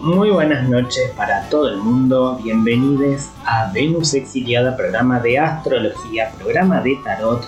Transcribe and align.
Muy 0.00 0.30
buenas 0.30 0.68
noches 0.68 1.12
para 1.16 1.48
todo 1.48 1.68
el 1.68 1.76
mundo. 1.76 2.38
Bienvenidos 2.42 3.28
a 3.44 3.70
Venus 3.72 4.12
Exiliada, 4.12 4.76
programa 4.76 5.20
de 5.20 5.38
astrología, 5.38 6.32
programa 6.36 6.80
de 6.80 6.98
tarot, 7.04 7.46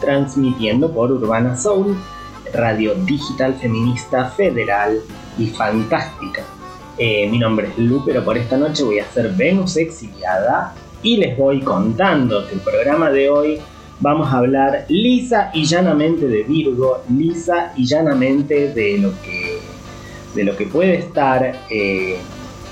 transmitiendo 0.00 0.92
por 0.92 1.10
Urbana 1.10 1.56
Soul, 1.56 1.96
radio 2.54 2.94
digital 2.94 3.54
feminista 3.54 4.26
federal 4.26 5.00
y 5.38 5.46
fantástica. 5.46 6.44
Eh, 6.98 7.28
mi 7.28 7.38
nombre 7.38 7.66
es 7.68 7.78
Lu, 7.78 8.00
pero 8.06 8.24
por 8.24 8.38
esta 8.38 8.56
noche 8.56 8.84
voy 8.84 9.00
a 9.00 9.04
hacer 9.04 9.32
Venus 9.32 9.76
Exiliada 9.76 10.72
y 11.02 11.16
les 11.16 11.36
voy 11.36 11.60
contando 11.62 12.46
que 12.46 12.54
el 12.54 12.60
programa 12.60 13.10
de 13.10 13.28
hoy 13.28 13.60
vamos 13.98 14.32
a 14.32 14.38
hablar 14.38 14.84
lisa 14.88 15.50
y 15.52 15.64
llanamente 15.64 16.28
de 16.28 16.44
Virgo, 16.44 17.02
lisa 17.10 17.72
y 17.76 17.86
llanamente 17.86 18.72
de 18.72 18.98
lo 18.98 19.10
que, 19.22 19.55
de 20.36 20.44
lo 20.44 20.56
que 20.56 20.66
puede 20.66 20.94
estar 20.96 21.64
eh, 21.68 22.18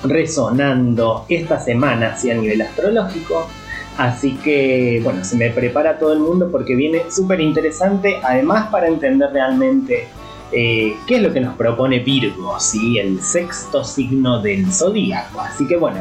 resonando 0.05 1.25
esta 1.29 1.59
semana 1.59 2.13
hacia 2.13 2.35
a 2.35 2.37
nivel 2.37 2.63
astrológico. 2.63 3.49
Así 3.97 4.37
que, 4.37 5.01
bueno, 5.03 5.25
se 5.25 5.37
me 5.37 5.51
prepara 5.51 5.99
todo 5.99 6.13
el 6.13 6.19
mundo 6.19 6.49
porque 6.51 6.75
viene 6.75 7.11
súper 7.11 7.41
interesante, 7.41 8.17
además 8.23 8.69
para 8.71 8.89
entender 8.89 9.31
realmente 9.33 10.07
eh, 10.53 10.97
qué 11.07 11.17
es 11.17 11.23
lo 11.23 11.33
que 11.33 11.41
nos 11.41 11.57
propone 11.57 12.01
Virgo, 12.01 12.59
¿sí? 12.61 12.99
el 12.99 13.21
sexto 13.21 13.85
signo 13.85 14.41
del 14.41 14.73
zodíaco. 14.73 15.41
Así 15.41 15.67
que, 15.67 15.77
bueno, 15.77 16.01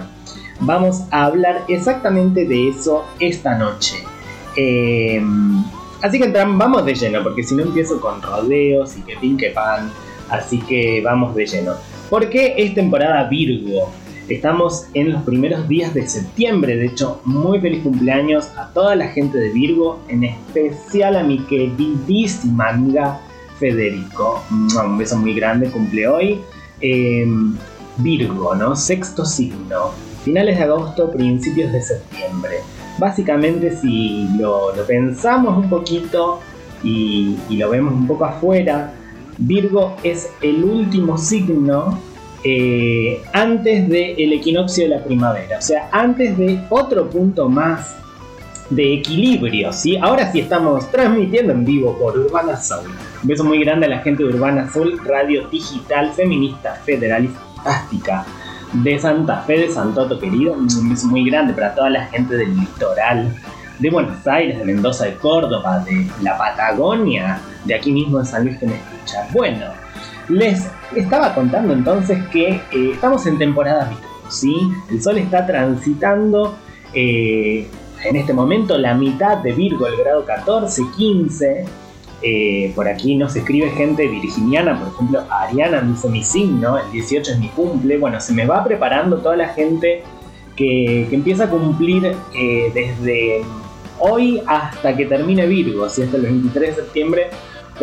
vamos 0.59 1.03
a 1.11 1.25
hablar 1.25 1.63
exactamente 1.67 2.45
de 2.45 2.69
eso 2.69 3.05
esta 3.19 3.57
noche. 3.57 4.03
Em, 4.55 5.63
así 6.01 6.19
que 6.19 6.27
vamos 6.27 6.85
de 6.85 6.95
lleno, 6.95 7.23
porque 7.23 7.43
si 7.43 7.55
no 7.55 7.63
empiezo 7.63 7.99
con 7.99 8.21
rodeos 8.21 8.97
y 8.97 9.01
que 9.01 9.15
pin 9.17 9.37
que 9.37 9.51
pan. 9.51 9.91
Así 10.29 10.59
que 10.61 11.01
vamos 11.01 11.35
de 11.35 11.45
lleno. 11.45 11.73
¿Por 12.09 12.29
qué 12.29 12.55
es 12.57 12.73
temporada 12.73 13.27
Virgo? 13.27 13.91
Estamos 14.29 14.87
en 14.93 15.11
los 15.11 15.21
primeros 15.23 15.67
días 15.67 15.93
de 15.93 16.07
septiembre, 16.07 16.77
de 16.77 16.85
hecho, 16.85 17.21
muy 17.25 17.59
feliz 17.59 17.83
cumpleaños 17.83 18.47
a 18.57 18.69
toda 18.73 18.95
la 18.95 19.09
gente 19.09 19.37
de 19.37 19.49
Virgo, 19.49 19.99
en 20.07 20.23
especial 20.23 21.17
a 21.17 21.23
mi 21.23 21.39
queridísima 21.39 22.69
amiga 22.69 23.19
Federico. 23.59 24.41
Un 24.49 24.97
beso 24.97 25.17
muy 25.17 25.33
grande, 25.33 25.69
cumple 25.69 26.07
hoy. 26.07 26.39
Em, 26.79 27.55
Virgo, 27.97 28.55
¿no? 28.55 28.75
Sexto 28.75 29.25
signo. 29.25 29.91
Finales 30.23 30.57
de 30.57 30.63
agosto, 30.63 31.11
principios 31.11 31.71
de 31.71 31.81
septiembre. 31.81 32.57
Básicamente 32.97 33.75
si 33.75 34.27
lo, 34.37 34.71
pensamos 34.87 35.57
un 35.57 35.69
poquito 35.69 36.39
y, 36.83 37.37
lo 37.49 37.69
vemos 37.69 37.93
un 37.93 38.07
poco 38.07 38.25
afuera, 38.25 38.93
Virgo 39.45 39.95
es 40.03 40.31
el 40.41 40.63
último 40.63 41.17
signo 41.17 41.99
eh, 42.45 43.21
antes 43.33 43.89
del 43.89 44.33
equinoccio 44.33 44.85
de 44.85 44.89
la 44.89 45.03
primavera, 45.03 45.59
o 45.59 45.61
sea, 45.61 45.89
antes 45.91 46.37
de 46.37 46.59
otro 46.69 47.09
punto 47.09 47.49
más 47.49 47.95
de 48.69 48.95
equilibrio, 48.95 49.71
¿sí? 49.73 49.97
Ahora 49.97 50.31
sí 50.31 50.39
estamos 50.39 50.89
transmitiendo 50.91 51.53
en 51.53 51.65
vivo 51.65 51.97
por 51.99 52.17
Urbana 52.17 52.55
Soul. 52.55 52.87
Un 53.21 53.27
beso 53.27 53.43
muy 53.43 53.59
grande 53.63 53.85
a 53.85 53.89
la 53.89 53.99
gente 53.99 54.23
de 54.23 54.29
Urbana 54.29 54.71
Soul, 54.71 54.99
radio 55.05 55.47
digital, 55.49 56.11
feminista, 56.13 56.75
federal 56.85 57.25
y 57.25 57.27
fantástica 57.27 58.25
de 58.71 58.97
Santa 58.97 59.41
Fe 59.41 59.59
de 59.59 59.69
Santoto 59.69 60.19
querido. 60.19 60.53
Un 60.53 60.67
beso 60.89 61.07
muy 61.07 61.29
grande 61.29 61.53
para 61.53 61.75
toda 61.75 61.89
la 61.89 62.05
gente 62.05 62.35
del 62.35 62.55
litoral, 62.55 63.35
de 63.79 63.89
Buenos 63.89 64.25
Aires, 64.25 64.57
de 64.57 64.65
Mendoza, 64.65 65.05
de 65.05 65.15
Córdoba, 65.15 65.79
de 65.79 66.07
la 66.21 66.37
Patagonia, 66.37 67.39
de 67.65 67.75
aquí 67.75 67.91
mismo 67.91 68.19
de 68.19 68.25
San 68.25 68.45
Luis 68.45 68.61
me 68.61 68.92
Bueno, 69.31 69.67
les 70.29 70.67
estaba 70.95 71.33
contando 71.33 71.73
entonces 71.73 72.23
que 72.27 72.49
eh, 72.49 72.91
estamos 72.93 73.25
en 73.25 73.37
temporada 73.37 73.89
Virgo, 73.89 74.29
¿sí? 74.29 74.55
El 74.89 75.01
sol 75.01 75.17
está 75.17 75.45
transitando 75.45 76.55
eh, 76.93 77.67
en 78.05 78.15
este 78.15 78.33
momento 78.33 78.77
la 78.77 78.93
mitad 78.93 79.37
de 79.37 79.51
Virgo, 79.53 79.87
el 79.87 79.97
grado 79.97 80.25
14, 80.25 80.81
15 80.95 81.65
eh, 82.25 82.71
por 82.73 82.87
aquí 82.87 83.17
nos 83.17 83.35
escribe 83.35 83.69
gente 83.71 84.07
virginiana, 84.07 84.79
por 84.79 84.93
ejemplo, 84.93 85.25
Ariana 85.29 85.81
dice 85.81 86.07
mi 86.07 86.23
signo, 86.23 86.77
el 86.77 86.89
18 86.89 87.33
es 87.33 87.39
mi 87.39 87.49
cumple. 87.49 87.97
Bueno, 87.97 88.21
se 88.21 88.31
me 88.31 88.45
va 88.45 88.63
preparando 88.63 89.17
toda 89.17 89.35
la 89.35 89.49
gente 89.49 90.03
que, 90.55 91.09
empieza 91.11 91.45
a 91.45 91.49
cumplir 91.49 92.15
desde 92.73 93.43
hoy 93.99 94.41
hasta 94.47 94.95
que 94.95 95.05
termine 95.05 95.47
Virgo, 95.47 95.83
así 95.83 96.01
hasta 96.01 96.15
el 96.15 96.23
23 96.23 96.77
de 96.77 96.81
septiembre, 96.83 97.29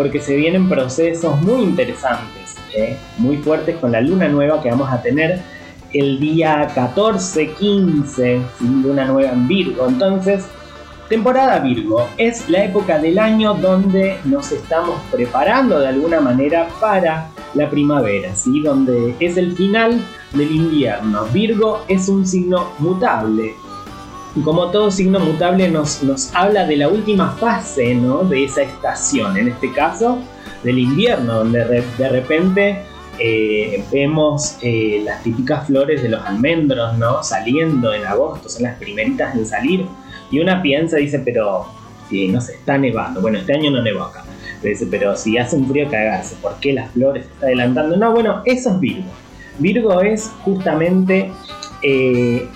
porque 0.00 0.19
se 0.19 0.34
vienen 0.34 0.66
procesos 0.66 1.38
muy 1.43 1.61
interesantes, 1.62 2.56
¿eh? 2.75 2.97
muy 3.19 3.37
fuertes 3.37 3.77
con 3.77 3.93
la 3.93 4.00
luna 4.00 4.28
nueva 4.28 4.62
que 4.62 4.71
vamos 4.71 4.91
a 4.91 5.03
tener 5.03 5.43
el 5.93 6.19
día 6.19 6.69
14, 6.75 7.50
15, 7.50 8.41
luna 8.83 9.05
nueva 9.05 9.33
en 9.33 9.47
Virgo. 9.47 9.87
Entonces, 9.87 10.47
Temporada 11.10 11.59
Virgo 11.59 12.09
es 12.16 12.49
la 12.49 12.65
época 12.65 12.99
del 12.99 13.19
año 13.19 13.53
donde 13.53 14.16
nos 14.25 14.50
estamos 14.53 14.99
preparando 15.12 15.78
de 15.78 15.89
alguna 15.89 16.19
manera 16.22 16.66
para 16.81 17.28
la 17.53 17.69
primavera, 17.69 18.34
¿sí? 18.34 18.62
donde 18.62 19.15
es 19.21 19.37
el 19.37 19.55
final 19.55 20.00
del 20.33 20.50
invierno. 20.50 21.27
Virgo 21.27 21.84
es 21.89 22.09
un 22.09 22.27
signo 22.27 22.71
mutable. 22.78 23.53
Y 24.36 24.42
como 24.42 24.70
todo 24.70 24.91
signo 24.91 25.18
mutable 25.18 25.68
nos, 25.68 26.02
nos 26.02 26.34
habla 26.34 26.66
de 26.66 26.76
la 26.76 26.88
última 26.88 27.32
fase 27.32 27.94
¿no? 27.94 28.22
de 28.24 28.44
esa 28.44 28.62
estación, 28.62 29.36
en 29.36 29.48
este 29.48 29.72
caso 29.72 30.18
del 30.62 30.78
invierno, 30.78 31.38
donde 31.38 31.84
de 31.98 32.08
repente 32.08 32.82
eh, 33.18 33.82
vemos 33.92 34.56
eh, 34.62 35.02
las 35.04 35.22
típicas 35.22 35.66
flores 35.66 36.02
de 36.02 36.10
los 36.10 36.24
almendros 36.24 36.96
¿no? 36.96 37.22
saliendo 37.22 37.92
en 37.92 38.04
agosto, 38.04 38.48
son 38.48 38.62
las 38.64 38.76
primeritas 38.78 39.34
en 39.34 39.46
salir 39.46 39.84
y 40.30 40.38
una 40.38 40.62
piensa, 40.62 40.97
dice, 40.97 41.18
pero 41.18 41.66
si 42.08 42.28
no 42.28 42.41
se 42.41 42.54
está 42.54 42.78
nevando. 42.78 43.20
Bueno, 43.20 43.38
este 43.38 43.54
año 43.54 43.70
no 43.70 43.82
nevó 43.82 44.04
acá. 44.04 44.24
Dice, 44.62 44.86
pero 44.91 45.16
si 45.16 45.38
hace 45.38 45.56
un 45.56 45.68
frío 45.68 45.88
cagarse, 45.91 46.36
¿por 46.42 46.54
qué 46.60 46.72
las 46.72 46.91
flores 46.92 47.24
se 47.24 47.32
están 47.32 47.48
adelantando? 47.48 47.97
No, 47.97 48.12
bueno, 48.12 48.42
eso 48.44 48.70
es 48.70 48.80
Virgo. 48.80 49.10
Virgo 49.58 50.00
es 50.02 50.30
justamente 50.42 51.32
eh, 51.82 52.47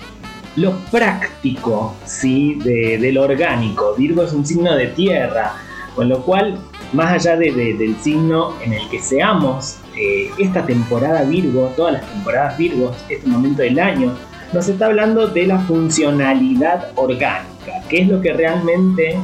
lo 0.55 0.77
práctico, 0.91 1.95
¿sí? 2.05 2.55
De, 2.63 3.17
orgánico. 3.19 3.95
Virgo 3.97 4.23
es 4.23 4.33
un 4.33 4.45
signo 4.45 4.75
de 4.75 4.87
tierra, 4.87 5.53
con 5.95 6.09
lo 6.09 6.21
cual, 6.23 6.59
más 6.93 7.13
allá 7.13 7.37
del 7.37 7.95
signo 8.01 8.53
en 8.61 8.73
el 8.73 8.89
que 8.89 8.99
seamos, 8.99 9.77
eh, 9.97 10.29
esta 10.37 10.65
temporada 10.65 11.23
Virgo, 11.23 11.71
todas 11.75 11.93
las 11.93 12.11
temporadas 12.11 12.57
Virgo, 12.57 12.91
este 13.09 13.27
momento 13.27 13.61
del 13.61 13.79
año, 13.79 14.13
nos 14.53 14.67
está 14.67 14.85
hablando 14.87 15.27
de 15.27 15.47
la 15.47 15.59
funcionalidad 15.59 16.91
orgánica 16.95 17.55
qué 17.89 18.01
es 18.01 18.07
lo 18.07 18.21
que 18.21 18.33
realmente 18.33 19.17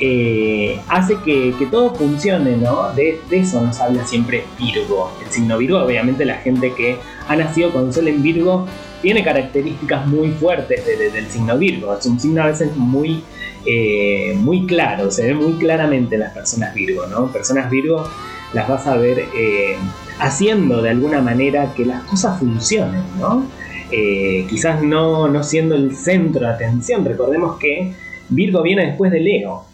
eh, 0.00 0.80
hace 0.88 1.16
que, 1.24 1.54
todo 1.70 1.94
funcione, 1.94 2.56
¿no? 2.56 2.92
De, 2.94 3.20
eso 3.30 3.60
nos 3.60 3.80
habla 3.80 4.04
siempre 4.06 4.44
Virgo. 4.58 5.12
El 5.24 5.30
signo 5.30 5.58
Virgo, 5.58 5.78
obviamente 5.78 6.24
la 6.24 6.36
gente 6.36 6.72
que 6.74 6.96
ha 7.28 7.36
nacido 7.36 7.72
con 7.72 7.92
Sol 7.92 8.08
en 8.08 8.22
Virgo 8.22 8.66
tiene 9.02 9.24
características 9.24 10.06
muy 10.06 10.30
fuertes 10.30 10.86
del 10.86 11.26
signo 11.26 11.58
Virgo. 11.58 11.94
Es 11.94 12.06
un 12.06 12.18
signo 12.18 12.42
a 12.42 12.46
veces 12.46 12.74
muy, 12.76 13.22
eh, 13.66 14.34
muy 14.38 14.64
claro, 14.64 15.10
se 15.10 15.26
ve 15.26 15.34
muy 15.34 15.54
claramente 15.54 16.14
en 16.14 16.20
las 16.20 16.32
personas 16.32 16.72
Virgo, 16.72 17.06
¿no? 17.06 17.30
Personas 17.30 17.68
Virgo 17.68 18.08
las 18.54 18.68
vas 18.68 18.86
a 18.86 18.96
ver 18.96 19.24
eh, 19.36 19.76
haciendo 20.20 20.80
de 20.80 20.90
alguna 20.90 21.20
manera 21.20 21.74
que 21.74 21.84
las 21.84 22.04
cosas 22.04 22.38
funcionen, 22.38 23.02
¿no? 23.18 23.44
Eh, 23.90 24.46
quizás 24.48 24.82
no, 24.82 25.28
no 25.28 25.42
siendo 25.42 25.74
el 25.74 25.96
centro 25.96 26.46
de 26.46 26.54
atención. 26.54 27.04
Recordemos 27.04 27.58
que 27.58 27.92
Virgo 28.28 28.62
viene 28.62 28.86
después 28.86 29.10
de 29.10 29.20
Leo. 29.20 29.64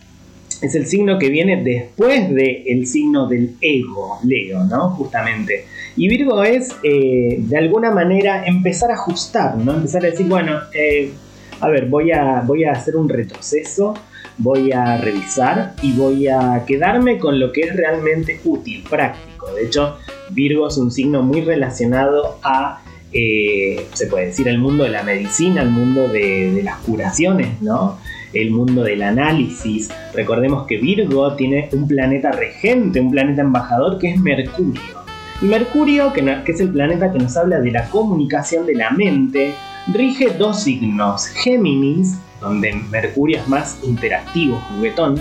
Es 0.63 0.75
el 0.75 0.87
signo 0.87 1.19
que 1.19 1.29
viene 1.29 1.63
después 1.63 2.35
del 2.35 2.87
signo 2.87 3.29
del 3.29 3.55
ego, 3.61 4.19
Leo, 4.25 4.65
¿no? 4.65 4.91
Justamente. 4.91 5.67
Y 5.99 6.09
Virgo 6.09 6.45
es, 6.45 6.77
eh, 6.85 7.39
de 7.41 7.59
alguna 7.59 7.91
manera, 7.91 8.47
empezar 8.47 8.93
a 8.93 8.95
ajustar, 8.95 9.57
¿no? 9.57 9.75
Empezar 9.75 10.05
a 10.05 10.11
decir, 10.11 10.29
bueno, 10.29 10.61
eh, 10.73 11.11
a 11.59 11.69
ver, 11.69 11.87
voy 11.87 12.13
a, 12.13 12.41
voy 12.47 12.63
a 12.63 12.71
hacer 12.71 12.97
un 12.97 13.09
retroceso, 13.09 13.95
voy 14.39 14.71
a 14.71 14.97
revisar 14.99 15.75
y 15.83 15.95
voy 15.95 16.29
a 16.29 16.65
quedarme 16.65 17.19
con 17.19 17.41
lo 17.41 17.51
que 17.51 17.63
es 17.63 17.75
realmente 17.75 18.41
útil, 18.45 18.85
práctico. 18.89 19.53
De 19.55 19.65
hecho, 19.65 19.97
Virgo 20.31 20.69
es 20.69 20.77
un 20.77 20.93
signo 20.93 21.25
muy 21.25 21.41
relacionado 21.41 22.39
a 22.45 22.81
eh, 23.13 23.87
se 23.95 24.07
puede 24.07 24.27
decir, 24.27 24.47
el 24.47 24.59
mundo 24.59 24.85
de 24.85 24.91
la 24.91 25.03
medicina, 25.03 25.63
el 25.63 25.71
mundo 25.71 26.07
de, 26.09 26.61
las 26.63 26.77
curaciones, 26.81 27.61
¿no? 27.61 27.99
El 28.33 28.51
mundo 28.51 28.85
del 28.85 29.03
análisis. 29.03 29.91
Recordemos 30.15 30.67
que 30.67 30.77
Virgo 30.77 31.35
tiene 31.35 31.69
un 31.73 31.89
planeta 31.89 32.31
regente, 32.31 33.01
un 33.01 33.11
planeta 33.11 33.43
embajador 33.43 33.99
que 33.99 34.11
es 34.11 34.21
Mercurio. 34.21 35.08
Mercurio, 35.41 36.13
que, 36.13 36.43
es 36.47 36.61
el 36.61 36.71
planeta 36.71 37.13
que 37.13 37.19
nos 37.19 37.37
habla 37.37 37.61
de 37.61 37.71
la 37.71 37.89
comunicación 37.91 38.67
de 38.67 38.75
la 38.75 38.91
mente, 38.91 39.55
rige 39.93 40.31
dos 40.31 40.63
signos, 40.65 41.27
Géminis, 41.29 42.19
donde 42.41 42.73
Mercurio 42.91 43.39
es 43.39 43.49
más 43.49 43.79
interactivo, 43.85 44.61
juguetón, 44.75 45.21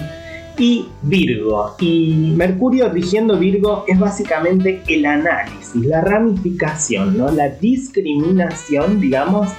y 0.57 0.87
Virgo. 1.03 1.75
Y 1.79 2.33
Mercurio 2.35 2.89
rigiendo 2.89 3.37
Virgo 3.37 3.85
es 3.87 3.99
básicamente 3.99 4.81
el 4.87 5.05
análisis, 5.05 5.85
la 5.85 6.01
ramificación, 6.01 7.17
¿no? 7.17 7.29
la 7.29 7.49
discriminación, 7.49 8.99
digamos, 8.99 9.49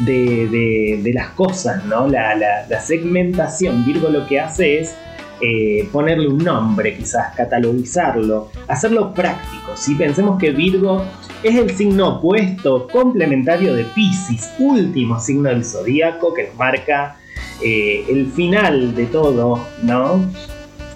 de, 0.00 1.12
las 1.14 1.28
cosas, 1.30 1.84
¿no? 1.84 2.08
La, 2.08 2.80
segmentación. 2.80 3.84
Virgo 3.84 4.08
lo 4.08 4.26
que 4.26 4.40
hace 4.40 4.80
es 4.80 4.94
eh, 5.40 5.88
ponerle 5.90 6.28
un 6.28 6.38
nombre, 6.38 6.96
quizás 6.96 7.34
catalogizarlo, 7.34 8.50
hacerlo 8.68 9.14
práctico. 9.14 9.76
Si 9.76 9.94
pensemos 9.94 10.38
que 10.38 10.50
Virgo 10.50 11.04
es 11.42 11.56
el 11.56 11.70
signo 11.76 12.16
opuesto, 12.16 12.86
complementario 12.88 13.74
de 13.74 13.84
Pisces, 13.84 14.52
último 14.58 15.18
signo 15.18 15.48
del 15.48 15.64
zodíaco 15.64 16.34
que 16.34 16.48
nos 16.48 16.56
marca 16.56 17.16
eh, 17.62 18.04
el 18.08 18.26
final 18.32 18.94
de 18.94 19.06
todo, 19.06 19.66
¿no? 19.82 20.24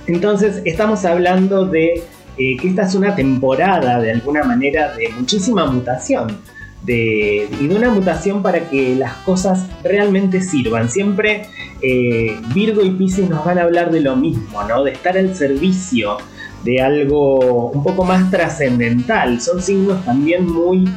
Entonces 0.06 0.60
estamos 0.64 1.04
hablando 1.04 1.64
de 1.64 2.02
eh, 2.36 2.56
que 2.56 2.68
esta 2.68 2.82
es 2.82 2.94
una 2.94 3.14
temporada 3.14 4.00
de 4.00 4.10
alguna 4.10 4.42
manera 4.44 4.94
de 4.94 5.08
muchísima 5.10 5.66
mutación. 5.66 6.38
Y 6.86 7.66
de 7.66 7.74
una 7.74 7.90
mutación 7.90 8.42
para 8.42 8.68
que 8.68 8.94
las 8.94 9.14
cosas 9.18 9.66
realmente 9.82 10.40
sirvan. 10.40 10.90
Siempre 10.90 11.46
eh, 11.80 12.36
Virgo 12.54 12.82
y 12.82 12.90
Pisces 12.90 13.28
nos 13.28 13.44
van 13.44 13.58
a 13.58 13.62
hablar 13.62 13.90
de 13.90 14.00
lo 14.00 14.16
mismo, 14.16 14.62
¿no? 14.64 14.84
De 14.84 14.92
estar 14.92 15.16
al 15.16 15.34
servicio 15.34 16.18
de 16.64 16.80
algo 16.80 17.70
un 17.70 17.82
poco 17.82 18.04
más 18.04 18.30
trascendental. 18.30 19.40
Son 19.40 19.62
signos 19.62 20.04
también 20.04 20.50
muy 20.50 20.88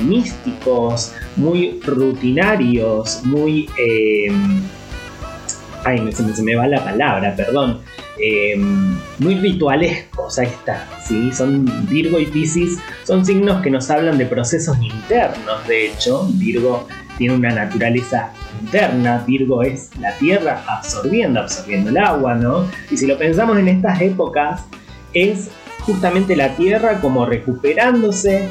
místicos, 0.00 1.14
muy 1.36 1.80
rutinarios, 1.84 3.22
muy 3.24 3.68
ay, 5.84 6.12
se 6.12 6.22
me, 6.22 6.34
se 6.34 6.42
me 6.42 6.54
va 6.54 6.66
la 6.66 6.82
palabra, 6.82 7.34
perdón, 7.36 7.80
eh, 8.18 8.56
muy 9.18 9.34
ritualescos, 9.36 10.38
ahí 10.38 10.46
está, 10.46 10.88
¿sí? 11.12 11.32
Son 11.32 11.70
Virgo 11.88 12.18
y 12.18 12.26
Pisces, 12.26 12.78
son 13.04 13.24
signos 13.24 13.60
que 13.62 13.70
nos 13.70 13.90
hablan 13.90 14.16
de 14.16 14.24
procesos 14.24 14.78
internos, 14.80 15.66
de 15.68 15.86
hecho, 15.86 16.26
Virgo 16.34 16.88
tiene 17.18 17.34
una 17.34 17.50
naturaleza 17.50 18.32
interna, 18.62 19.22
Virgo 19.26 19.62
es 19.62 19.90
la 20.00 20.16
tierra 20.16 20.64
absorbiendo, 20.66 21.40
absorbiendo 21.40 21.90
el 21.90 21.98
agua, 21.98 22.34
¿no? 22.34 22.66
Y 22.90 22.96
si 22.96 23.06
lo 23.06 23.18
pensamos 23.18 23.58
en 23.58 23.68
estas 23.68 24.00
épocas, 24.00 24.62
es 25.12 25.50
justamente 25.80 26.34
la 26.34 26.56
tierra 26.56 27.00
como 27.00 27.26
recuperándose 27.26 28.48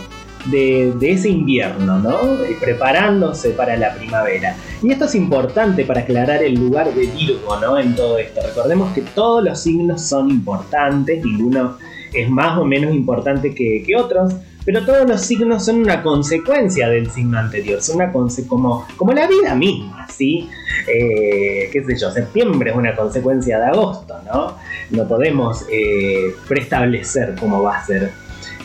de, 0.52 0.94
ese 1.02 1.30
invierno, 1.30 2.00
¿no? 2.00 2.20
preparándose 2.60 3.52
para 3.52 3.76
la 3.78 3.94
primavera. 3.94 4.56
Y 4.82 4.92
esto 4.92 5.06
es 5.06 5.16
importante 5.16 5.86
para 5.86 6.02
aclarar 6.02 6.44
el 6.44 6.56
lugar 6.56 6.94
de 6.94 7.08
Virgo, 7.08 7.58
¿no? 7.60 7.78
En 7.78 7.96
todo 7.96 8.18
esto. 8.18 8.42
Recordemos 8.46 8.92
que 8.94 9.02
todos 9.02 9.44
los 9.44 9.60
signos 9.60 10.02
son 10.02 10.30
importantes, 10.30 11.24
ninguno 11.24 11.78
es 12.14 12.30
más 12.30 12.58
o 12.58 12.66
menos 12.66 12.94
importante 12.94 13.54
que, 13.54 13.86
otros, 13.96 14.34
pero 14.66 14.86
todos 14.86 15.08
los 15.08 15.22
signos 15.22 15.66
son 15.66 15.78
una 15.78 16.04
consecuencia 16.04 16.88
del 16.90 17.10
signo 17.10 17.40
anterior, 17.40 17.82
son 17.82 17.98
una 17.98 18.12
como, 18.48 18.86
como 18.96 19.14
la 19.14 19.28
vida 19.28 19.56
misma, 19.56 20.08
¿sí? 20.10 20.50
Eh, 20.88 21.70
qué 21.72 21.84
sé 21.84 21.98
yo, 21.98 22.12
septiembre 22.12 22.72
es 22.72 22.76
una 22.76 22.96
consecuencia 22.96 23.60
de 23.60 23.66
agosto, 23.66 24.16
¿no? 24.26 24.56
No 24.92 25.08
podemos 25.08 25.66
eh, 25.72 26.36
preestablecer 26.48 27.36
cómo 27.40 27.64
va 27.64 27.78
a 27.78 27.86
ser 27.86 28.12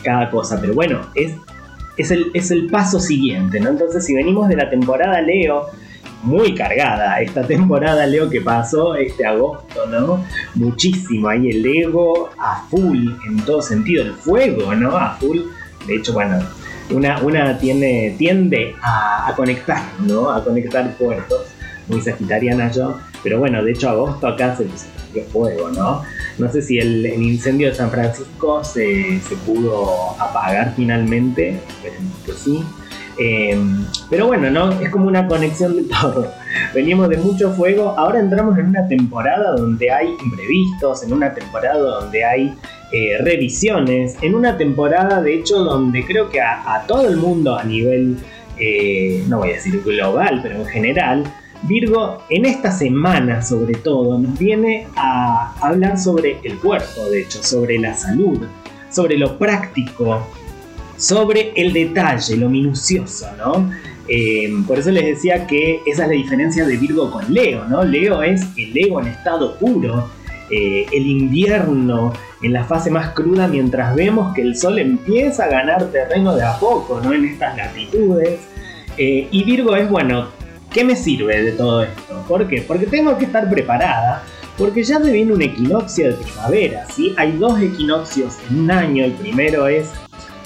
cada 0.03 0.29
cosa, 0.29 0.59
pero 0.61 0.73
bueno, 0.73 1.01
es 1.15 1.33
es 1.97 2.51
el, 2.51 2.67
paso 2.69 2.99
siguiente, 2.99 3.59
¿no? 3.59 3.69
Entonces, 3.69 4.05
si 4.05 4.13
venimos 4.13 4.47
de 4.47 4.55
la 4.55 4.69
temporada 4.69 5.19
Leo, 5.21 5.67
muy 6.23 6.55
cargada 6.55 7.21
esta 7.21 7.45
temporada 7.45 8.05
Leo 8.05 8.29
que 8.29 8.41
pasó 8.41 8.95
este 8.95 9.25
agosto, 9.25 9.85
¿no? 9.87 10.23
Muchísimo, 10.55 11.29
ahí 11.29 11.49
el 11.49 11.65
ego 11.65 12.29
a 12.37 12.65
full 12.69 13.09
en 13.27 13.37
todo 13.45 13.61
sentido, 13.61 14.03
el 14.03 14.13
fuego, 14.13 14.73
¿no? 14.75 14.97
A 14.97 15.15
full. 15.15 15.39
De 15.85 15.95
hecho, 15.95 16.13
bueno, 16.13 16.39
una, 16.89 17.21
una 17.21 17.57
tiene, 17.57 18.15
tiende 18.17 18.75
a, 18.81 19.33
conectar, 19.35 19.83
¿no? 19.99 20.31
A 20.31 20.43
conectar 20.43 20.95
puertos. 20.95 21.41
Muy 21.87 22.01
sagitariana 22.01 22.71
yo. 22.71 22.99
Pero 23.23 23.39
bueno, 23.39 23.63
de 23.63 23.71
hecho 23.71 23.89
agosto 23.89 24.27
acá 24.27 24.55
se, 24.55 24.67
se 24.77 25.23
fuego, 25.23 25.69
¿no? 25.69 26.03
No 26.37 26.51
sé 26.51 26.61
si 26.61 26.77
el, 26.77 27.05
incendio 27.05 27.69
de 27.69 27.75
San 27.75 27.89
Francisco 27.89 28.63
se, 28.63 29.19
pudo 29.45 30.11
apagar 30.19 30.73
finalmente, 30.75 31.59
esperemos 31.67 32.13
que 32.25 32.33
sí. 32.33 32.63
Em, 33.19 33.85
pero 34.09 34.27
bueno, 34.27 34.49
¿no? 34.51 34.71
Es 34.79 34.89
como 34.89 35.07
una 35.07 35.27
conexión 35.27 35.75
de 35.75 35.83
todo. 35.83 36.31
Venimos 36.73 37.09
de 37.09 37.17
mucho 37.17 37.51
fuego, 37.51 37.95
ahora 37.97 38.19
entramos 38.19 38.57
en 38.57 38.67
una 38.67 38.87
temporada 38.87 39.55
donde 39.55 39.91
hay 39.91 40.07
imprevistos, 40.23 41.03
en 41.03 41.13
una 41.13 41.33
temporada 41.33 41.79
donde 41.79 42.23
hay 42.23 42.53
eh, 42.91 43.17
revisiones, 43.19 44.15
en 44.21 44.35
una 44.35 44.57
temporada 44.57 45.21
de 45.21 45.35
hecho 45.35 45.63
donde 45.63 46.05
creo 46.05 46.29
que 46.29 46.39
a, 46.41 46.83
todo 46.87 47.07
el 47.07 47.17
mundo 47.17 47.57
a 47.57 47.63
nivel, 47.63 48.17
eh, 48.59 49.23
no 49.27 49.39
voy 49.39 49.51
a 49.51 49.53
decir 49.53 49.81
global, 49.83 50.39
pero 50.43 50.55
en 50.57 50.65
general, 50.65 51.23
Virgo 51.63 52.21
en 52.29 52.45
esta 52.45 52.71
semana 52.71 53.41
sobre 53.41 53.73
todo 53.73 54.19
nos 54.19 54.37
viene 54.37 54.87
a 54.95 55.55
hablar 55.59 55.97
sobre 55.97 56.37
el 56.43 56.59
cuerpo, 56.59 57.09
de 57.09 57.21
hecho, 57.21 57.41
sobre 57.41 57.79
la 57.79 57.95
salud, 57.95 58.45
sobre 58.91 59.17
lo 59.17 59.37
práctico, 59.39 60.21
sobre 60.97 61.53
el 61.55 61.73
detalle, 61.73 62.37
lo 62.37 62.49
minucioso, 62.49 63.27
¿no? 63.37 63.71
Eh, 64.09 64.49
por 64.65 64.79
eso 64.79 64.91
les 64.91 65.05
decía 65.05 65.47
que 65.47 65.81
esa 65.85 66.03
es 66.03 66.09
la 66.09 66.15
diferencia 66.15 66.65
de 66.65 66.77
Virgo 66.77 67.11
con 67.11 67.33
Leo, 67.33 67.65
¿no? 67.65 67.83
Leo 67.83 68.23
es 68.23 68.41
el 68.57 68.77
ego 68.77 69.01
en 69.01 69.07
estado 69.07 69.57
puro, 69.57 70.09
eh, 70.49 70.85
el 70.91 71.07
invierno 71.07 72.13
en 72.41 72.53
la 72.53 72.63
fase 72.63 72.89
más 72.89 73.09
cruda 73.11 73.47
mientras 73.47 73.95
vemos 73.95 74.33
que 74.33 74.41
el 74.41 74.55
sol 74.55 74.79
empieza 74.79 75.45
a 75.45 75.47
ganar 75.49 75.91
terreno 75.91 76.35
de 76.35 76.43
a 76.43 76.57
poco, 76.57 77.01
¿no? 77.01 77.13
En 77.13 77.25
estas 77.25 77.55
latitudes. 77.57 78.39
Eh, 78.97 79.27
y 79.29 79.43
Virgo 79.43 79.75
es, 79.75 79.89
bueno, 79.89 80.27
¿Qué 80.77 80.83
me 80.83 80.95
sirve 80.95 81.41
de 81.41 81.51
todo 81.53 81.83
esto? 81.83 82.23
¿Por 82.27 82.47
qué? 82.47 82.61
Porque 82.61 82.85
tengo 82.85 83.17
que 83.17 83.25
estar 83.25 83.49
preparada, 83.49 84.23
porque 84.57 84.83
ya 84.83 85.01
se 85.01 85.11
viene 85.11 85.33
un 85.33 85.41
equinoccio 85.41 86.09
de 86.09 86.13
primavera, 86.13 86.85
¿sí? 86.93 87.15
Hay 87.17 87.31
dos 87.37 87.59
equinoccios 87.59 88.37
en 88.49 88.59
un 88.59 88.71
año, 88.71 89.05
el 89.05 89.13
primero 89.13 89.67
es 89.67 89.89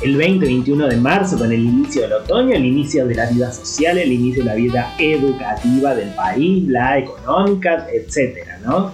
el 0.02 0.18
20-21 0.18 0.88
de 0.88 0.98
marzo 0.98 1.38
con 1.38 1.52
el 1.52 1.64
inicio 1.64 2.04
del 2.04 2.14
otoño, 2.14 2.56
el 2.56 2.66
inicio 2.66 3.06
de 3.06 3.16
la 3.16 3.30
vida 3.30 3.52
social, 3.52 3.98
el 3.98 4.12
inicio 4.12 4.44
de 4.44 4.50
la 4.50 4.56
vida 4.56 4.96
educativa 4.98 5.94
del 5.94 6.10
país, 6.10 6.68
la 6.68 6.98
económica, 6.98 7.88
etcétera, 7.94 8.60
¿no? 8.66 8.92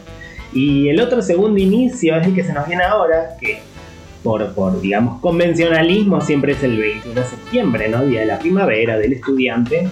Y 0.54 0.90
el 0.90 1.00
otro 1.00 1.22
segundo 1.22 1.60
inicio 1.60 2.16
es 2.18 2.28
el 2.28 2.36
que 2.36 2.44
se 2.44 2.54
nos 2.54 2.68
viene 2.68 2.84
ahora, 2.84 3.38
que 3.40 3.60
por, 4.24 4.54
por, 4.54 4.82
digamos, 4.82 5.22
convencionalismo 5.22 6.20
siempre 6.20 6.54
es 6.54 6.64
el 6.64 6.78
21 6.78 7.22
de 7.22 7.28
septiembre, 7.28 7.90
¿no? 7.90 8.06
Día 8.06 8.22
de 8.22 8.26
la 8.26 8.40
primavera, 8.40 8.98
del 8.98 9.14
estudiante. 9.14 9.88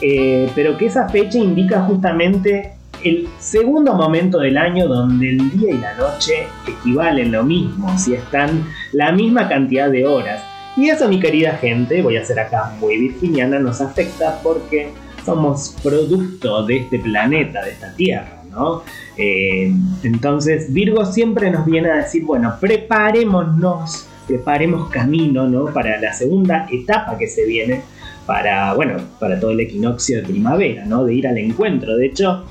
Eh, 0.00 0.50
pero 0.54 0.76
que 0.76 0.86
esa 0.86 1.08
fecha 1.08 1.38
indica 1.38 1.82
justamente 1.82 2.72
el 3.02 3.28
segundo 3.38 3.94
momento 3.94 4.38
del 4.38 4.56
año 4.56 4.88
donde 4.88 5.30
el 5.30 5.50
día 5.50 5.72
y 5.72 5.78
la 5.78 5.94
noche 5.94 6.46
equivalen 6.66 7.32
lo 7.32 7.44
mismo, 7.44 7.96
si 7.98 8.14
están 8.14 8.66
la 8.92 9.12
misma 9.12 9.48
cantidad 9.48 9.90
de 9.90 10.06
horas. 10.06 10.53
Y 10.76 10.88
eso, 10.88 11.08
mi 11.08 11.20
querida 11.20 11.52
gente, 11.52 12.02
voy 12.02 12.16
a 12.16 12.24
ser 12.24 12.40
acá 12.40 12.72
muy 12.80 12.98
virginiana, 12.98 13.58
nos 13.60 13.80
afecta 13.80 14.40
porque 14.42 14.88
somos 15.24 15.76
producto 15.82 16.66
de 16.66 16.78
este 16.78 16.98
planeta, 16.98 17.64
de 17.64 17.70
esta 17.70 17.94
Tierra, 17.94 18.42
¿no? 18.50 18.82
Eh, 19.16 19.72
entonces, 20.02 20.72
Virgo 20.72 21.04
siempre 21.06 21.50
nos 21.50 21.64
viene 21.64 21.90
a 21.90 21.96
decir, 21.96 22.24
bueno, 22.24 22.54
preparémonos, 22.60 24.08
preparemos 24.26 24.90
camino, 24.90 25.46
¿no? 25.46 25.66
Para 25.66 26.00
la 26.00 26.12
segunda 26.12 26.66
etapa 26.70 27.16
que 27.16 27.28
se 27.28 27.46
viene, 27.46 27.82
para, 28.26 28.74
bueno, 28.74 28.96
para 29.20 29.38
todo 29.38 29.52
el 29.52 29.60
equinoccio 29.60 30.18
de 30.18 30.24
primavera, 30.24 30.84
¿no? 30.84 31.04
De 31.04 31.14
ir 31.14 31.28
al 31.28 31.38
encuentro. 31.38 31.96
De 31.96 32.06
hecho, 32.06 32.44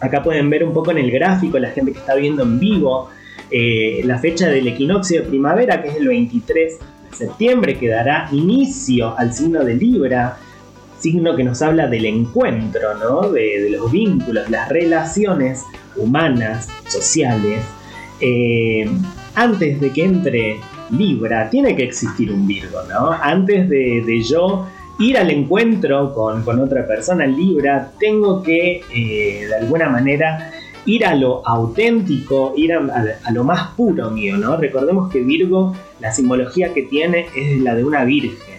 acá 0.00 0.22
pueden 0.22 0.48
ver 0.48 0.62
un 0.62 0.72
poco 0.72 0.92
en 0.92 0.98
el 0.98 1.10
gráfico, 1.10 1.58
la 1.58 1.70
gente 1.70 1.92
que 1.92 1.98
está 1.98 2.14
viendo 2.14 2.44
en 2.44 2.60
vivo, 2.60 3.08
eh, 3.50 4.02
la 4.04 4.18
fecha 4.18 4.48
del 4.48 4.68
equinoccio 4.68 5.22
de 5.22 5.28
primavera, 5.28 5.82
que 5.82 5.88
es 5.88 5.96
el 5.96 6.08
23 6.08 6.78
de 6.78 6.97
septiembre, 7.18 7.78
que 7.78 7.88
dará 7.88 8.28
inicio 8.32 9.18
al 9.18 9.32
signo 9.32 9.64
de 9.64 9.74
Libra, 9.74 10.38
signo 10.98 11.36
que 11.36 11.44
nos 11.44 11.60
habla 11.62 11.86
del 11.86 12.06
encuentro, 12.06 12.94
¿no? 12.94 13.30
De, 13.30 13.68
los 13.70 13.90
vínculos, 13.90 14.48
las 14.50 14.68
relaciones 14.68 15.64
humanas, 15.96 16.68
sociales. 16.86 17.62
Eh, 18.20 18.88
antes 19.34 19.80
de 19.80 19.92
que 19.92 20.04
entre 20.04 20.56
Libra, 20.90 21.50
tiene 21.50 21.76
que 21.76 21.84
existir 21.84 22.32
un 22.32 22.46
Virgo, 22.46 22.82
¿no? 22.88 23.12
Antes 23.12 23.68
de, 23.68 24.02
de 24.04 24.22
yo 24.22 24.66
ir 24.98 25.16
al 25.16 25.30
encuentro 25.30 26.12
con, 26.12 26.58
otra 26.58 26.86
persona 26.86 27.26
Libra, 27.26 27.92
tengo 27.98 28.42
que 28.42 28.82
eh, 28.92 29.46
de 29.46 29.54
alguna 29.54 29.88
manera 29.88 30.52
ir 30.88 31.04
a 31.04 31.14
lo 31.14 31.46
auténtico, 31.46 32.54
ir 32.56 32.72
a, 32.72 33.30
lo 33.30 33.44
más 33.44 33.74
puro 33.76 34.10
mío, 34.10 34.38
¿no? 34.38 34.56
Recordemos 34.56 35.12
que 35.12 35.20
Virgo, 35.20 35.76
la 36.00 36.12
simbología 36.12 36.72
que 36.72 36.82
tiene 36.84 37.26
es 37.36 37.60
la 37.60 37.74
de 37.74 37.84
una 37.84 38.04
virgen. 38.04 38.58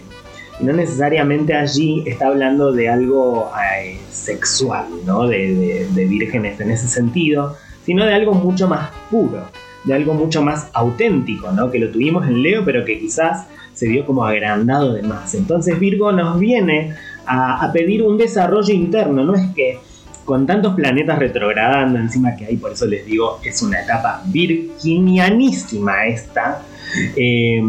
Y 0.60 0.64
no 0.64 0.72
necesariamente 0.72 1.54
allí 1.54 2.04
está 2.06 2.28
hablando 2.28 2.70
de 2.70 2.88
algo 2.88 3.50
eh, 3.82 3.98
sexual, 4.10 4.86
¿no? 5.04 5.26
De, 5.26 5.88
de, 5.92 6.04
vírgenes 6.04 6.60
en 6.60 6.70
ese 6.70 6.86
sentido, 6.86 7.56
sino 7.84 8.04
de 8.04 8.14
algo 8.14 8.32
mucho 8.32 8.68
más 8.68 8.90
puro, 9.10 9.42
de 9.82 9.94
algo 9.94 10.14
mucho 10.14 10.40
más 10.40 10.70
auténtico, 10.72 11.50
¿no? 11.50 11.68
Que 11.68 11.80
lo 11.80 11.90
tuvimos 11.90 12.28
en 12.28 12.42
Leo, 12.42 12.64
pero 12.64 12.84
que 12.84 13.00
quizás 13.00 13.48
se 13.72 13.88
vio 13.88 14.06
como 14.06 14.24
agrandado 14.24 14.92
de 14.92 15.02
más. 15.02 15.34
Entonces 15.34 15.80
Virgo 15.80 16.12
nos 16.12 16.38
viene 16.38 16.94
a, 17.26 17.64
a 17.64 17.72
pedir 17.72 18.04
un 18.04 18.18
desarrollo 18.18 18.72
interno, 18.72 19.24
no 19.24 19.34
es 19.34 19.52
que 19.52 19.80
con 20.30 20.46
tantos 20.46 20.76
planetas 20.76 21.18
retrogradando 21.18 21.98
encima 21.98 22.36
que 22.36 22.46
hay, 22.46 22.56
por 22.56 22.70
eso 22.70 22.86
les 22.86 23.04
digo, 23.04 23.40
es 23.42 23.62
una 23.62 23.80
etapa 23.80 24.22
virginianísima 24.26 26.06
esta. 26.06 26.62
Eh, 27.16 27.60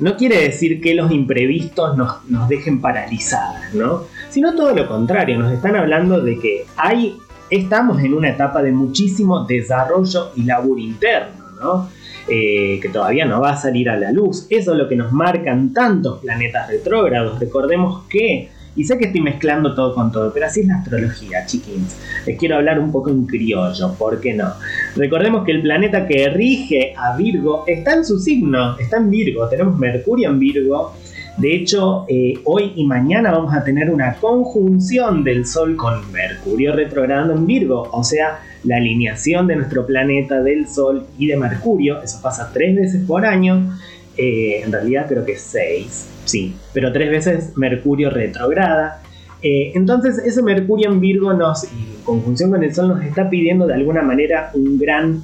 no 0.00 0.16
quiere 0.16 0.42
decir 0.42 0.80
que 0.80 0.96
los 0.96 1.12
imprevistos 1.12 1.96
nos, 1.96 2.28
nos, 2.28 2.48
dejen 2.48 2.80
paralizadas, 2.80 3.72
¿no? 3.72 4.06
Sino 4.28 4.56
todo 4.56 4.74
lo 4.74 4.88
contrario, 4.88 5.38
nos 5.38 5.52
están 5.52 5.76
hablando 5.76 6.20
de 6.20 6.40
que 6.40 6.64
hay, 6.76 7.16
estamos 7.50 8.02
en 8.02 8.14
una 8.14 8.30
etapa 8.30 8.60
de 8.60 8.72
muchísimo 8.72 9.44
desarrollo 9.44 10.32
y 10.34 10.42
laburo 10.42 10.80
interno, 10.80 11.52
¿no? 11.60 11.88
Eh, 12.26 12.80
que 12.82 12.88
todavía 12.88 13.26
no 13.26 13.40
va 13.40 13.50
a 13.50 13.56
salir 13.56 13.88
a 13.88 13.96
la 13.96 14.10
luz. 14.10 14.48
Eso 14.50 14.72
es 14.72 14.78
lo 14.78 14.88
que 14.88 14.96
nos 14.96 15.12
marcan 15.12 15.72
tantos 15.72 16.18
planetas 16.18 16.68
retrógrados. 16.68 17.38
Recordemos 17.38 18.08
que 18.08 18.57
y 18.78 18.84
sé 18.84 18.96
que 18.96 19.06
estoy 19.06 19.20
mezclando 19.22 19.74
todo 19.74 19.92
con 19.92 20.12
todo, 20.12 20.32
pero 20.32 20.46
así 20.46 20.60
es 20.60 20.68
la 20.68 20.76
astrología, 20.76 21.44
chiquins. 21.44 21.96
Les 22.24 22.38
quiero 22.38 22.54
hablar 22.54 22.78
un 22.78 22.92
poco 22.92 23.10
en 23.10 23.26
criollo, 23.26 23.94
¿por 23.94 24.20
qué 24.20 24.34
no? 24.34 24.52
Recordemos 24.94 25.44
que 25.44 25.50
el 25.50 25.62
planeta 25.62 26.06
que 26.06 26.28
rige 26.28 26.94
a 26.96 27.16
Virgo 27.16 27.64
está 27.66 27.94
en 27.94 28.04
su 28.04 28.20
signo, 28.20 28.78
está 28.78 28.98
en 28.98 29.10
Virgo. 29.10 29.48
Tenemos 29.48 29.76
Mercurio 29.76 30.30
en 30.30 30.38
Virgo. 30.38 30.94
De 31.38 31.56
hecho, 31.56 32.04
eh, 32.08 32.34
hoy 32.44 32.72
y 32.76 32.86
mañana 32.86 33.32
vamos 33.32 33.52
a 33.52 33.64
tener 33.64 33.90
una 33.90 34.14
conjunción 34.14 35.24
del 35.24 35.44
Sol 35.44 35.74
con 35.74 36.12
Mercurio 36.12 36.72
retrogradando 36.76 37.34
en 37.34 37.46
Virgo, 37.46 37.88
o 37.90 38.04
sea, 38.04 38.38
la 38.62 38.76
alineación 38.76 39.48
de 39.48 39.56
nuestro 39.56 39.86
planeta, 39.86 40.40
del 40.40 40.68
Sol 40.68 41.04
y 41.18 41.26
de 41.26 41.36
Mercurio. 41.36 42.00
Eso 42.00 42.20
pasa 42.22 42.52
tres 42.54 42.76
veces 42.76 43.02
por 43.04 43.26
año. 43.26 43.76
Eh, 44.16 44.62
en 44.64 44.70
realidad 44.70 45.06
creo 45.08 45.24
que 45.24 45.36
seis 45.36 46.10
sí, 46.28 46.54
pero 46.72 46.92
tres 46.92 47.10
veces 47.10 47.56
Mercurio 47.56 48.10
retrograda. 48.10 49.02
Eh, 49.42 49.72
entonces 49.74 50.18
ese 50.18 50.42
Mercurio 50.42 50.90
en 50.90 51.00
Virgo 51.00 51.32
nos, 51.32 51.64
en 51.64 52.02
conjunción 52.04 52.50
con 52.50 52.62
el 52.62 52.74
Sol, 52.74 52.88
nos 52.88 53.04
está 53.04 53.30
pidiendo 53.30 53.66
de 53.66 53.74
alguna 53.74 54.02
manera 54.02 54.50
un 54.54 54.78
gran, 54.78 55.22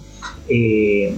eh, 0.49 1.17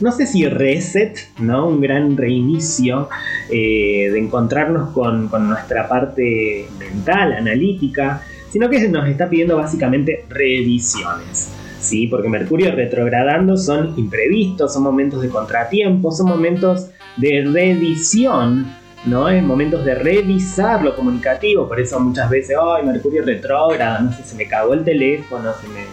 no 0.00 0.12
sé 0.12 0.26
si 0.26 0.46
reset, 0.46 1.18
¿no? 1.40 1.66
un 1.68 1.80
gran 1.80 2.16
reinicio 2.16 3.08
eh, 3.50 4.08
de 4.12 4.18
encontrarnos 4.18 4.90
con, 4.90 5.30
nuestra 5.48 5.88
parte 5.88 6.66
mental, 6.78 7.32
analítica, 7.32 8.22
sino 8.50 8.70
que 8.70 8.88
nos 8.88 9.08
está 9.08 9.28
pidiendo 9.28 9.56
básicamente 9.56 10.24
revisiones. 10.28 11.50
¿sí? 11.80 12.06
Porque 12.06 12.28
Mercurio 12.28 12.70
retrogradando 12.74 13.56
son 13.56 13.94
imprevistos, 13.98 14.72
son 14.72 14.84
momentos 14.84 15.20
de 15.22 15.28
contratiempo, 15.28 16.12
son 16.12 16.28
momentos 16.28 16.90
de 17.16 17.44
revisión 17.52 18.77
¿no? 19.04 19.28
En 19.28 19.46
momentos 19.46 19.84
de 19.84 19.94
revisar 19.94 20.82
lo 20.82 20.94
comunicativo, 20.94 21.68
por 21.68 21.80
eso 21.80 21.98
muchas 22.00 22.28
veces, 22.30 22.56
ay, 22.60 22.84
Mercurio 22.84 23.22
retrógrado, 23.24 24.04
no 24.04 24.12
sé, 24.12 24.24
se 24.24 24.36
me 24.36 24.46
cagó 24.46 24.74
el 24.74 24.84
teléfono, 24.84 25.52
se 25.60 25.68
me, 25.68 25.84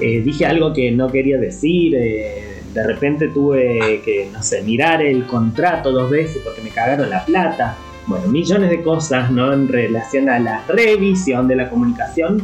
eh, 0.00 0.20
dije 0.22 0.46
algo 0.46 0.72
que 0.72 0.90
no 0.90 1.08
quería 1.08 1.38
decir, 1.38 1.94
eh, 1.94 2.62
de 2.72 2.82
repente 2.86 3.28
tuve 3.28 4.00
que, 4.04 4.28
no 4.32 4.42
sé, 4.42 4.62
mirar 4.62 5.02
el 5.02 5.26
contrato 5.26 5.92
dos 5.92 6.10
veces 6.10 6.40
porque 6.42 6.62
me 6.62 6.70
cagaron 6.70 7.10
la 7.10 7.24
plata. 7.24 7.76
Bueno, 8.06 8.26
millones 8.28 8.70
de 8.70 8.82
cosas, 8.82 9.30
¿no? 9.30 9.52
En 9.52 9.68
relación 9.68 10.28
a 10.28 10.38
la 10.38 10.64
revisión 10.66 11.46
de 11.46 11.54
la 11.54 11.70
comunicación, 11.70 12.42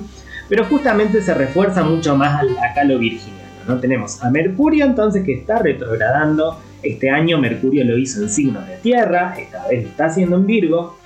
pero 0.49 0.65
justamente 0.67 1.21
se 1.21 1.35
refuerza 1.35 1.83
mucho 1.83 2.17
más 2.17 2.45
acá 2.62 2.85
lo 2.85 2.99
virginiano, 2.99 3.50
¿no? 3.67 3.79
Tenemos 3.81 4.23
a 4.23 4.31
Mercurio 4.31 4.85
entonces 4.85 5.25
que 5.25 5.33
está 5.33 5.59
retrogradando, 5.59 6.61
este 6.83 7.11
año 7.11 7.39
Mercurio 7.39 7.85
lo 7.85 7.99
hizo 7.99 8.23
en 8.23 8.31
signos 8.31 8.67
de 8.67 8.77
tierra, 8.77 9.35
esta 9.39 9.67
vez 9.67 9.83
lo 9.83 9.89
está 9.91 10.07
haciendo 10.07 10.37
en 10.37 10.47
Virgo. 10.47 10.97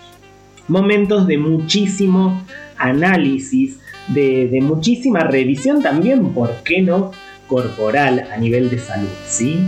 Momentos 0.69 1.27
de 1.27 1.39
muchísimo 1.39 2.45
análisis, 2.77 3.79
de, 4.09 4.59
muchísima 4.63 5.21
revisión 5.21 5.83
también, 5.83 6.33
¿por 6.33 6.63
qué 6.65 6.83
no? 6.83 7.13
corporal 7.49 8.29
a 8.33 8.39
nivel 8.39 8.71
de 8.71 8.79
salud, 8.79 9.11
¿sí? 9.27 9.59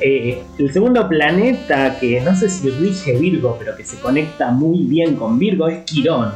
Eh, 0.00 0.42
el 0.58 0.72
segundo 0.72 1.06
planeta 1.06 1.98
que 2.00 2.22
no 2.22 2.34
sé 2.34 2.48
si 2.48 2.70
rige 2.70 3.18
Virgo, 3.18 3.56
pero 3.58 3.76
que 3.76 3.84
se 3.84 3.98
conecta 3.98 4.50
muy 4.50 4.84
bien 4.84 5.16
con 5.16 5.38
Virgo 5.38 5.68
es 5.68 5.84
Quirón, 5.84 6.32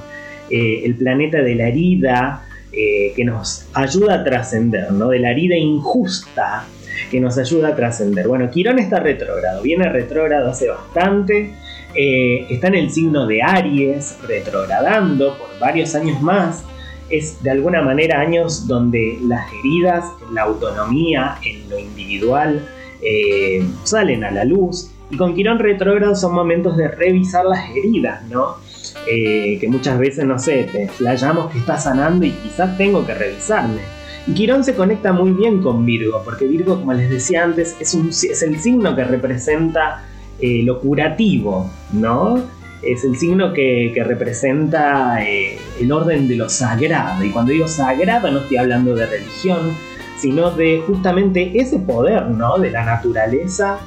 eh, 0.51 0.83
el 0.85 0.97
planeta 0.97 1.41
de 1.41 1.55
la 1.55 1.69
herida 1.69 2.45
eh, 2.73 3.15
que 3.17 3.25
nos 3.25 3.67
ayuda 3.73 4.17
a 4.17 4.25
trascender, 4.25 4.93
¿no? 4.93 5.09
De 5.09 5.19
la 5.19 5.31
herida 5.31 5.57
injusta 5.57 6.67
que 7.11 7.21
nos 7.21 7.39
ayuda 7.39 7.69
a 7.69 7.77
trascender. 7.77 8.29
Bueno, 8.29 8.51
Quirón 8.51 8.79
está 8.79 9.01
retrógrado, 9.01 9.63
viene 9.63 9.89
retrógrado 9.89 10.51
hace 10.51 10.69
bastante, 10.69 11.53
eh, 11.95 12.47
está 12.51 12.69
en 12.69 12.75
el 12.75 12.91
signo 12.91 13.27
de 13.27 13.43
Aries, 13.43 14.19
retrogradando 14.27 15.37
por 15.39 15.59
varios 15.59 15.95
años 15.95 16.21
más. 16.21 16.65
Es 17.11 17.43
de 17.43 17.51
alguna 17.51 17.81
manera 17.81 18.21
años 18.21 18.67
donde 18.67 19.19
las 19.23 19.51
heridas 19.53 20.05
la 20.33 20.43
autonomía, 20.43 21.39
en 21.45 21.69
lo 21.71 21.79
individual, 21.79 22.69
eh, 23.03 23.65
salen 23.85 24.25
a 24.25 24.31
la 24.31 24.45
luz. 24.45 24.91
Y 25.11 25.17
con 25.17 25.35
Quirón 25.35 25.59
retrógrado 25.59 26.15
son 26.15 26.35
momentos 26.35 26.77
de 26.77 26.89
revisar 26.89 27.47
las 27.47 27.71
heridas, 27.71 28.23
¿no? 28.29 28.57
Eh, 29.07 29.57
que 29.59 29.69
muchas 29.69 29.99
veces, 29.99 30.27
no 30.27 30.39
sé, 30.39 30.69
te 30.71 30.89
flayamos 30.89 31.51
que 31.51 31.59
está 31.59 31.79
sanando 31.79 32.27
y 32.27 32.31
quizás 32.31 32.77
tengo 32.77 33.07
que 33.07 33.15
revisarme 33.15 33.98
Quirón 34.35 34.65
se 34.65 34.75
conecta 34.75 35.13
muy 35.13 35.33
bien 35.33 35.63
con 35.63 35.87
Virgo, 35.87 36.23
porque 36.25 36.47
Virgo, 36.47 36.79
como 36.81 36.93
les 36.93 37.09
decía 37.09 37.45
antes, 37.45 37.77
es, 37.81 38.43
el 38.43 38.61
signo 38.61 38.95
que 38.95 39.05
representa 39.05 40.05
eh, 40.41 40.63
lo 40.65 40.81
curativo, 40.81 41.71
¿no? 41.93 42.43
Es 42.83 43.05
el 43.05 43.17
signo 43.17 43.53
que, 43.53 43.93
representa 44.07 45.25
eh, 45.25 45.59
el 45.81 45.91
orden 45.91 46.29
de 46.29 46.37
lo 46.37 46.49
sagrado. 46.49 47.25
Y 47.25 47.31
cuando 47.31 47.53
digo 47.53 47.67
sagrado 47.69 48.31
no 48.31 48.41
estoy 48.41 48.59
hablando 48.59 48.95
de 48.95 49.07
religión, 49.07 49.75
sino 50.19 50.51
de 50.51 50.83
justamente 50.87 51.53
ese 51.55 51.79
poder, 51.79 52.27
¿no? 52.27 52.59
De 52.59 52.71
la 52.71 52.85
naturaleza, 52.85 53.81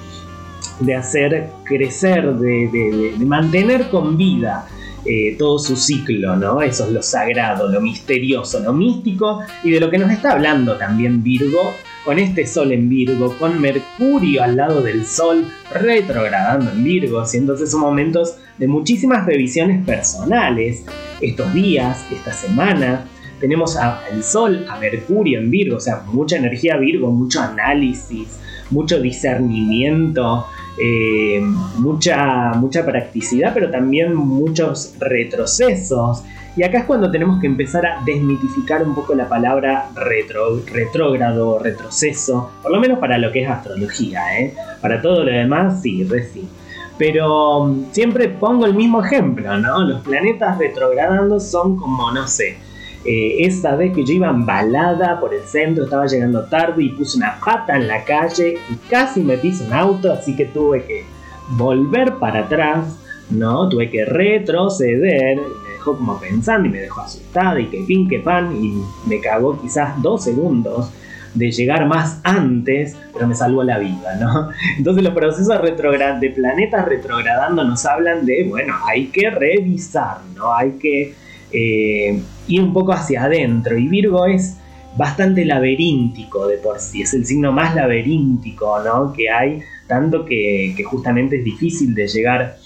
de 0.80 0.96
hacer 0.96 1.52
crecer, 1.64 2.34
de 2.34 3.14
mantener 3.20 3.90
con 3.90 4.18
vida 4.18 4.66
eh, 5.06 5.36
todo 5.38 5.58
su 5.58 5.76
ciclo, 5.76 6.36
¿no? 6.36 6.62
Eso 6.62 6.86
es 6.86 6.92
lo 6.92 7.02
sagrado, 7.02 7.68
lo 7.68 7.82
misterioso, 7.82 8.60
lo 8.60 8.74
místico 8.74 9.42
y 9.64 9.72
de 9.72 9.80
lo 9.80 9.90
que 9.90 9.98
nos 9.98 10.12
está 10.12 10.34
hablando 10.34 10.78
también 10.78 11.24
Virgo, 11.24 11.74
con 12.06 12.20
este 12.20 12.46
Sol 12.46 12.72
en 12.72 12.90
Virgo, 12.90 13.36
con 13.38 13.60
Mercurio 13.60 14.44
al 14.44 14.56
lado 14.56 14.82
del 14.82 15.06
Sol 15.06 15.46
retrogradando 15.72 16.72
en 16.72 16.84
Virgo, 16.84 17.24
entonces 17.34 17.72
son 17.72 17.82
momentos 17.82 18.36
de 18.58 18.68
muchísimas 18.68 19.26
revisiones 19.26 19.84
personales. 19.86 20.84
Estos 21.20 21.54
días, 21.54 22.06
esta 22.12 22.34
semana, 22.34 23.06
tenemos 23.40 23.76
al 23.76 24.24
Sol, 24.24 24.66
a 24.70 24.80
Mercurio 24.80 25.40
en 25.40 25.50
Virgo, 25.50 25.78
o 25.78 25.80
sea, 25.80 26.04
mucha 26.12 26.38
energía 26.38 26.78
Virgo, 26.78 27.12
mucho 27.12 27.42
análisis, 27.42 28.38
mucho 28.70 29.00
discernimiento, 29.00 30.46
eh, 30.78 31.42
mucha, 31.78 32.54
mucha 32.54 32.86
practicidad, 32.86 33.54
pero 33.54 33.70
también 33.70 34.16
muchos 34.16 34.96
retrocesos. 35.00 36.24
Y 36.56 36.64
acá 36.64 36.80
es 36.80 36.86
cuando 36.86 37.10
tenemos 37.10 37.40
que 37.40 37.48
empezar 37.48 37.86
a 37.86 38.02
desmitificar 38.04 38.84
un 38.84 38.94
poco 38.94 39.16
la 39.16 39.30
palabra 39.30 39.90
retro, 39.96 40.62
retrógrado, 40.66 41.60
retroceso, 41.60 42.52
por 42.62 42.72
lo 42.72 42.80
menos 42.80 43.00
para 43.00 43.18
lo 43.18 43.32
que 43.32 43.44
es 43.44 43.50
astrología, 43.50 44.40
¿eh? 44.40 44.54
Para 44.82 45.02
todo 45.02 45.24
lo 45.24 45.32
demás, 45.32 45.82
sí, 45.82 46.04
recién. 46.04 46.50
Pero 46.98 47.66
mm, 47.66 47.86
siempre 47.92 48.28
pongo 48.28 48.66
el 48.66 48.74
mismo 48.74 49.04
ejemplo, 49.04 49.58
¿no? 49.58 49.82
Los 49.84 50.02
planetas 50.02 50.58
retrogradando 50.58 51.40
son 51.40 51.78
como, 51.78 52.12
no 52.12 52.28
sé, 52.28 52.58
eh, 53.04 53.38
esa 53.40 53.76
vez 53.76 53.94
que 53.94 54.06
yo 54.06 54.14
iba 54.14 54.30
embalada 54.30 55.20
por 55.20 55.34
el 55.34 55.44
centro, 55.44 55.86
estaba 55.86 56.06
llegando 56.06 56.44
tarde 56.46 56.84
y 56.84 56.90
puse 56.90 57.18
una 57.18 57.40
pata 57.44 57.76
en 57.76 57.88
la 57.88 58.04
calle 58.04 58.58
y 58.70 58.76
casi 58.90 59.22
me 59.22 59.38
pise 59.38 59.66
un 59.66 59.74
auto, 59.74 60.12
así 60.12 60.36
que 60.36 60.46
tuve 60.46 60.84
que 60.86 61.04
volver 61.50 62.16
para 62.16 62.42
atrás, 62.42 62.98
¿no? 63.32 63.68
Tuve 63.70 63.90
que 63.90 64.06
retroceder, 64.06 65.38
me 65.38 65.72
dejó 65.74 65.98
como 65.98 66.20
pensando 66.20 66.68
y 66.68 66.72
me 66.72 66.80
dejó 66.80 67.02
asustada 67.02 67.60
y 67.60 67.68
que 67.68 67.84
pin 67.88 68.08
que 68.08 68.20
pan 68.20 68.56
y 68.56 68.84
me 69.08 69.20
cagó 69.20 69.60
quizás 69.60 70.00
dos 70.02 70.24
segundos 70.24 70.92
de 71.34 71.50
llegar 71.52 71.88
más 71.88 72.20
antes, 72.24 72.96
pero 73.14 73.26
me 73.26 73.34
salvó 73.34 73.64
la 73.64 73.80
vida, 73.80 74.16
¿no? 74.20 74.50
Entonces 74.78 75.04
los 75.04 75.14
procesos 75.14 75.60
de 75.62 76.30
planetas 76.30 76.86
retrogradando 76.86 77.64
nos 77.64 77.84
hablan 77.86 78.26
de, 78.26 78.46
bueno, 78.48 78.76
hay 78.88 79.08
que 79.08 79.30
revisar, 79.30 80.20
¿no? 80.36 80.54
Hay 80.54 80.72
que 80.74 81.16
eh, 81.52 82.22
ir 82.48 82.62
un 82.62 82.74
poco 82.74 82.94
hacia 82.94 83.24
adentro. 83.24 83.78
Y 83.78 83.88
Virgo 83.88 84.26
es 84.26 84.58
bastante 84.98 85.46
laberíntico 85.46 86.48
de 86.48 86.58
por 86.58 86.80
sí, 86.80 87.02
es 87.02 87.14
el 87.14 87.26
signo 87.26 87.52
más 87.52 87.76
laberíntico 87.76 88.78
¿no? 88.84 89.14
que 89.14 89.30
hay, 89.30 89.62
tanto 89.88 90.26
que, 90.26 90.76
justamente 90.86 91.38
es 91.38 91.46
difícil 91.46 91.96
de 91.96 92.08
llegar 92.08 92.58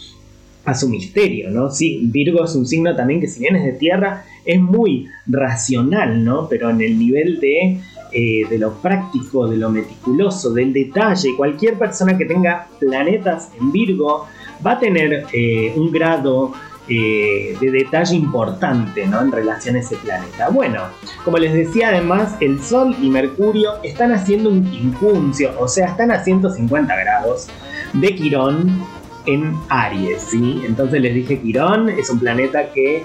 a 0.66 0.74
su 0.74 0.90
misterio, 0.90 1.52
¿no? 1.52 1.70
Sí, 1.70 2.00
Virgo 2.06 2.44
es 2.44 2.56
un 2.56 2.66
signo 2.66 2.96
también 2.96 3.22
que 3.22 3.28
si 3.28 3.42
bien 3.42 3.56
es 3.56 3.64
de 3.64 3.74
tierra, 3.74 4.26
es 4.44 4.60
muy 4.60 5.08
racional, 5.28 6.24
¿no? 6.24 6.50
Pero 6.50 6.72
en 6.72 6.82
el 6.82 6.98
nivel 6.98 7.40
de 7.40 7.80
eh, 8.18 8.46
de 8.50 8.58
lo 8.58 8.76
práctico, 8.76 9.46
de 9.46 9.58
lo 9.58 9.70
meticuloso, 9.70 10.54
del 10.54 10.72
detalle. 10.72 11.36
Cualquier 11.36 11.78
persona 11.78 12.18
que 12.18 12.24
tenga 12.24 12.70
planetas 12.80 13.52
en 13.60 13.74
Virgo 13.74 14.28
va 14.66 14.72
a 14.72 14.80
tener 14.80 15.26
eh, 15.34 15.74
un 15.76 15.92
grado 15.92 16.54
eh, 16.88 17.58
de 17.60 17.72
detalle 17.72 18.16
importante 18.16 19.08
¿no? 19.08 19.22
en 19.22 19.32
relación 19.32 19.76
a 19.76 19.80
ese 19.80 19.96
planeta. 19.98 20.50
Bueno, 20.50 20.84
como 21.24 21.38
les 21.38 21.54
decía 21.54 21.90
además, 21.90 22.36
el 22.42 22.62
Sol 22.62 22.96
y 23.02 23.10
Mercurio 23.10 23.82
están 23.84 24.12
haciendo 24.12 24.50
un 24.50 24.70
quincuncio, 24.70 25.52
o 25.60 25.68
sea, 25.68 25.88
están 25.88 26.12
a 26.12 26.24
150 26.24 26.96
grados 26.96 27.48
de 27.94 28.16
Quirón 28.16 28.84
en 29.26 29.56
Aries, 29.70 30.22
¿sí? 30.22 30.62
Entonces 30.66 31.02
les 31.02 31.16
dije 31.16 31.40
Quirón 31.40 31.90
es 31.90 32.10
un 32.10 32.20
planeta 32.20 32.72
que 32.72 33.04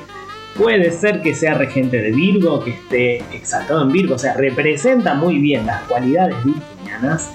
puede 0.57 0.91
ser 0.91 1.23
que 1.23 1.35
sea 1.35 1.55
regente 1.55 2.03
de 2.03 2.11
Virgo, 2.11 2.63
que 2.63 2.73
esté 2.73 3.17
exaltado 3.33 3.83
en 3.83 3.93
Virgo, 3.93 4.17
o 4.17 4.19
sea, 4.19 4.35
representa 4.35 5.15
muy 5.15 5.39
bien 5.39 5.65
las 5.65 5.83
cualidades 5.85 6.37
virginianas 6.45 7.31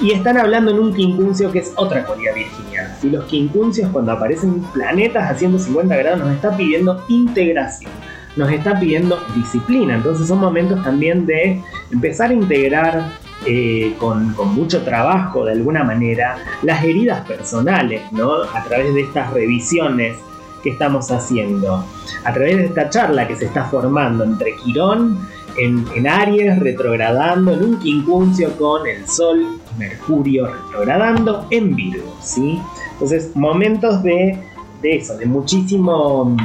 y 0.00 0.12
están 0.12 0.36
hablando 0.36 0.70
en 0.70 0.78
un 0.78 0.94
quincuncio 0.94 1.50
que 1.50 1.60
es 1.60 1.72
otra 1.76 2.04
cualidad 2.04 2.34
virginiana. 2.34 2.94
Si 3.00 3.10
los 3.10 3.24
quincuncios 3.24 3.90
cuando 3.90 4.12
aparecen 4.12 4.62
planetas 4.72 5.30
haciendo 5.30 5.58
50 5.58 5.96
grados 5.96 6.20
nos 6.20 6.32
está 6.32 6.56
pidiendo 6.56 7.04
integración, 7.08 7.90
nos 8.36 8.50
está 8.50 8.78
pidiendo 8.78 9.18
disciplina. 9.34 9.94
Entonces 9.94 10.28
son 10.28 10.38
momentos 10.40 10.82
también 10.82 11.26
de 11.26 11.62
empezar 11.92 12.30
a 12.30 12.34
integrar 12.34 13.04
eh, 13.46 13.94
con, 13.98 14.32
con, 14.34 14.54
mucho 14.54 14.82
trabajo 14.82 15.44
de 15.44 15.52
alguna 15.52 15.84
manera 15.84 16.36
las 16.62 16.82
heridas 16.82 17.26
personales, 17.26 18.02
¿no? 18.12 18.42
A 18.42 18.64
través 18.64 18.94
de 18.94 19.02
estas 19.02 19.32
revisiones 19.32 20.16
que 20.62 20.70
estamos 20.70 21.10
haciendo, 21.10 21.84
a 22.24 22.32
través 22.32 22.56
de 22.56 22.64
esta 22.64 22.88
charla 22.88 23.28
que 23.28 23.36
se 23.36 23.44
está 23.44 23.64
formando 23.64 24.24
entre 24.24 24.56
Quirón 24.56 25.18
en, 25.58 26.06
Aries 26.08 26.58
retrogradando, 26.58 27.52
en 27.52 27.64
un 27.64 27.78
quincuncio 27.78 28.56
con 28.56 28.86
el 28.86 29.06
Sol 29.06 29.60
Mercurio 29.78 30.46
retrogradando 30.46 31.46
en 31.50 31.74
Virgo, 31.74 32.14
¿sí? 32.20 32.60
Entonces, 32.92 33.34
momentos 33.34 34.02
de, 34.02 34.38
de 34.82 34.96
eso, 34.96 35.16
de 35.16 35.26
muchísimo, 35.26 36.36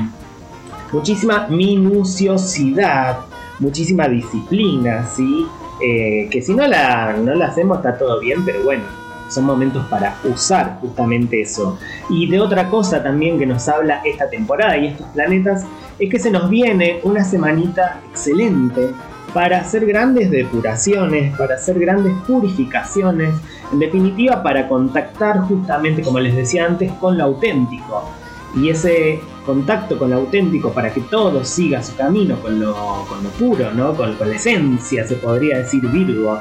muchísima 0.92 1.48
minuciosidad, 1.48 3.20
muchísima 3.60 4.08
disciplina, 4.08 5.08
¿sí? 5.16 5.46
Eh, 5.82 6.28
que 6.30 6.42
si 6.42 6.54
no 6.54 6.68
la, 6.68 7.14
no 7.14 7.34
la 7.36 7.48
hacemos 7.48 7.78
está 7.78 7.98
todo 7.98 8.20
bien, 8.20 8.44
pero 8.44 8.64
bueno, 8.64 8.84
son 9.30 9.46
momentos 9.46 9.86
para 9.88 10.18
usar 10.24 10.80
justamente 10.82 11.42
eso. 11.42 11.78
Y 12.10 12.30
de 12.30 12.40
otra 12.40 12.70
cosa 12.70 13.02
también 13.02 13.40
que 13.40 13.46
nos 13.46 13.68
habla 13.70 14.02
esta 14.04 14.30
temporada 14.30 14.78
y 14.78 14.88
estos 14.88 15.08
planetas 15.08 15.66
es 16.00 16.10
que 16.10 16.20
se 16.20 16.32
nos 16.32 16.50
viene 16.50 17.00
una 17.04 17.24
semanita 17.24 18.02
excelente 18.10 18.90
para 19.34 19.60
hacer 19.60 19.86
grandes 19.86 20.32
depuraciones, 20.32 21.36
para 21.38 21.56
hacer 21.56 21.80
grandes 21.80 22.14
purificaciones, 22.26 23.34
en 23.72 23.80
definitiva 23.80 24.42
para 24.44 24.68
contactar 24.68 25.42
justamente, 25.42 26.02
como 26.02 26.20
les 26.20 26.36
decía 26.36 26.66
antes, 26.66 26.92
con 26.94 27.18
lo 27.18 27.26
auténtico. 27.26 28.10
Y 28.56 28.70
ese 28.70 29.20
contacto 29.46 29.98
con 29.98 30.10
lo 30.10 30.18
auténtico 30.18 30.72
para 30.72 30.94
que 30.94 31.02
todo 31.02 31.44
siga 31.44 31.82
su 31.84 31.96
camino 31.96 32.40
con 32.42 32.60
lo, 32.60 33.06
con 33.08 33.24
lo 33.24 33.30
puro, 33.32 33.72
¿no? 33.72 33.94
con, 33.96 34.18
la 34.20 34.36
esencia, 34.36 35.08
se 35.08 35.16
podría 35.16 35.60
decir 35.60 35.82
Virgo. 35.88 36.40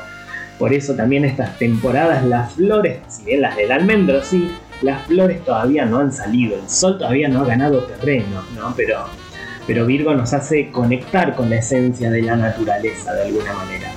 Por 0.59 0.73
eso 0.73 0.95
también 0.95 1.25
estas 1.25 1.57
temporadas, 1.59 2.25
las 2.25 2.52
flores, 2.52 2.99
si 3.09 3.25
bien 3.25 3.42
las 3.42 3.57
del 3.57 3.71
almendro 3.71 4.23
sí, 4.23 4.50
las 4.83 5.07
flores 5.07 5.45
todavía 5.45 5.85
no 5.85 5.99
han 5.99 6.12
salido, 6.12 6.57
el 6.57 6.68
sol 6.68 6.99
todavía 6.99 7.28
no 7.28 7.42
ha 7.42 7.47
ganado 7.47 7.85
terreno, 7.85 8.42
¿no? 8.57 8.74
Pero 8.77 9.05
pero 9.68 9.85
Virgo 9.85 10.14
nos 10.14 10.33
hace 10.33 10.70
conectar 10.70 11.37
con 11.37 11.50
la 11.50 11.57
esencia 11.57 12.11
de 12.11 12.22
la 12.22 12.37
naturaleza 12.37 13.12
de 13.12 13.24
alguna 13.24 13.52
manera. 13.52 13.92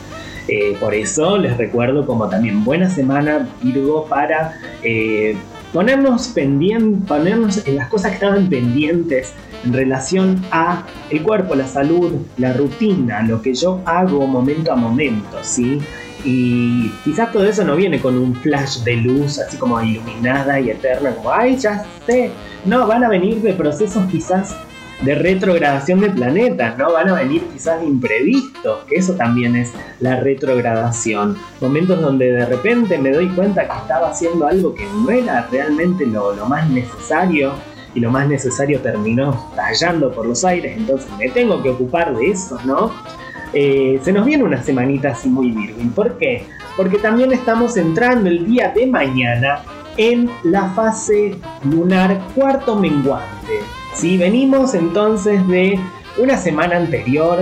Eh, 0.49 0.75
por 0.81 0.93
eso 0.93 1.37
les 1.37 1.55
recuerdo 1.55 2.05
como 2.05 2.27
también 2.27 2.65
buena 2.65 2.89
semana 2.89 3.47
Virgo 3.63 4.05
para 4.05 4.59
eh, 4.83 5.37
ponernos 5.71 6.27
pendientes, 6.27 7.07
ponernos 7.07 7.65
en 7.65 7.77
las 7.77 7.87
cosas 7.87 8.11
que 8.11 8.15
estaban 8.15 8.49
pendientes 8.49 9.31
en 9.63 9.71
relación 9.71 10.43
a 10.51 10.85
el 11.09 11.23
cuerpo, 11.23 11.55
la 11.55 11.67
salud, 11.67 12.15
la 12.37 12.51
rutina, 12.51 13.21
lo 13.23 13.41
que 13.41 13.53
yo 13.53 13.79
hago 13.85 14.27
momento 14.27 14.73
a 14.73 14.75
momento, 14.75 15.37
¿sí? 15.41 15.79
Y 16.25 16.89
quizás 17.05 17.31
todo 17.31 17.45
eso 17.45 17.63
no 17.63 17.77
viene 17.77 18.01
con 18.01 18.17
un 18.17 18.35
flash 18.35 18.79
de 18.79 18.97
luz 18.97 19.39
así 19.39 19.55
como 19.55 19.81
iluminada 19.81 20.59
y 20.59 20.69
eterna, 20.69 21.15
como, 21.15 21.31
ay, 21.31 21.55
ya 21.57 21.85
sé. 22.05 22.29
No, 22.65 22.87
van 22.87 23.05
a 23.05 23.09
venir 23.09 23.41
de 23.41 23.53
procesos 23.53 24.05
quizás 24.11 24.53
de 25.01 25.15
retrogradación 25.15 25.99
de 25.99 26.09
planetas, 26.09 26.77
¿no? 26.77 26.93
Van 26.93 27.09
a 27.09 27.15
venir 27.15 27.43
quizás 27.51 27.83
imprevistos, 27.83 28.83
que 28.87 28.95
eso 28.95 29.13
también 29.13 29.55
es 29.55 29.71
la 29.99 30.19
retrogradación. 30.19 31.37
Momentos 31.59 32.01
donde 32.01 32.31
de 32.31 32.45
repente 32.45 32.97
me 32.97 33.11
doy 33.11 33.29
cuenta 33.29 33.67
que 33.67 33.77
estaba 33.77 34.09
haciendo 34.09 34.47
algo 34.47 34.75
que 34.75 34.85
no 34.85 35.09
era 35.09 35.47
realmente 35.51 36.05
lo, 36.05 36.33
más 36.45 36.69
necesario 36.69 37.53
y 37.95 37.99
lo 37.99 38.11
más 38.11 38.27
necesario 38.27 38.79
terminó 38.79 39.51
tallando 39.55 40.11
por 40.11 40.25
los 40.25 40.45
aires, 40.45 40.77
entonces 40.77 41.11
me 41.17 41.29
tengo 41.29 41.61
que 41.61 41.69
ocupar 41.69 42.15
de 42.15 42.27
eso, 42.27 42.57
¿no? 42.63 42.91
Eh, 43.53 43.99
se 44.01 44.13
nos 44.13 44.25
viene 44.25 44.43
una 44.45 44.63
semanita 44.63 45.09
así 45.09 45.27
muy 45.27 45.51
virgen. 45.51 45.91
¿Por 45.91 46.17
qué? 46.17 46.45
Porque 46.77 46.99
también 46.99 47.33
estamos 47.33 47.75
entrando 47.75 48.29
el 48.29 48.45
día 48.45 48.71
de 48.73 48.87
mañana 48.87 49.63
en 49.97 50.29
la 50.43 50.69
fase 50.69 51.35
lunar 51.63 52.17
cuarto 52.33 52.77
menguante. 52.77 53.80
Si 53.93 54.17
venimos 54.17 54.73
entonces 54.73 55.45
de 55.47 55.79
una 56.17 56.37
semana 56.37 56.77
anterior 56.77 57.39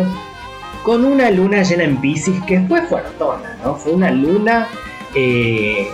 con 0.84 1.06
una 1.06 1.30
luna 1.30 1.64
llena 1.64 1.84
en 1.84 1.98
Pisces 1.98 2.42
que 2.48 2.62
fue 2.62 2.82
fuertona, 2.84 3.58
¿no? 3.64 3.76
Fue 3.76 3.94
una 3.94 4.12
luna 4.12 4.68
eh, 5.16 5.88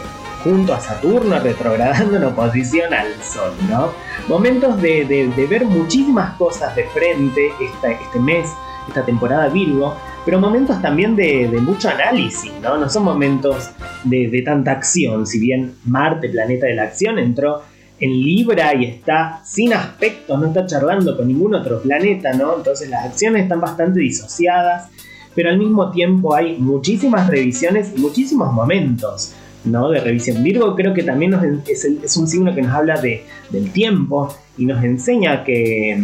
junto 0.44 0.74
a 0.74 0.80
Saturno 0.80 1.40
retrogradando 1.40 2.18
en 2.18 2.24
oposición 2.24 2.94
al 2.94 3.08
Sol, 3.24 3.54
¿no? 3.70 3.92
Momentos 4.28 4.82
de, 4.82 5.30
ver 5.50 5.66
muchísimas 5.66 6.36
cosas 6.38 6.76
de 6.76 6.86
frente 6.86 7.52
este 7.60 8.20
mes, 8.20 8.50
esta 8.88 9.04
temporada 9.04 9.50
Virgo, 9.50 9.96
pero 10.24 10.40
momentos 10.40 10.82
también 10.82 11.16
de, 11.16 11.48
mucho 11.62 11.90
análisis, 11.90 12.52
¿no? 12.62 12.78
No 12.78 12.90
son 12.90 13.04
momentos 13.04 13.72
de, 14.04 14.30
de 14.30 14.42
tanta 14.42 14.72
acción, 14.72 15.28
si 15.28 15.40
bien 15.40 15.76
Marte, 15.86 16.30
planeta 16.30 16.68
de 16.68 16.76
la 16.76 16.84
acción, 16.84 17.20
entró 17.20 17.64
en 18.00 18.12
Libra 18.12 18.74
y 18.76 18.86
está 18.86 19.42
sin 19.46 19.74
aspectos, 19.74 20.40
no 20.40 20.48
está 20.48 20.66
charlando 20.66 21.16
con 21.16 21.28
ningún 21.28 21.56
otro 21.56 21.82
planeta, 21.82 22.34
¿no? 22.34 22.58
Entonces 22.58 22.90
las 22.90 23.06
acciones 23.06 23.44
están 23.44 23.62
bastante 23.62 24.00
disociadas, 24.00 24.90
pero 25.34 25.50
al 25.50 25.58
mismo 25.58 25.92
tiempo 25.92 26.36
hay 26.36 26.58
muchísimas 26.58 27.30
revisiones 27.30 27.94
y 27.96 28.00
muchísimos 28.00 28.52
momentos, 28.52 29.34
¿no? 29.64 29.90
De 29.90 30.00
revisión. 30.00 30.44
Virgo 30.44 30.76
creo 30.76 30.94
que 30.94 31.04
también 31.04 31.34
es, 31.68 32.18
un 32.18 32.28
signo 32.28 32.54
que 32.54 32.62
nos 32.62 32.74
habla 32.74 33.00
de, 33.00 33.24
del 33.50 33.72
tiempo 33.72 34.34
y 34.58 34.66
nos 34.66 34.84
enseña 34.84 35.44
que, 35.44 36.04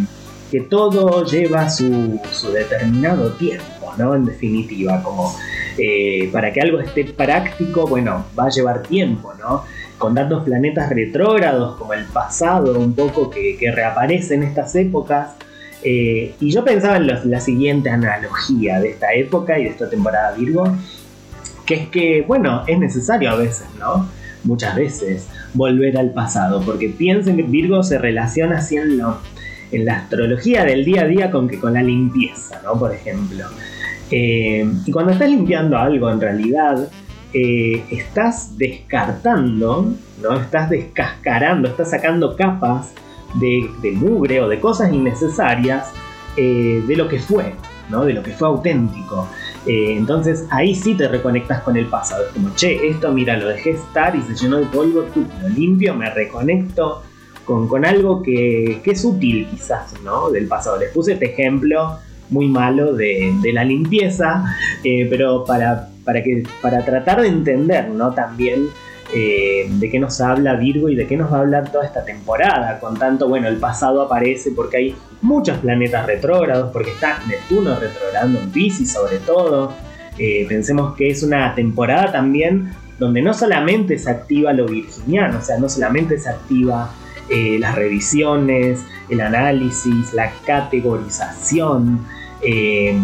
que 0.49 0.61
todo 0.61 1.25
lleva 1.25 1.69
su, 1.69 2.19
su, 2.31 2.51
determinado 2.51 3.31
tiempo, 3.33 3.93
¿no? 3.97 4.15
En 4.15 4.25
definitiva, 4.25 5.03
como 5.03 5.35
eh, 5.77 6.29
para 6.31 6.51
que 6.51 6.61
algo 6.61 6.79
esté 6.79 7.05
práctico, 7.05 7.85
bueno, 7.87 8.25
va 8.37 8.45
a 8.45 8.49
llevar 8.49 8.83
tiempo, 8.83 9.33
¿no? 9.39 9.63
Con 10.01 10.15
tantos 10.15 10.43
planetas 10.43 10.89
retrógrados 10.89 11.77
como 11.77 11.93
el 11.93 12.05
pasado, 12.05 12.77
un 12.77 12.95
poco 12.95 13.29
que, 13.29 13.71
reaparece 13.71 14.33
en 14.33 14.43
estas 14.43 14.75
épocas. 14.75 15.35
Eh, 15.83 16.33
y 16.39 16.51
yo 16.51 16.65
pensaba 16.65 16.97
en 16.97 17.07
la 17.07 17.39
siguiente 17.39 17.89
analogía 17.89 18.79
de 18.79 18.89
esta 18.89 19.13
época 19.13 19.57
y 19.59 19.63
de 19.65 19.69
esta 19.69 19.89
temporada 19.89 20.35
Virgo, 20.35 20.63
que 21.65 21.75
es 21.75 21.89
que, 21.89 22.23
bueno, 22.27 22.63
es 22.67 22.79
necesario 22.79 23.29
a 23.29 23.35
veces, 23.35 23.67
¿no? 23.79 24.09
Muchas 24.43 24.75
veces 24.75 25.27
volver 25.53 25.95
al 25.97 26.09
pasado, 26.09 26.63
porque 26.65 26.89
piensen 26.89 27.37
que 27.37 27.43
Virgo 27.43 27.83
se 27.83 27.99
relaciona 27.99 28.57
así 28.57 28.77
en, 28.77 28.99
en 29.71 29.85
la 29.85 29.97
astrología 29.97 30.65
del 30.65 30.83
día 30.83 31.03
a 31.03 31.05
día 31.05 31.31
con, 31.31 31.47
que, 31.47 31.59
con 31.59 31.73
la 31.73 31.83
limpieza, 31.83 32.59
¿no? 32.63 32.77
Por 32.77 32.91
ejemplo. 32.91 33.45
Eh, 34.09 34.67
y 34.85 34.91
cuando 34.91 35.11
estás 35.11 35.29
limpiando 35.29 35.77
algo, 35.77 36.09
en 36.09 36.19
realidad, 36.19 36.89
eh, 37.33 37.83
estás 37.89 38.57
descartando, 38.57 39.93
¿no? 40.21 40.33
Estás 40.33 40.69
descascarando, 40.69 41.69
estás 41.69 41.91
sacando 41.91 42.35
capas 42.35 42.93
de, 43.35 43.69
mugre 43.93 44.41
o 44.41 44.49
de 44.49 44.59
cosas 44.59 44.91
innecesarias 44.91 45.91
eh, 46.35 46.83
de 46.85 46.95
lo 46.95 47.07
que 47.07 47.19
fue, 47.19 47.53
¿no? 47.89 48.03
De 48.03 48.13
lo 48.13 48.21
que 48.23 48.31
fue 48.31 48.47
auténtico. 48.47 49.27
Eh, 49.65 49.95
entonces 49.97 50.45
ahí 50.49 50.75
sí 50.75 50.95
te 50.95 51.07
reconectas 51.07 51.61
con 51.61 51.77
el 51.77 51.85
pasado. 51.85 52.25
Es 52.25 52.33
como, 52.33 52.53
che, 52.55 52.87
esto 52.89 53.11
mira, 53.11 53.37
lo 53.37 53.47
dejé 53.47 53.71
estar 53.71 54.15
y 54.15 54.21
se 54.23 54.35
llenó 54.35 54.57
de 54.57 54.65
polvo, 54.65 55.03
tú, 55.13 55.25
lo 55.41 55.49
limpio, 55.49 55.95
me 55.95 56.09
reconecto 56.09 57.03
con, 57.45 57.67
con 57.67 57.85
algo 57.85 58.21
que, 58.21 58.81
que, 58.83 58.91
es 58.91 59.05
útil 59.05 59.47
quizás, 59.49 59.93
¿no? 60.03 60.29
Del 60.31 60.47
pasado. 60.47 60.77
Les 60.77 60.91
puse 60.91 61.13
este 61.13 61.31
ejemplo 61.31 61.97
muy 62.31 62.47
malo 62.47 62.93
de, 62.93 63.31
la 63.53 63.63
limpieza, 63.63 64.43
pero 64.83 65.45
para 65.45 65.91
para, 66.03 66.23
que, 66.23 66.43
para 66.61 66.83
tratar 66.83 67.21
de 67.21 67.27
entender 67.27 67.89
¿no? 67.89 68.13
también 68.13 68.67
eh, 69.13 69.67
de 69.69 69.89
qué 69.89 69.99
nos 69.99 70.21
habla 70.21 70.55
Virgo 70.55 70.89
y 70.89 70.95
de 70.95 71.05
qué 71.05 71.17
nos 71.17 71.31
va 71.31 71.37
a 71.37 71.41
hablar 71.41 71.71
toda 71.71 71.85
esta 71.85 72.03
temporada. 72.03 72.79
Con 72.79 72.97
tanto, 72.97 73.27
bueno, 73.27 73.47
el 73.47 73.57
pasado 73.57 74.01
aparece 74.01 74.51
porque 74.51 74.77
hay 74.77 74.95
muchos 75.21 75.57
planetas 75.57 76.05
retrógrados, 76.05 76.71
porque 76.71 76.91
está 76.91 77.19
Neptuno 77.27 77.77
retrogradando 77.79 78.39
en 78.39 78.51
Pisces 78.51 78.91
sobre 78.91 79.17
todo. 79.19 79.73
Eh, 80.17 80.45
pensemos 80.47 80.95
que 80.95 81.09
es 81.09 81.23
una 81.23 81.53
temporada 81.55 82.11
también 82.11 82.73
donde 82.99 83.21
no 83.21 83.33
solamente 83.33 83.97
se 83.97 84.11
activa 84.11 84.53
lo 84.53 84.67
virginiano, 84.67 85.39
o 85.39 85.41
sea, 85.41 85.57
no 85.57 85.67
solamente 85.67 86.19
se 86.19 86.29
activa 86.29 86.91
eh, 87.29 87.57
las 87.59 87.73
revisiones, 87.75 88.81
el 89.09 89.21
análisis, 89.21 90.13
la 90.13 90.31
categorización, 90.45 92.05
eh, 92.43 92.97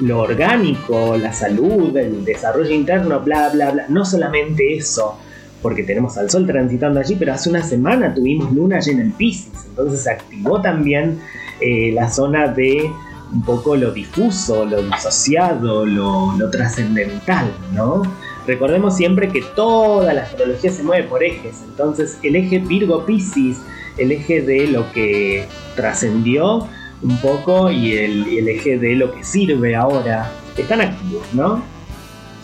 lo 0.00 0.20
orgánico, 0.20 1.16
la 1.16 1.32
salud, 1.32 1.96
el 1.96 2.24
desarrollo 2.24 2.70
interno, 2.70 3.20
bla, 3.20 3.50
bla, 3.50 3.70
bla. 3.70 3.86
No 3.88 4.04
solamente 4.04 4.76
eso, 4.76 5.18
porque 5.62 5.82
tenemos 5.82 6.16
al 6.18 6.30
sol 6.30 6.46
transitando 6.46 7.00
allí, 7.00 7.16
pero 7.18 7.32
hace 7.32 7.50
una 7.50 7.62
semana 7.62 8.14
tuvimos 8.14 8.52
luna 8.52 8.80
llena 8.80 9.02
en 9.02 9.12
Pisces, 9.12 9.66
entonces 9.68 10.02
se 10.02 10.10
activó 10.10 10.60
también 10.60 11.18
eh, 11.60 11.92
la 11.92 12.10
zona 12.10 12.48
de 12.48 12.90
un 13.32 13.44
poco 13.44 13.76
lo 13.76 13.92
difuso, 13.92 14.64
lo 14.64 14.82
disociado, 14.82 15.86
lo, 15.86 16.32
lo 16.36 16.50
trascendental, 16.50 17.52
¿no? 17.72 18.02
Recordemos 18.46 18.96
siempre 18.96 19.28
que 19.28 19.42
toda 19.54 20.12
la 20.12 20.22
astrología 20.22 20.72
se 20.72 20.82
mueve 20.82 21.06
por 21.06 21.22
ejes, 21.22 21.62
entonces 21.68 22.18
el 22.22 22.36
eje 22.36 22.58
Virgo 22.58 23.04
Piscis, 23.04 23.58
el 23.98 24.12
eje 24.12 24.40
de 24.40 24.66
lo 24.66 24.90
que 24.92 25.44
trascendió 25.76 26.66
un 27.02 27.16
poco 27.18 27.70
y 27.70 27.92
el, 27.92 28.48
eje 28.48 28.78
de 28.78 28.94
lo 28.94 29.12
que 29.12 29.24
sirve 29.24 29.74
ahora, 29.74 30.30
están 30.56 30.80
activos, 30.80 31.26
¿no? 31.32 31.62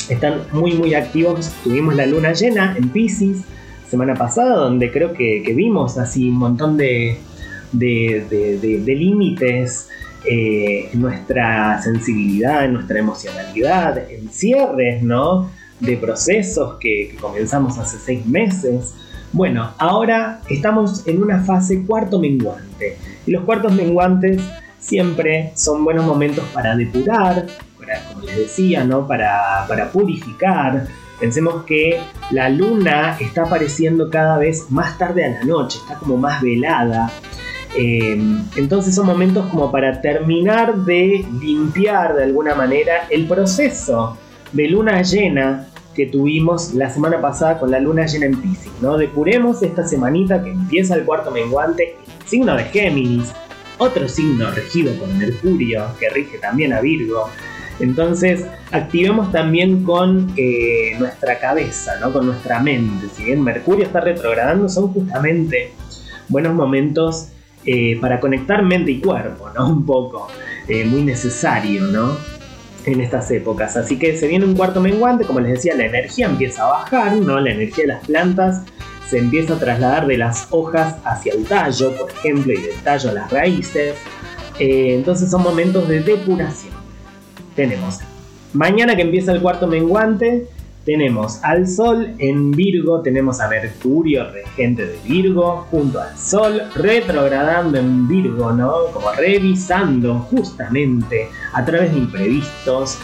Están 0.08 0.42
muy 0.52 0.74
muy 0.74 0.94
activos. 0.94 1.52
Tuvimos 1.64 1.94
la 1.94 2.06
luna 2.06 2.32
llena 2.32 2.76
en 2.76 2.88
Pisces 2.90 3.42
semana 3.90 4.14
pasada, 4.14 4.56
donde 4.56 4.90
creo 4.90 5.12
que, 5.12 5.52
vimos 5.54 5.98
así 5.98 6.28
un 6.28 6.38
montón 6.38 6.76
de, 6.76 7.18
límites 7.72 9.88
eh, 10.24 10.90
nuestra 10.94 11.80
sensibilidad, 11.82 12.64
en 12.64 12.72
nuestra 12.72 12.98
emocionalidad, 12.98 14.10
en 14.10 14.28
cierres, 14.28 15.02
¿no? 15.02 15.48
de 15.80 15.96
procesos 15.96 16.76
que, 16.80 17.16
comenzamos 17.20 17.78
hace 17.78 17.98
seis 17.98 18.26
meses. 18.26 18.94
Bueno, 19.32 19.72
ahora 19.78 20.40
estamos 20.48 21.06
en 21.06 21.22
una 21.22 21.44
fase 21.44 21.84
cuarto 21.84 22.18
menguante. 22.18 22.96
Y 23.26 23.32
los 23.32 23.44
cuartos 23.44 23.72
menguantes 23.72 24.40
siempre 24.78 25.52
son 25.54 25.84
buenos 25.84 26.06
momentos 26.06 26.44
para 26.54 26.76
depurar, 26.76 27.46
para, 27.78 28.00
como 28.04 28.24
les 28.24 28.38
decía, 28.38 28.84
¿no? 28.84 29.06
para, 29.06 29.66
purificar. 29.92 30.86
Pensemos 31.18 31.64
que 31.64 32.00
la 32.30 32.48
luna 32.48 33.16
está 33.18 33.42
apareciendo 33.42 34.10
cada 34.10 34.38
vez 34.38 34.70
más 34.70 34.96
tarde 34.98 35.24
a 35.24 35.28
la 35.30 35.44
noche, 35.44 35.78
está 35.78 35.98
como 35.98 36.16
más 36.16 36.40
velada. 36.42 37.10
Eh, 37.74 38.18
entonces 38.56 38.94
son 38.94 39.06
momentos 39.06 39.46
como 39.46 39.70
para 39.72 40.00
terminar 40.00 40.76
de 40.76 41.26
limpiar 41.40 42.14
de 42.14 42.24
alguna 42.24 42.54
manera 42.54 43.06
el 43.10 43.26
proceso 43.26 44.16
de 44.52 44.68
luna 44.68 45.02
llena 45.02 45.68
que 45.96 46.06
tuvimos 46.06 46.74
la 46.74 46.90
semana 46.90 47.20
pasada 47.20 47.58
con 47.58 47.70
la 47.70 47.80
luna 47.80 48.06
llena 48.06 48.26
en 48.26 48.40
Pisces, 48.40 48.72
¿no? 48.82 48.98
Depuremos 48.98 49.62
esta 49.62 49.86
semanita 49.86 50.44
que 50.44 50.50
empieza 50.50 50.94
el 50.94 51.04
cuarto 51.04 51.30
menguante, 51.30 51.96
signo 52.26 52.56
de 52.56 52.64
Géminis, 52.64 53.32
otro 53.78 54.08
signo 54.08 54.50
regido 54.50 54.92
por 54.94 55.08
Mercurio, 55.08 55.86
que 55.98 56.08
rige 56.10 56.38
también 56.38 56.72
a 56.72 56.80
Virgo. 56.80 57.30
Entonces, 57.78 58.46
activemos 58.72 59.30
también 59.32 59.84
con 59.84 60.32
eh, 60.36 60.96
nuestra 60.98 61.38
cabeza, 61.38 61.98
¿no? 62.00 62.12
con 62.12 62.26
nuestra 62.26 62.60
mente. 62.60 63.08
Si 63.14 63.24
bien 63.24 63.42
Mercurio 63.42 63.84
está 63.84 64.00
retrogradando, 64.00 64.68
son 64.68 64.88
justamente 64.88 65.72
buenos 66.28 66.54
momentos 66.54 67.28
eh, 67.64 67.98
para 68.00 68.18
conectar 68.18 68.62
mente 68.62 68.92
y 68.92 69.00
cuerpo, 69.00 69.50
¿no? 69.54 69.68
Un 69.68 69.84
poco, 69.84 70.28
eh, 70.68 70.84
muy 70.84 71.02
necesario, 71.02 71.82
¿no? 71.82 72.16
en 72.86 73.00
estas 73.00 73.30
épocas. 73.32 73.76
Así 73.76 73.98
que 73.98 74.16
se 74.16 74.28
viene 74.28 74.44
un 74.44 74.54
cuarto 74.54 74.80
menguante, 74.80 75.24
como 75.24 75.40
les 75.40 75.52
decía, 75.52 75.74
la 75.74 75.86
energía 75.86 76.26
empieza 76.26 76.62
a 76.62 76.70
bajar, 76.70 77.16
¿no? 77.16 77.40
La 77.40 77.50
energía 77.50 77.82
de 77.82 77.88
las 77.88 78.06
plantas 78.06 78.62
se 79.08 79.18
empieza 79.18 79.54
a 79.54 79.58
trasladar 79.58 80.06
de 80.06 80.18
las 80.18 80.48
hojas 80.50 80.96
hacia 81.04 81.32
el 81.34 81.44
tallo, 81.44 81.96
por 81.96 82.10
ejemplo, 82.10 82.52
y 82.52 82.56
del 82.56 82.74
tallo 82.82 83.10
a 83.10 83.12
las 83.12 83.30
raíces. 83.30 83.96
Eh, 84.58 84.94
entonces 84.94 85.30
son 85.30 85.42
momentos 85.42 85.88
de 85.88 86.00
depuración. 86.00 86.74
Tenemos 87.54 88.00
mañana 88.52 88.96
que 88.96 89.02
empieza 89.02 89.32
el 89.32 89.40
cuarto 89.40 89.66
menguante, 89.66 90.48
tenemos 90.86 91.42
al 91.42 91.66
Sol 91.66 92.14
en 92.18 92.52
Virgo, 92.52 93.00
tenemos 93.02 93.40
a 93.40 93.48
Mercurio, 93.48 94.30
regente 94.30 94.86
de 94.86 94.98
Virgo, 95.04 95.66
junto 95.68 96.00
al 96.00 96.16
Sol, 96.16 96.62
retrogradando 96.76 97.76
en 97.76 98.06
Virgo, 98.06 98.52
¿no? 98.52 98.72
Como 98.92 99.10
revisando 99.12 100.20
justamente 100.30 101.28
a 101.52 101.64
través 101.64 101.92
de 101.92 101.98
imprevistos, 101.98 102.98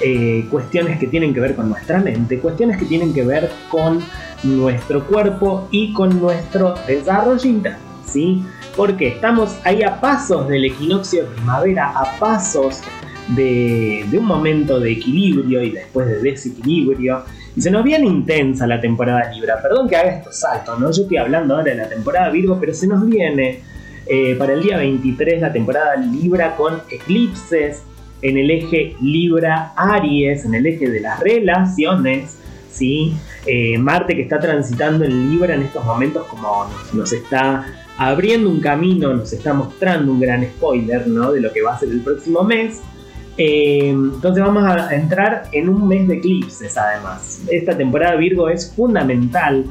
eh, 0.00 0.46
cuestiones 0.50 0.98
que 0.98 1.06
tienen 1.06 1.32
que 1.32 1.40
ver 1.40 1.54
con 1.54 1.68
nuestra 1.68 2.00
mente, 2.00 2.38
cuestiones 2.38 2.78
que 2.78 2.84
tienen 2.84 3.14
que 3.14 3.24
ver 3.24 3.50
con 3.68 4.02
nuestro 4.42 5.06
cuerpo 5.06 5.68
y 5.70 5.92
con 5.92 6.20
nuestro 6.20 6.74
desarrollo 6.86 7.50
¿sí? 8.04 8.42
Porque 8.76 9.08
estamos 9.08 9.56
ahí 9.64 9.82
a 9.82 10.00
pasos 10.00 10.48
del 10.48 10.64
equinoccio 10.64 11.24
de 11.24 11.30
primavera, 11.30 11.90
a 11.90 12.18
pasos 12.18 12.80
de, 13.28 14.06
un 14.12 14.24
momento 14.24 14.80
de 14.80 14.92
equilibrio 14.92 15.62
y 15.62 15.70
después 15.70 16.06
de 16.06 16.20
desequilibrio. 16.20 17.24
Y 17.56 17.60
se 17.60 17.70
nos 17.70 17.84
viene 17.84 18.06
intensa 18.06 18.66
la 18.66 18.80
temporada 18.80 19.30
Libra. 19.32 19.62
Perdón 19.62 19.88
que 19.88 19.96
haga 19.96 20.10
estos 20.10 20.40
saltos, 20.40 20.78
¿no? 20.78 20.90
Yo 20.90 21.02
estoy 21.02 21.16
hablando 21.16 21.54
ahora 21.54 21.70
de 21.70 21.76
la 21.76 21.88
temporada 21.88 22.30
Virgo, 22.30 22.58
pero 22.60 22.74
se 22.74 22.86
nos 22.86 23.06
viene 23.06 23.60
eh, 24.06 24.34
para 24.36 24.54
el 24.54 24.62
día 24.62 24.76
23 24.76 25.40
la 25.40 25.52
temporada 25.52 25.96
Libra 25.96 26.56
con 26.56 26.80
eclipses 26.90 27.82
en 28.24 28.38
el 28.38 28.50
eje 28.50 28.96
Libra-Aries, 29.00 30.46
en 30.46 30.54
el 30.54 30.66
eje 30.66 30.90
de 30.90 31.00
las 31.00 31.20
relaciones. 31.20 32.38
¿sí? 32.72 33.14
Eh, 33.46 33.78
Marte 33.78 34.16
que 34.16 34.22
está 34.22 34.40
transitando 34.40 35.04
en 35.04 35.30
Libra 35.30 35.54
en 35.54 35.62
estos 35.62 35.84
momentos 35.84 36.26
como 36.26 36.66
nos, 36.94 37.12
está 37.12 37.66
abriendo 37.98 38.48
un 38.48 38.60
camino, 38.60 39.12
nos 39.12 39.32
está 39.32 39.52
mostrando 39.52 40.10
un 40.10 40.20
gran 40.20 40.42
spoiler 40.42 41.06
¿no? 41.06 41.32
de 41.32 41.40
lo 41.42 41.52
que 41.52 41.62
va 41.62 41.74
a 41.74 41.78
ser 41.78 41.90
el 41.90 42.00
próximo 42.00 42.42
mes. 42.42 42.80
Eh, 43.36 43.90
entonces 43.90 44.42
vamos 44.42 44.64
a 44.64 44.94
entrar 44.94 45.48
en 45.52 45.68
un 45.68 45.86
mes 45.86 46.08
de 46.08 46.16
eclipses 46.16 46.76
además. 46.78 47.42
Esta 47.50 47.76
temporada 47.76 48.16
Virgo 48.16 48.48
es 48.48 48.72
fundamental 48.74 49.66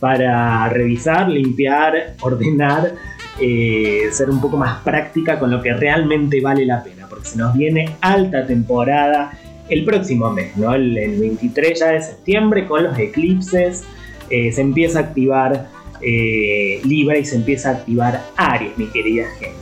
para 0.00 0.68
revisar, 0.70 1.28
limpiar, 1.28 2.14
ordenar, 2.20 2.94
eh, 3.40 4.08
ser 4.10 4.30
un 4.30 4.40
poco 4.40 4.56
más 4.56 4.82
práctica 4.82 5.38
con 5.38 5.50
lo 5.50 5.62
que 5.62 5.72
realmente 5.72 6.40
vale 6.40 6.66
la 6.66 6.82
pena, 6.82 7.06
porque 7.08 7.28
se 7.28 7.38
nos 7.38 7.54
viene 7.54 7.96
alta 8.00 8.46
temporada 8.46 9.32
el 9.68 9.84
próximo 9.84 10.30
mes, 10.30 10.56
¿no? 10.56 10.74
el, 10.74 11.18
23 11.18 11.78
ya 11.78 11.88
de 11.88 12.02
septiembre 12.02 12.66
con 12.66 12.84
los 12.84 12.98
eclipses, 12.98 13.84
eh, 14.30 14.50
se 14.52 14.60
empieza 14.60 15.00
a 15.00 15.02
activar 15.02 15.78
Libra 16.00 17.18
y 17.18 17.24
se 17.24 17.34
empieza 17.34 17.70
a 17.70 17.72
activar 17.72 18.22
Aries, 18.36 18.78
mi 18.78 18.86
querida 18.86 19.24
gente. 19.40 19.58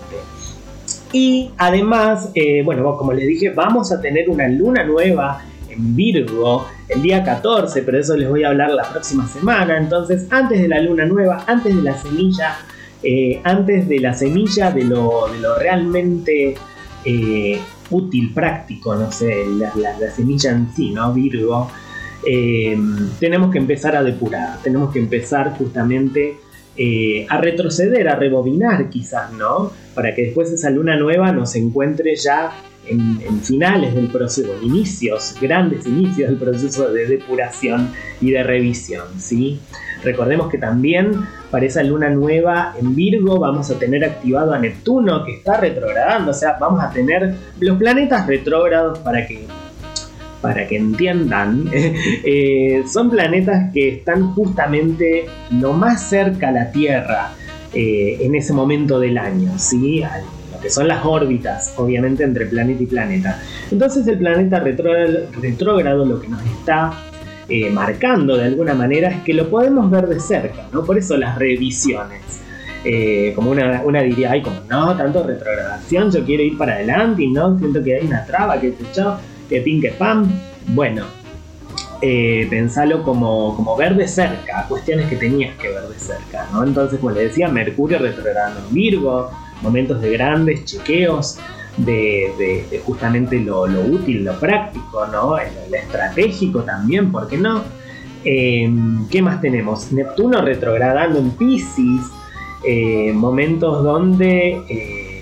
Y 1.13 1.51
además, 1.57 2.31
eh, 2.35 2.63
bueno, 2.63 2.97
como 2.97 3.13
les 3.13 3.27
dije, 3.27 3.51
vamos 3.51 3.93
a 3.93 4.01
tener 4.01 4.29
una 4.29 4.49
luna 4.49 4.85
nueva 4.85 5.43
en 5.71 5.97
Virgo 5.97 6.67
el 6.89 7.03
día 7.03 7.25
14, 7.25 7.83
pero 7.83 7.99
eso 7.99 8.17
les 8.17 8.29
voy 8.29 8.45
a 8.45 8.49
hablar 8.49 8.71
la 8.71 8.83
próxima 8.91 9.27
semana. 9.29 9.79
Entonces, 9.79 10.27
antes 10.31 10.61
de 10.61 10.69
la 10.69 10.81
luna 10.81 11.07
nueva, 11.07 11.45
antes 11.47 11.75
de 11.75 11.83
la 11.83 11.97
semilla, 11.97 12.59
eh, 13.03 13.41
antes 13.45 13.89
de 13.89 14.01
la 14.01 14.15
semilla 14.15 14.71
de 14.71 14.85
lo, 14.85 15.29
realmente 15.59 16.55
eh, 17.05 17.61
útil, 17.91 18.33
práctico, 18.35 18.95
no 18.95 19.13
sé, 19.13 19.45
la, 19.47 20.11
semilla 20.11 20.51
en 20.51 20.69
sí, 20.75 20.91
¿no? 20.91 21.13
Virgo. 21.13 21.71
tenemos 23.21 23.53
que 23.53 23.59
empezar 23.59 23.95
a 23.95 24.03
depurar, 24.03 24.59
tenemos 24.63 24.93
que 24.93 24.99
empezar 24.99 25.57
justamente 25.57 26.39
eh, 26.79 27.27
a 27.31 27.39
retroceder, 27.39 28.07
a 28.07 28.17
rebobinar 28.17 28.91
quizás, 28.91 29.33
¿no? 29.33 29.73
Para 29.95 30.15
que 30.15 30.27
después 30.27 30.53
esa 30.53 30.69
luna 30.69 30.95
nueva 30.99 31.33
nos 31.33 31.55
encuentre 31.57 32.15
ya 32.17 32.53
en, 32.87 33.41
finales 33.41 33.95
del 33.95 34.09
proceso, 34.09 34.53
inicios, 34.61 35.37
grandes 35.41 35.87
inicios 35.87 36.29
del 36.29 36.39
proceso 36.39 36.93
de 36.93 37.07
depuración 37.07 37.93
y 38.21 38.31
de 38.31 38.43
revisión, 38.43 39.07
¿sí? 39.19 39.59
Recordemos 40.05 40.51
que 40.51 40.59
también 40.59 41.13
para 41.51 41.67
esa 41.67 41.83
luna 41.83 42.09
nueva 42.11 42.75
en 42.79 42.95
Virgo 42.95 43.39
vamos 43.39 43.71
a 43.71 43.79
tener 43.79 44.05
activado 44.05 44.53
a 44.53 44.59
Neptuno 44.59 45.25
que 45.25 45.37
está 45.37 45.59
retrogradando, 45.59 46.31
o 46.31 46.35
sea, 46.35 46.57
vamos 46.61 46.83
a 46.83 46.91
tener 46.91 47.35
los 47.61 47.79
planetas 47.79 48.27
retrógrados 48.27 48.99
para 49.01 49.27
que 49.27 49.47
para 50.41 50.67
que 50.67 50.77
entiendan, 50.77 51.69
eh, 51.73 52.85
son 52.87 53.11
planetas 53.11 53.73
que 53.73 53.89
están 53.89 54.33
justamente 54.35 55.27
lo 55.51 55.73
más 55.73 56.09
cerca 56.09 56.49
a 56.49 56.53
la 56.53 56.71
Tierra 56.71 57.33
eh, 57.73 58.19
en 58.21 58.35
ese 58.35 58.53
momento 58.53 59.01
del 59.01 59.19
año, 59.19 59.59
¿sí? 59.59 60.03
lo 60.53 60.61
que 60.61 60.71
son 60.71 60.89
las 60.89 61.05
órbitas, 61.05 61.75
obviamente, 61.77 62.23
entre 62.23 62.47
planeta 62.47 62.83
y 62.83 62.87
planeta. 62.87 63.43
Entonces 63.71 64.07
el 64.07 64.19
planeta 64.19 64.61
retrógrado 64.61 66.05
lo 66.05 66.21
que 66.21 66.29
nos 66.29 66.45
está 66.47 66.93
eh, 67.49 67.71
marcando 67.71 68.37
de 68.37 68.45
alguna 68.45 68.75
manera 68.75 69.09
es 69.11 69.23
que 69.23 69.35
lo 69.35 69.49
podemos 69.49 69.91
ver 69.91 70.07
de 70.07 70.21
cerca, 70.21 70.67
¿no? 70.73 70.85
Por 70.85 70.99
eso 70.99 71.17
las 71.17 71.39
revisiones. 71.39 72.23
como 73.35 73.51
una, 73.51 73.83
una, 73.85 74.03
diría, 74.03 74.33
ay, 74.33 74.43
como 74.43 74.61
no, 74.69 74.97
tanto 74.97 75.25
retrogradación, 75.25 76.11
yo 76.13 76.25
quiero 76.25 76.43
ir 76.43 76.57
para 76.57 76.75
adelante 76.75 77.25
y 77.25 77.29
no, 77.29 77.59
siento 77.59 77.83
que 77.83 77.97
hay 77.97 78.07
una 78.07 78.25
traba, 78.25 78.61
que 78.61 78.73
se 78.73 78.83
echó 78.85 79.19
que 79.49 79.61
pin 79.61 79.81
que 79.81 79.91
pam. 79.91 80.29
Bueno, 80.69 81.05
eh, 82.03 82.47
pensalo 82.51 83.03
como, 83.03 83.57
como 83.57 83.77
ver 83.77 83.97
de 83.97 84.07
cerca, 84.07 84.67
cuestiones 84.69 85.09
que 85.09 85.17
tenías 85.17 85.57
que 85.57 85.69
ver 85.69 85.83
de 85.85 85.99
cerca, 85.99 86.47
¿no? 86.53 86.63
Entonces, 86.63 86.99
como 87.01 87.13
le 87.13 87.23
decía, 87.25 87.49
Mercurio 87.49 87.99
retrogrado 87.99 88.59
en 88.59 88.75
Virgo, 88.75 89.31
momentos 89.63 90.03
de 90.03 90.11
grandes 90.11 90.65
chequeos, 90.65 91.39
de, 91.77 92.81
justamente 92.85 93.39
lo, 93.41 93.63
útil, 93.63 94.25
lo 94.25 94.39
práctico, 94.39 95.07
¿no? 95.07 95.39
El, 95.39 95.75
estratégico 95.75 96.63
también, 96.63 97.13
¿por 97.13 97.29
qué 97.29 97.39
no? 97.39 97.63
Em, 98.25 99.07
¿Qué 99.09 99.23
más 99.23 99.41
tenemos? 99.41 99.93
Neptuno 99.93 100.41
retrogradando 100.43 101.19
en 101.19 101.31
Pisces, 101.31 102.01
eh, 102.65 103.13
momentos 103.13 103.85
donde 103.85 104.61
eh, 104.69 105.17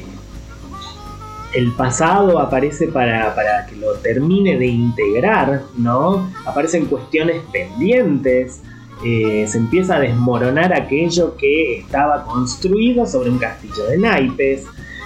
el 1.55 1.73
pasado 1.73 2.39
aparece 2.39 2.89
para, 2.89 3.67
que 3.69 3.77
lo 3.77 3.95
termine 3.95 4.59
de 4.59 4.67
integrar, 4.67 5.63
¿no? 5.77 6.31
Aparecen 6.45 6.87
cuestiones 6.87 7.43
pendientes, 7.53 8.61
eh, 9.05 9.45
se 9.47 9.59
empieza 9.59 9.97
a 9.97 10.01
desmoronar 10.01 10.73
aquello 10.73 11.37
que 11.37 11.79
estaba 11.79 12.25
construido 12.25 13.07
sobre 13.07 13.31
un 13.31 13.39
castillo 13.39 13.87
de 13.87 13.99
naipes. 13.99 14.65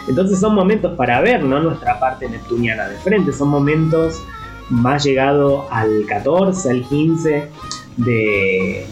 Entonces 0.09 0.41
son 0.41 0.55
momentos 0.55 0.97
para 0.97 1.21
ver 1.21 1.43
¿no? 1.43 1.61
nuestra 1.61 2.01
parte 2.01 2.29
neptuniana 2.29 2.89
de 2.89 2.97
frente, 2.97 3.33
son 3.33 3.49
momentos 3.49 4.23
más 4.71 5.05
llegado 5.05 5.67
al 5.71 6.05
14, 6.07 6.71
al 6.71 6.83
15 6.89 7.49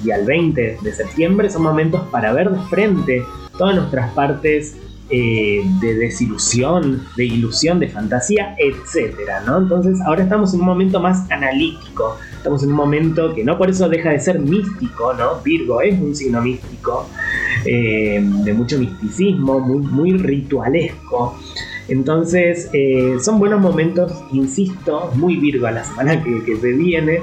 y 0.04 0.10
al 0.10 0.24
20 0.24 0.78
de 0.80 0.92
septiembre, 0.92 1.50
son 1.50 1.62
momentos 1.62 2.02
para 2.10 2.32
ver 2.32 2.50
de 2.50 2.58
frente 2.68 3.24
todas 3.56 3.76
nuestras 3.76 4.12
partes 4.12 4.76
eh, 5.08 5.62
de 5.80 5.94
desilusión, 5.94 7.06
de 7.16 7.26
ilusión, 7.26 7.78
de 7.78 7.88
fantasía, 7.88 8.56
etcétera, 8.58 9.40
¿no? 9.46 9.58
Entonces 9.58 10.00
ahora 10.04 10.24
estamos 10.24 10.52
en 10.52 10.60
un 10.60 10.66
momento 10.66 10.98
más 10.98 11.30
analítico, 11.30 12.18
estamos 12.36 12.64
en 12.64 12.70
un 12.70 12.74
momento 12.74 13.32
que 13.32 13.44
no 13.44 13.56
por 13.56 13.70
eso 13.70 13.88
deja 13.88 14.10
de 14.10 14.18
ser 14.18 14.40
místico, 14.40 15.14
¿no? 15.14 15.40
Virgo 15.44 15.80
es 15.80 15.96
un 16.00 16.12
signo 16.12 16.42
místico, 16.42 17.08
eh, 17.66 18.20
de 18.22 18.52
mucho 18.52 18.78
misticismo, 18.78 19.60
muy, 19.60 19.78
muy 19.78 20.12
ritualesco. 20.12 21.38
Entonces, 21.88 22.70
eh, 22.72 23.16
son 23.20 23.38
buenos 23.38 23.60
momentos, 23.60 24.12
insisto, 24.32 25.12
muy 25.14 25.36
Virgo 25.36 25.66
a 25.66 25.70
la 25.70 25.84
semana 25.84 26.22
que, 26.22 26.56
se 26.56 26.72
viene, 26.72 27.20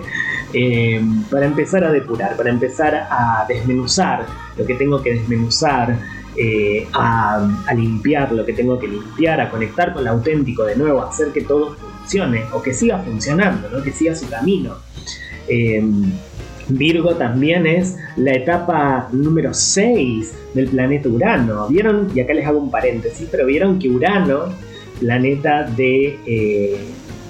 para 1.29 1.45
empezar 1.45 1.83
a 1.83 1.91
depurar, 1.91 2.37
para 2.37 2.49
empezar 2.49 2.95
a 3.09 3.45
desmenuzar 3.47 4.25
lo 4.57 4.65
que 4.65 4.75
tengo 4.75 5.01
que 5.01 5.15
desmenuzar, 5.15 5.97
eh, 6.35 6.87
a, 6.93 7.47
limpiar 7.75 8.31
lo 8.31 8.43
que 8.43 8.53
tengo 8.53 8.79
que 8.79 8.87
limpiar, 8.87 9.39
a 9.39 9.51
conectar 9.51 9.93
con 9.93 10.03
lo 10.03 10.11
auténtico 10.11 10.65
de 10.65 10.75
nuevo, 10.75 11.01
a 11.01 11.09
hacer 11.09 11.31
que 11.31 11.41
todo 11.41 11.75
funcione 11.75 12.43
o 12.53 12.61
que 12.61 12.73
siga 12.73 12.97
funcionando, 12.99 13.69
¿no? 13.69 13.83
que 13.83 13.91
siga 13.91 14.15
su 14.15 14.27
camino. 14.27 14.77
Virgo 16.69 17.15
también 17.15 17.67
es 17.67 17.97
la 18.15 18.33
etapa 18.33 19.09
número 19.11 19.53
6 19.53 20.33
del 20.53 20.67
planeta 20.69 21.09
Urano. 21.09 21.67
¿Vieron? 21.67 22.09
Y 22.15 22.19
acá 22.19 22.33
les 22.33 22.45
hago 22.45 22.59
un 22.59 22.71
paréntesis, 22.71 23.27
pero 23.29 23.45
vieron 23.45 23.79
que 23.79 23.89
Urano, 23.89 24.45
planeta 24.99 25.63
de 25.63 26.19
eh, 26.25 26.77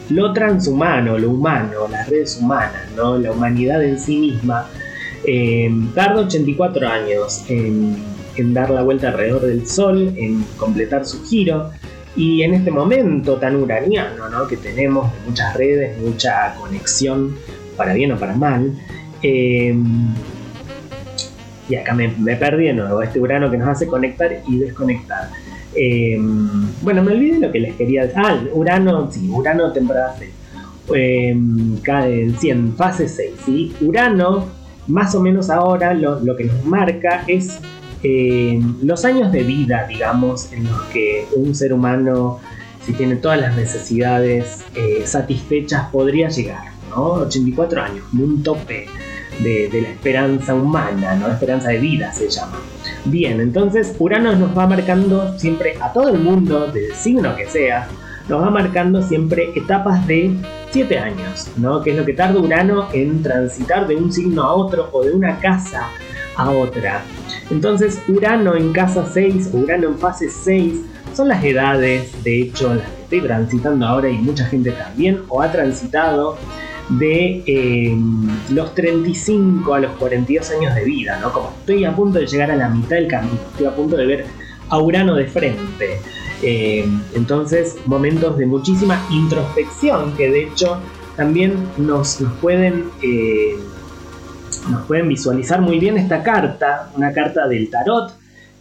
lo 0.10 0.34
transhumano, 0.34 1.18
lo 1.18 1.32
humano, 1.32 1.88
las 1.90 2.10
redes 2.10 2.38
humanas, 2.40 2.90
¿no? 2.96 3.18
la 3.18 3.32
humanidad 3.32 3.84
en 3.84 4.00
sí 4.00 4.18
misma, 4.18 4.68
em, 5.26 5.92
tarda 5.94 6.22
84 6.22 6.88
años 6.88 7.46
en 7.50 7.96
en 8.36 8.54
dar 8.54 8.70
la 8.70 8.84
vuelta 8.84 9.10
alrededor 9.10 9.42
del 9.42 9.68
Sol, 9.68 10.14
en 10.18 10.44
completar 10.58 11.06
su 11.06 11.24
giro. 11.24 11.72
Y 12.16 12.44
en 12.44 12.54
este 12.54 12.70
momento 12.70 13.38
tan 13.38 13.56
uraniano 13.56 14.30
¿no? 14.30 14.48
que 14.48 14.58
tenemos, 14.58 15.12
muchas 15.28 15.56
redes, 15.56 15.98
mucha 16.00 16.56
conexión, 16.56 17.36
para 17.76 17.94
bien 17.94 18.12
o 18.12 18.20
para 18.20 18.36
mal, 18.36 18.72
em, 19.24 20.14
y 21.70 21.76
acá 21.76 21.94
me, 21.94 22.10
perdí 22.36 22.66
de 22.66 22.74
nuevo, 22.74 23.02
este 23.02 23.20
Urano 23.20 23.50
que 23.50 23.58
nos 23.58 23.70
hace 23.70 23.88
conectar 23.88 24.32
y 24.48 24.58
desconectar. 24.58 25.30
Em, 25.76 26.68
bueno, 26.82 27.02
me 27.04 27.14
olvidé 27.14 27.40
lo 27.40 27.52
que 27.52 27.60
les 27.60 27.76
quería 27.76 28.04
decir. 28.04 28.22
Ah, 28.24 28.38
Urano, 28.54 29.12
sí, 29.12 29.30
Urano 29.30 29.72
temporada 29.72 30.16
6. 30.20 30.32
Eh, 30.94 31.30
en 31.32 32.76
fase 32.76 33.08
6, 33.08 33.32
¿sí? 33.46 33.74
Urano, 33.82 34.46
más 34.88 35.16
o 35.16 35.22
menos 35.22 35.50
ahora, 35.50 35.94
lo, 35.94 36.20
lo 36.20 36.36
que 36.36 36.44
nos 36.44 36.64
marca 36.66 37.24
es 37.28 37.60
los 38.82 39.06
años 39.06 39.32
de 39.32 39.44
vida, 39.44 39.86
digamos, 39.88 40.52
en 40.52 40.66
los 40.66 40.82
que 40.84 41.26
un 41.36 41.56
ser 41.56 41.74
humano, 41.74 42.40
si 42.86 42.94
tiene 42.94 43.16
todas 43.16 43.40
las 43.40 43.56
necesidades 43.56 44.64
eh, 44.76 45.04
satisfechas, 45.06 45.90
podría 45.90 46.28
llegar, 46.28 46.74
¿no? 46.90 47.14
84 47.14 47.82
años, 47.82 48.06
un 48.14 48.44
tope 48.44 48.88
de, 49.40 49.70
la 49.82 49.90
esperanza 49.90 50.54
humana, 50.54 51.16
¿no? 51.16 51.28
Esperanza 51.28 51.70
de 51.70 51.80
vida 51.80 52.14
se 52.14 52.30
llama. 52.30 52.60
Bien, 53.06 53.40
entonces 53.40 53.96
Urano 54.00 54.36
nos 54.36 54.58
va 54.58 54.68
marcando 54.68 55.38
siempre 55.38 55.76
a 55.82 55.92
todo 55.92 56.10
el 56.10 56.20
mundo, 56.20 56.68
del 56.68 56.94
signo 56.94 57.36
que 57.36 57.48
sea, 57.48 57.88
nos 58.30 58.42
va 58.42 58.50
marcando 58.50 59.02
siempre 59.02 59.52
etapas 59.56 60.06
de 60.08 60.36
7 60.72 60.98
años, 60.98 61.50
¿no? 61.58 61.82
Que 61.82 61.92
es 61.92 61.98
lo 61.98 62.06
que 62.06 62.14
tarda 62.14 62.40
Urano 62.40 62.88
en 62.94 63.22
transitar 63.22 63.88
de 63.88 63.96
un 63.96 64.12
signo 64.12 64.44
a 64.44 64.54
otro 64.54 64.90
o 64.92 65.04
de 65.04 65.12
una 65.12 65.40
casa 65.40 65.90
a 66.36 66.50
otra. 66.50 67.04
Entonces 67.52 68.02
Urano 68.08 68.56
en 68.56 68.72
casa 68.72 69.06
6 69.12 69.52
o 69.54 69.58
Urano 69.58 69.88
en 69.88 69.98
fase 69.98 70.30
6 70.30 70.76
son 71.14 71.28
las 71.28 71.44
edades, 71.44 72.24
de 72.24 72.42
hecho, 72.42 72.74
las 72.74 72.90
que 72.90 73.02
estoy 73.04 73.22
transitando 73.22 73.86
ahora 73.86 74.10
y 74.10 74.18
mucha 74.18 74.46
gente 74.46 74.72
también, 74.72 75.22
o 75.30 75.42
ha 75.42 75.52
transitado 75.52 76.38
de 76.90 77.44
eh, 77.46 77.98
los 78.50 78.76
35 78.76 79.74
a 79.74 79.80
los 79.80 79.92
42 79.94 80.52
años 80.52 80.76
de 80.76 80.84
vida, 80.84 81.18
¿no? 81.20 81.32
Como 81.32 81.50
estoy 81.60 81.86
a 81.86 81.96
punto 81.96 82.20
de 82.20 82.28
llegar 82.28 82.52
a 82.52 82.56
la 82.56 82.70
mitad 82.70 82.98
del 82.98 83.08
camino, 83.08 83.40
estoy 83.52 83.66
a 83.66 83.76
punto 83.76 83.96
de 83.96 84.06
ver 84.06 84.26
a 84.70 84.80
Urano 84.80 85.16
de 85.16 85.26
frente. 85.26 86.00
Eh, 86.42 86.86
entonces, 87.16 87.78
momentos 87.86 88.38
de 88.38 88.46
muchísima 88.46 89.06
introspección 89.12 90.14
que 90.18 90.30
de 90.30 90.44
hecho 90.44 90.78
también 91.16 91.54
nos, 91.78 92.20
pueden... 92.42 92.86
Eh, 93.02 93.56
nos 94.70 94.86
pueden 94.86 95.10
visualizar 95.10 95.62
muy 95.62 95.80
bien 95.80 95.98
esta 95.98 96.24
carta, 96.24 96.90
una 96.96 97.12
carta 97.12 97.48
del 97.48 97.70
tarot, 97.70 98.14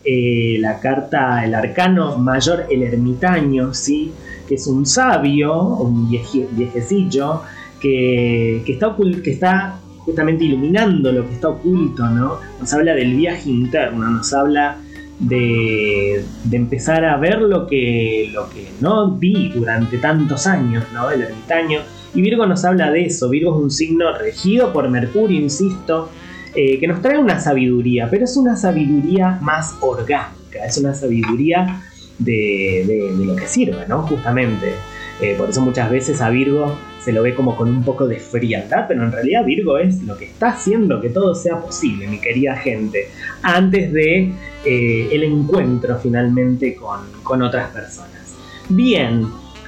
la 0.04 0.80
carta, 0.80 1.44
el 1.44 1.54
arcano 1.54 2.18
mayor, 2.18 2.66
el 2.70 2.82
ermitaño, 2.82 3.72
¿sí? 3.72 4.12
que 4.48 4.56
es 4.56 4.66
un 4.66 4.85
sabio, 4.85 5.62
un 5.62 6.11
viejecillo, 6.11 7.42
que, 7.83 8.62
está 8.66 8.97
que 9.23 9.31
está 9.31 9.81
justamente 9.99 10.45
iluminando 10.45 11.12
lo 11.12 11.27
que 11.27 11.35
está 11.35 11.49
oculto, 11.49 12.09
¿no? 12.09 12.38
Nos 12.61 12.73
habla 12.73 12.95
del 12.95 13.14
viaje 13.14 13.51
interno, 13.51 14.09
nos 14.09 14.33
habla 14.33 14.79
de, 15.18 16.25
de, 16.45 16.57
empezar 16.57 17.05
a 17.05 17.16
ver 17.16 17.40
lo 17.42 17.66
que, 17.66 18.31
lo 18.33 18.49
que 18.49 18.68
no 18.81 19.12
vi 19.12 19.51
durante 19.51 19.99
tantos 19.99 20.47
años, 20.47 20.85
¿no? 20.95 21.11
El 21.11 21.23
ermitaño 21.23 21.81
y 22.14 22.21
Virgo 22.21 22.47
nos 22.47 22.64
habla 22.64 22.90
de 22.90 23.07
eso. 23.07 23.29
Virgo 23.29 23.57
es 23.57 23.62
un 23.62 23.71
signo 23.71 24.16
regido 24.16 24.73
por 24.73 24.88
Mercurio, 24.88 25.40
insisto, 25.40 26.11
eh, 26.55 26.79
que 26.79 26.87
nos 26.87 27.01
trae 27.01 27.18
una 27.18 27.40
sabiduría, 27.40 28.09
pero 28.11 28.25
es 28.25 28.37
una 28.37 28.57
sabiduría 28.57 29.38
más 29.40 29.75
orgánica, 29.81 30.64
es 30.66 30.77
una 30.79 30.95
sabiduría 30.95 31.83
de, 32.18 33.14
lo 33.18 33.37
que 33.37 33.47
sirve, 33.47 33.87
¿no? 33.88 34.03
Justamente. 34.03 34.73
Eh, 35.21 35.35
por 35.38 35.51
eso 35.51 35.61
muchas 35.61 35.90
veces 35.90 36.21
a 36.21 36.31
Virgo 36.31 36.77
se 37.05 37.12
lo 37.12 37.23
ve 37.23 37.35
como 37.35 37.57
con 37.57 37.69
un 37.69 37.85
poco 37.85 38.07
de 38.07 38.19
frialdad, 38.19 38.87
pero 38.87 39.03
en 39.03 39.12
realidad 39.12 39.45
Virgo 39.45 39.79
es 39.79 40.03
lo 40.03 40.17
que 40.17 40.27
está 40.27 40.49
haciendo 40.49 41.01
que 41.01 41.09
todo 41.09 41.35
sea 41.35 41.61
posible, 41.61 42.07
mi 42.07 42.21
querida 42.21 42.57
gente, 42.57 43.09
antes 43.43 43.93
de 43.93 44.33
eh, 44.65 45.09
el 45.11 45.25
encuentro 45.25 45.99
finalmente 45.99 46.77
con, 46.77 47.01
con 47.23 47.43
otras 47.43 47.71
personas. 47.71 48.37
Bien, 48.69 49.27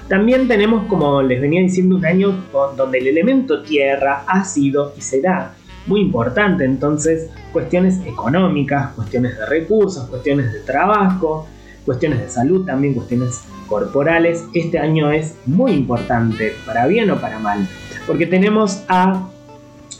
también 0.08 0.46
tenemos, 0.46 0.86
como 0.86 1.22
les 1.22 1.40
venía 1.40 1.62
diciendo, 1.62 1.96
un 1.96 2.04
año 2.04 2.44
donde 2.76 2.98
el 2.98 3.08
elemento 3.08 3.62
tierra 3.62 4.24
ha 4.26 4.44
sido 4.44 4.94
y 4.96 5.00
será 5.00 5.54
muy 5.86 6.00
importante. 6.00 6.64
Entonces, 6.64 7.30
cuestiones 7.52 8.00
económicas, 8.06 8.92
cuestiones 8.94 9.36
de 9.38 9.46
recursos, 9.46 10.08
cuestiones 10.08 10.52
de 10.52 10.60
trabajo, 10.60 11.46
cuestiones 11.84 12.20
de 12.20 12.28
salud, 12.28 12.66
también 12.66 12.94
cuestiones 12.94 13.42
corporales. 13.74 14.44
Este 14.54 14.78
año 14.78 15.10
es 15.10 15.34
muy 15.46 15.72
importante, 15.72 16.54
para 16.64 16.86
bien 16.86 17.10
o 17.10 17.20
para 17.20 17.40
mal, 17.40 17.66
porque 18.06 18.24
tenemos 18.24 18.84
a 18.86 19.28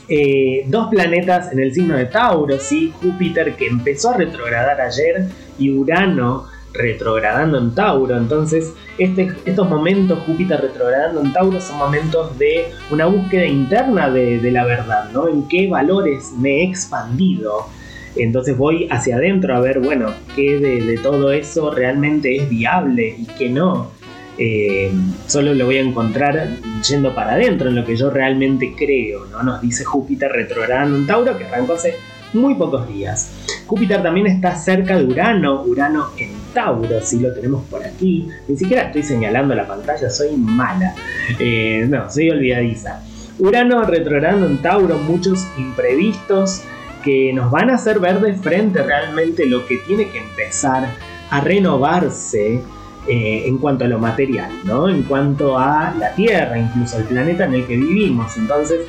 eh, 0.07 0.63
dos 0.67 0.87
planetas 0.87 1.51
en 1.51 1.59
el 1.59 1.73
signo 1.73 1.97
de 1.97 2.05
Tauro, 2.05 2.57
¿sí? 2.57 2.93
Júpiter 3.01 3.57
que 3.57 3.67
empezó 3.67 4.11
a 4.11 4.17
retrogradar 4.17 4.79
ayer 4.79 5.25
y 5.59 5.71
Urano 5.71 6.45
retrogradando 6.71 7.57
en 7.57 7.75
Tauro. 7.75 8.15
Entonces, 8.15 8.71
este, 8.97 9.33
estos 9.43 9.69
momentos, 9.69 10.19
Júpiter 10.19 10.61
retrogradando 10.61 11.19
en 11.19 11.33
Tauro, 11.33 11.59
son 11.59 11.77
momentos 11.77 12.37
de 12.39 12.67
una 12.91 13.07
búsqueda 13.07 13.45
interna 13.45 14.09
de, 14.09 14.51
la 14.53 14.63
verdad, 14.63 15.09
¿no? 15.11 15.27
En 15.27 15.49
qué 15.49 15.67
valores 15.67 16.31
me 16.39 16.61
he 16.61 16.63
expandido. 16.63 17.67
Entonces 18.15 18.57
voy 18.57 18.87
hacia 18.89 19.17
adentro 19.17 19.55
a 19.55 19.59
ver, 19.59 19.79
bueno, 19.79 20.13
qué 20.35 20.57
de, 20.57 20.97
todo 20.97 21.31
eso 21.31 21.71
realmente 21.71 22.35
es 22.37 22.49
viable 22.49 23.15
y 23.17 23.25
qué 23.37 23.49
no. 23.49 23.91
eh, 24.37 24.91
solo 25.27 25.53
lo 25.53 25.65
voy 25.65 25.77
a 25.77 25.81
encontrar 25.81 26.57
yendo 26.87 27.13
para 27.15 27.33
adentro 27.33 27.69
en 27.69 27.75
lo 27.75 27.85
que 27.85 27.95
yo 27.95 28.09
realmente 28.09 28.73
creo, 28.77 29.25
¿no? 29.25 29.43
Nos 29.43 29.61
dice 29.61 29.83
Júpiter 29.85 30.31
retrogradando 30.31 30.97
en 30.97 31.07
Tauro 31.07 31.37
que 31.37 31.45
arrancó 31.45 31.73
hace 31.73 31.95
muy 32.33 32.55
pocos 32.55 32.87
días. 32.87 33.31
Júpiter 33.65 34.03
también 34.03 34.27
está 34.27 34.55
cerca 34.55 34.97
de 34.97 35.05
Urano, 35.05 35.63
Urano 35.63 36.09
en 36.17 36.31
Tauro, 36.53 37.01
si 37.01 37.19
lo 37.19 37.33
tenemos 37.33 37.63
por 37.65 37.83
aquí. 37.83 38.27
Ni 38.47 38.57
siquiera 38.57 38.83
estoy 38.83 39.03
señalando 39.03 39.55
la 39.55 39.67
pantalla, 39.67 40.09
soy 40.09 40.35
mala. 40.35 40.93
Eh, 41.39 41.85
no, 41.89 42.09
soy 42.09 42.29
olvidadiza. 42.29 43.01
Urano 43.39 43.83
retrogradando 43.83 44.47
en 44.47 44.61
Tauro, 44.61 44.97
muchos 44.99 45.45
imprevistos 45.57 46.63
que 47.05 47.31
nos 47.31 47.51
van 47.51 47.69
a 47.69 47.75
hacer 47.75 47.99
ver 47.99 48.19
de 48.19 48.33
frente 48.33 48.81
realmente 48.81 49.45
lo 49.45 49.65
que 49.67 49.77
tiene 49.77 50.09
que 50.09 50.17
empezar 50.17 50.89
a 51.29 51.39
renovarse 51.39 52.61
eh, 53.07 53.43
en 53.45 53.59
cuanto 53.59 53.85
a 53.85 53.87
lo 53.87 53.99
material, 53.99 54.49
¿no? 54.63 54.89
En 54.89 55.03
cuanto 55.03 55.59
a 55.59 55.93
la 55.99 56.15
Tierra, 56.15 56.57
incluso 56.57 56.97
el 56.97 57.03
planeta 57.03 57.45
en 57.45 57.53
el 57.53 57.65
que 57.67 57.77
vivimos. 57.77 58.35
Entonces, 58.35 58.81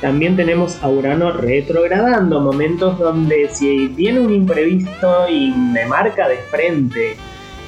también 0.00 0.34
tenemos 0.34 0.82
a 0.82 0.88
Urano 0.88 1.32
retrogradando, 1.32 2.40
momentos 2.40 2.98
donde 2.98 3.50
si 3.52 3.88
viene 3.88 4.20
un 4.20 4.32
imprevisto 4.32 5.28
y 5.28 5.50
me 5.50 5.84
marca 5.84 6.28
de 6.28 6.38
frente 6.38 7.16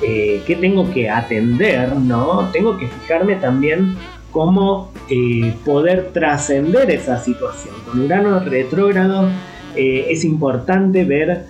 eh, 0.02 0.42
qué 0.46 0.56
tengo 0.56 0.90
que 0.90 1.10
atender, 1.10 1.94
¿no? 1.96 2.48
Tengo 2.50 2.78
que 2.78 2.88
fijarme 2.88 3.36
también 3.36 3.96
cómo 4.30 4.90
eh, 5.10 5.54
poder 5.64 6.12
trascender 6.12 6.90
esa 6.90 7.22
situación. 7.22 7.74
Con 7.86 8.00
Urano 8.00 8.40
retrógrado 8.40 9.28
es 9.76 10.24
importante 10.24 11.04
ver 11.04 11.46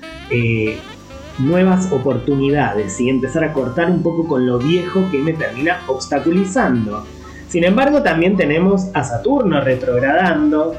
nuevas 1.39 1.91
oportunidades 1.93 3.01
y 3.01 3.09
empezar 3.09 3.45
a 3.45 3.53
cortar 3.53 3.91
un 3.91 4.03
poco 4.03 4.27
con 4.27 4.47
lo 4.47 4.59
viejo 4.59 5.05
que 5.11 5.19
me 5.19 5.33
termina 5.33 5.81
obstaculizando. 5.87 7.05
Sin 7.49 7.65
embargo, 7.65 8.03
también 8.03 8.37
tenemos 8.37 8.89
a 8.95 9.05
Saturno 9.05 9.61
retrogradando 9.61 10.75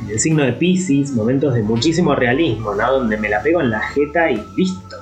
en 0.00 0.10
el 0.10 0.18
signo 0.18 0.44
de 0.44 0.52
Pisces, 0.52 1.12
momentos 1.12 1.54
de 1.54 1.62
muchísimo 1.62 2.14
realismo, 2.14 2.74
¿no? 2.74 2.92
Donde 2.92 3.16
me 3.16 3.28
la 3.28 3.42
pego 3.42 3.60
en 3.60 3.70
la 3.70 3.80
jeta 3.80 4.30
y 4.30 4.42
listo. 4.56 4.96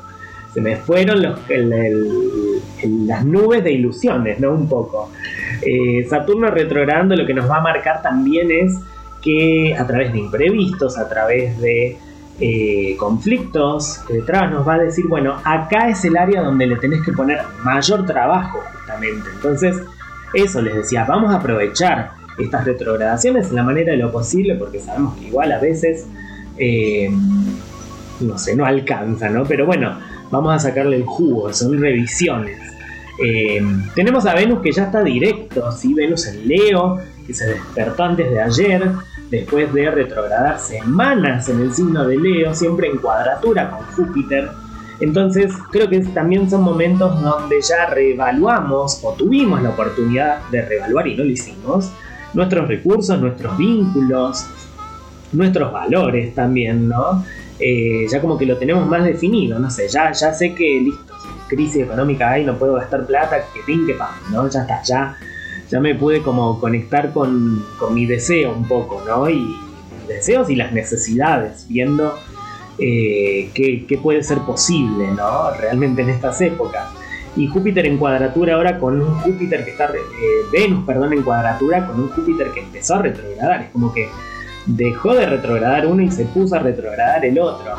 Se 0.55 0.61
me 0.61 0.77
fueron 0.77 1.23
las 1.23 3.25
nubes 3.25 3.63
de 3.63 3.73
ilusiones, 3.73 4.41
¿no? 4.41 4.53
Un 4.53 4.69
poco. 4.69 5.11
Eh, 5.63 6.07
Saturno 6.09 6.51
retrogradando 6.51 7.15
lo 7.15 7.27
que 7.27 7.35
nos 7.35 7.51
va 7.51 7.59
a 7.59 7.61
marcar 7.61 8.03
también 8.03 8.51
es 8.51 8.79
que 9.27 9.75
a 9.77 9.85
través 9.85 10.13
de 10.13 10.21
imprevistos, 10.21 10.97
a 10.97 11.09
través 11.09 11.61
de 11.61 11.99
eh, 12.39 12.97
conflictos, 12.97 14.03
detrás 14.09 14.53
nos 14.53 14.67
va 14.67 14.75
a 14.75 14.79
decir, 14.79 15.09
bueno, 15.09 15.35
acá 15.43 15.89
es 15.89 16.05
el 16.05 16.17
área 16.17 16.43
donde 16.43 16.65
le 16.65 16.77
tenés 16.77 17.03
que 17.05 17.11
poner 17.11 17.41
mayor 17.65 18.07
trabajo 18.07 18.61
justamente. 18.73 19.29
Entonces, 19.35 19.79
eso 20.33 20.63
les 20.63 20.77
decía, 20.77 21.05
vamos 21.05 21.33
a 21.33 21.39
aprovechar 21.39 22.13
estas 22.39 22.65
retrogradaciones 22.65 23.49
en 23.49 23.57
la 23.57 23.65
manera 23.65 23.91
de 23.91 23.99
lo 23.99 24.13
posible, 24.13 24.55
porque 24.55 24.79
sabemos 24.79 25.17
que 25.17 25.27
igual 25.27 25.51
a 25.51 25.59
veces, 25.59 26.07
eh, 26.57 27.11
no 28.21 28.39
sé, 28.39 28.55
no 28.55 28.65
alcanza, 28.65 29.29
¿no? 29.29 29.43
Pero 29.43 29.67
bueno, 29.67 29.99
vamos 30.31 30.55
a 30.55 30.61
sacarle 30.61 30.99
el 30.99 31.05
jugo, 31.05 31.53
son 31.53 31.81
revisiones. 31.81 32.61
Eh, 33.25 33.61
tenemos 33.97 34.25
a 34.27 34.35
Venus 34.35 34.61
que 34.61 34.71
ya 34.71 34.85
está 34.85 35.03
directo, 35.03 35.73
¿sí? 35.73 35.95
Venus 35.95 36.29
en 36.29 36.47
Leo, 36.47 37.01
que 37.27 37.35
se 37.35 37.47
despertó 37.47 38.05
antes 38.05 38.31
de 38.31 38.41
ayer, 38.41 38.93
después 39.31 39.73
de 39.73 39.91
retrogradar 39.91 40.59
semanas 40.59 41.49
en 41.49 41.61
el 41.61 41.73
signo 41.73 42.07
de 42.07 42.17
Leo, 42.17 42.55
siempre 42.55 42.89
en 42.89 42.99
cuadratura 42.99 43.71
con 43.71 43.87
Júpiter. 43.87 44.51
Entonces 45.01 45.53
creo 45.71 45.89
que 45.89 46.01
también 46.01 46.49
son 46.49 46.63
momentos 46.63 47.21
donde 47.21 47.61
ya 47.61 47.87
reevaluamos 47.87 49.01
o 49.03 49.13
tuvimos 49.13 49.63
la 49.63 49.71
oportunidad 49.71 50.49
de 50.51 50.63
reevaluar 50.63 51.07
y 51.07 51.17
no 51.17 51.25
lo 51.25 51.31
hicimos, 51.31 51.91
nuestros 52.33 52.69
recursos, 52.69 53.21
nuestros 53.21 53.57
vínculos, 53.59 54.47
nuestros 55.33 55.73
valores 55.73 56.35
también, 56.35 56.89
¿no? 56.89 57.25
Eh, 57.59 58.07
ya 58.11 58.21
como 58.21 58.39
que 58.39 58.47
lo 58.47 58.57
tenemos 58.57 58.87
más 58.87 59.05
definido, 59.05 59.59
no 59.59 59.71
sé, 59.71 59.89
ya, 59.89 60.13
ya 60.13 60.33
sé 60.33 60.55
que 60.55 60.81
listo, 60.81 61.15
crisis 61.49 61.83
económica 61.83 62.31
hay, 62.31 62.45
no 62.45 62.59
puedo 62.59 62.75
gastar 62.75 63.07
plata, 63.07 63.39
que 63.53 63.61
pin, 63.67 63.87
que 63.87 63.95
pan, 63.95 64.11
¿no? 64.31 64.49
Ya 64.49 64.61
está, 64.61 64.83
ya 64.83 65.17
ya 65.71 65.81
me 65.81 65.95
pude 65.95 66.23
como 66.23 66.61
conectar 66.61 67.13
con, 67.13 67.65
mi 67.93 68.07
deseo 68.07 68.53
un 68.53 68.67
poco, 68.67 69.03
¿no? 69.07 69.29
Y 69.29 69.57
deseos 70.07 70.49
y 70.51 70.57
las 70.57 70.73
necesidades, 70.73 71.67
viendo 71.69 72.15
eh, 72.79 73.51
qué, 73.55 73.99
puede 74.03 74.23
ser 74.23 74.39
posible, 74.41 75.09
¿no? 75.09 75.51
Realmente 75.53 76.03
en 76.03 76.11
estas 76.11 76.41
épocas. 76.41 76.89
Y 77.37 77.49
Júpiter 77.49 77.85
en 77.87 77.99
cuadratura 77.99 78.55
ahora 78.55 78.79
con 78.79 79.01
un 79.01 79.15
Júpiter 79.21 79.65
que 79.65 79.73
está, 79.73 79.87
eh, 79.87 79.99
Venus, 80.53 80.85
perdón, 80.87 81.13
en 81.13 81.23
cuadratura 81.23 81.87
con 81.87 82.01
un 82.01 82.09
Júpiter 82.09 82.51
que 82.53 82.61
empezó 82.61 82.95
a 82.95 83.03
retrogradar. 83.03 83.63
Es 83.63 83.71
como 83.71 83.93
que 83.93 84.09
dejó 84.67 85.15
de 85.15 85.27
retrogradar 85.27 85.87
uno 85.87 86.03
y 86.03 86.11
se 86.11 86.25
puso 86.25 86.57
a 86.57 86.61
retrogradar 86.61 87.25
el 87.25 87.39
otro 87.39 87.75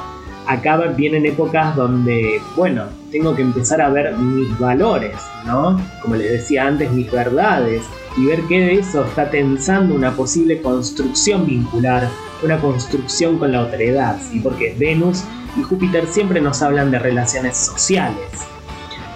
acá 0.48 0.78
vienen 0.96 1.26
épocas 1.26 1.76
donde, 1.76 2.42
bueno, 2.56 2.86
tengo 3.12 3.36
que 3.36 3.42
empezar 3.42 3.82
a 3.82 3.90
ver 3.90 4.16
mis 4.18 4.58
valores, 4.58 5.16
¿no? 5.46 5.80
Como 6.02 6.16
les 6.16 6.32
decía 6.32 6.66
antes, 6.66 6.92
mis 6.92 7.12
verdades 7.12 7.84
y 8.18 8.26
ver 8.26 8.42
qué 8.48 8.60
de 8.60 8.74
eso 8.76 9.06
está 9.06 9.30
tensando 9.30 9.94
una 9.94 10.12
posible 10.12 10.62
construcción 10.62 11.46
vincular, 11.46 12.08
una 12.44 12.58
construcción 12.60 13.38
con 13.38 13.52
la 13.52 13.62
otredad, 13.62 14.18
¿sí? 14.22 14.40
Porque 14.40 14.76
Venus 14.80 15.24
y 15.58 15.64
Júpiter 15.64 16.08
siempre 16.08 16.42
nos 16.42 16.62
hablan 16.62 16.92
de 16.92 17.00
relaciones 17.00 17.58
sociales. 17.58 18.18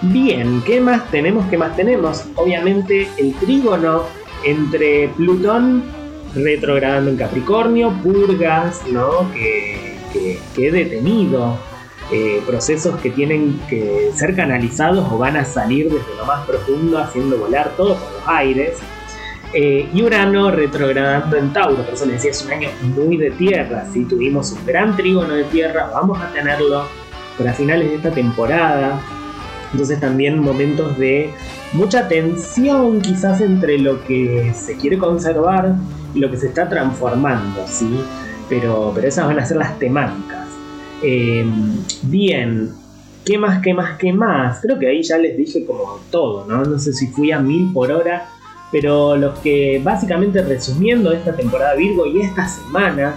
Bien, 0.02 0.62
¿qué 0.66 0.80
más 0.80 1.10
tenemos? 1.10 1.46
¿Qué 1.48 1.56
más 1.56 1.76
tenemos? 1.76 2.24
Obviamente 2.34 3.08
el 3.18 3.34
trígono 3.34 4.02
entre 4.44 5.08
Plutón 5.16 5.82
retrogradando 6.34 7.10
en 7.10 7.16
Capricornio, 7.16 7.92
purgas, 8.02 8.80
¿no? 8.90 9.30
Que, 10.12 10.38
he 10.56 10.70
detenido, 10.70 11.58
eh, 12.10 12.42
procesos 12.46 13.00
que 13.00 13.10
tienen 13.10 13.60
que 13.68 14.10
ser 14.14 14.36
canalizados 14.36 15.10
o 15.10 15.18
van 15.18 15.36
a 15.36 15.44
salir 15.44 15.86
desde 15.90 16.14
lo 16.16 16.26
más 16.26 16.46
profundo 16.46 16.98
haciendo 16.98 17.38
volar 17.38 17.72
todo 17.76 17.96
por 17.96 18.12
los 18.12 18.22
aires. 18.26 18.78
Eh, 19.54 19.88
y 19.92 20.02
Urano 20.02 20.50
retrogradando 20.50 21.36
en 21.36 21.52
Tauro, 21.52 21.84
por 21.84 21.94
eso 21.94 22.06
les 22.06 22.16
decía, 22.16 22.30
es 22.30 22.44
un 22.44 22.52
año 22.52 22.68
muy 22.96 23.18
de 23.18 23.30
tierra, 23.32 23.84
si 23.92 24.04
tuvimos 24.06 24.50
un 24.52 24.64
gran 24.64 24.96
trígono 24.96 25.34
de 25.34 25.44
tierra, 25.44 25.90
vamos 25.92 26.18
a 26.22 26.32
tenerlo 26.32 26.86
para 27.36 27.52
finales 27.52 27.88
de 27.90 27.96
esta 27.96 28.10
temporada. 28.10 29.00
Entonces 29.72 30.00
también 30.00 30.38
momentos 30.38 30.98
de 30.98 31.30
mucha 31.72 32.06
tensión 32.06 33.00
quizás 33.00 33.40
entre 33.40 33.78
lo 33.78 34.04
que 34.04 34.52
se 34.54 34.76
quiere 34.76 34.98
conservar 34.98 35.74
y 36.14 36.20
lo 36.20 36.30
que 36.30 36.36
se 36.36 36.48
está 36.48 36.68
transformando, 36.68 37.66
¿sí? 37.66 38.00
Pero, 38.60 38.94
esas 38.98 39.26
van 39.26 39.38
a 39.38 39.46
ser 39.46 39.56
las 39.56 39.78
temáticas. 39.78 40.46
Eh, 41.02 41.42
bien, 42.02 42.70
¿qué 43.24 43.38
más, 43.38 43.62
qué 43.62 43.72
más, 43.72 43.96
qué 43.96 44.12
más? 44.12 44.60
Creo 44.60 44.78
que 44.78 44.88
ahí 44.88 45.02
ya 45.02 45.16
les 45.16 45.38
dije 45.38 45.64
como 45.64 46.00
todo, 46.10 46.44
¿no? 46.46 46.62
No 46.62 46.78
sé 46.78 46.92
si 46.92 47.06
fui 47.06 47.32
a 47.32 47.38
mil 47.38 47.72
por 47.72 47.90
hora, 47.90 48.28
pero 48.70 49.16
los 49.16 49.38
que 49.38 49.80
básicamente 49.82 50.42
resumiendo 50.42 51.12
esta 51.12 51.34
temporada 51.34 51.74
Virgo 51.76 52.04
y 52.04 52.20
esta 52.20 52.46
semana, 52.46 53.14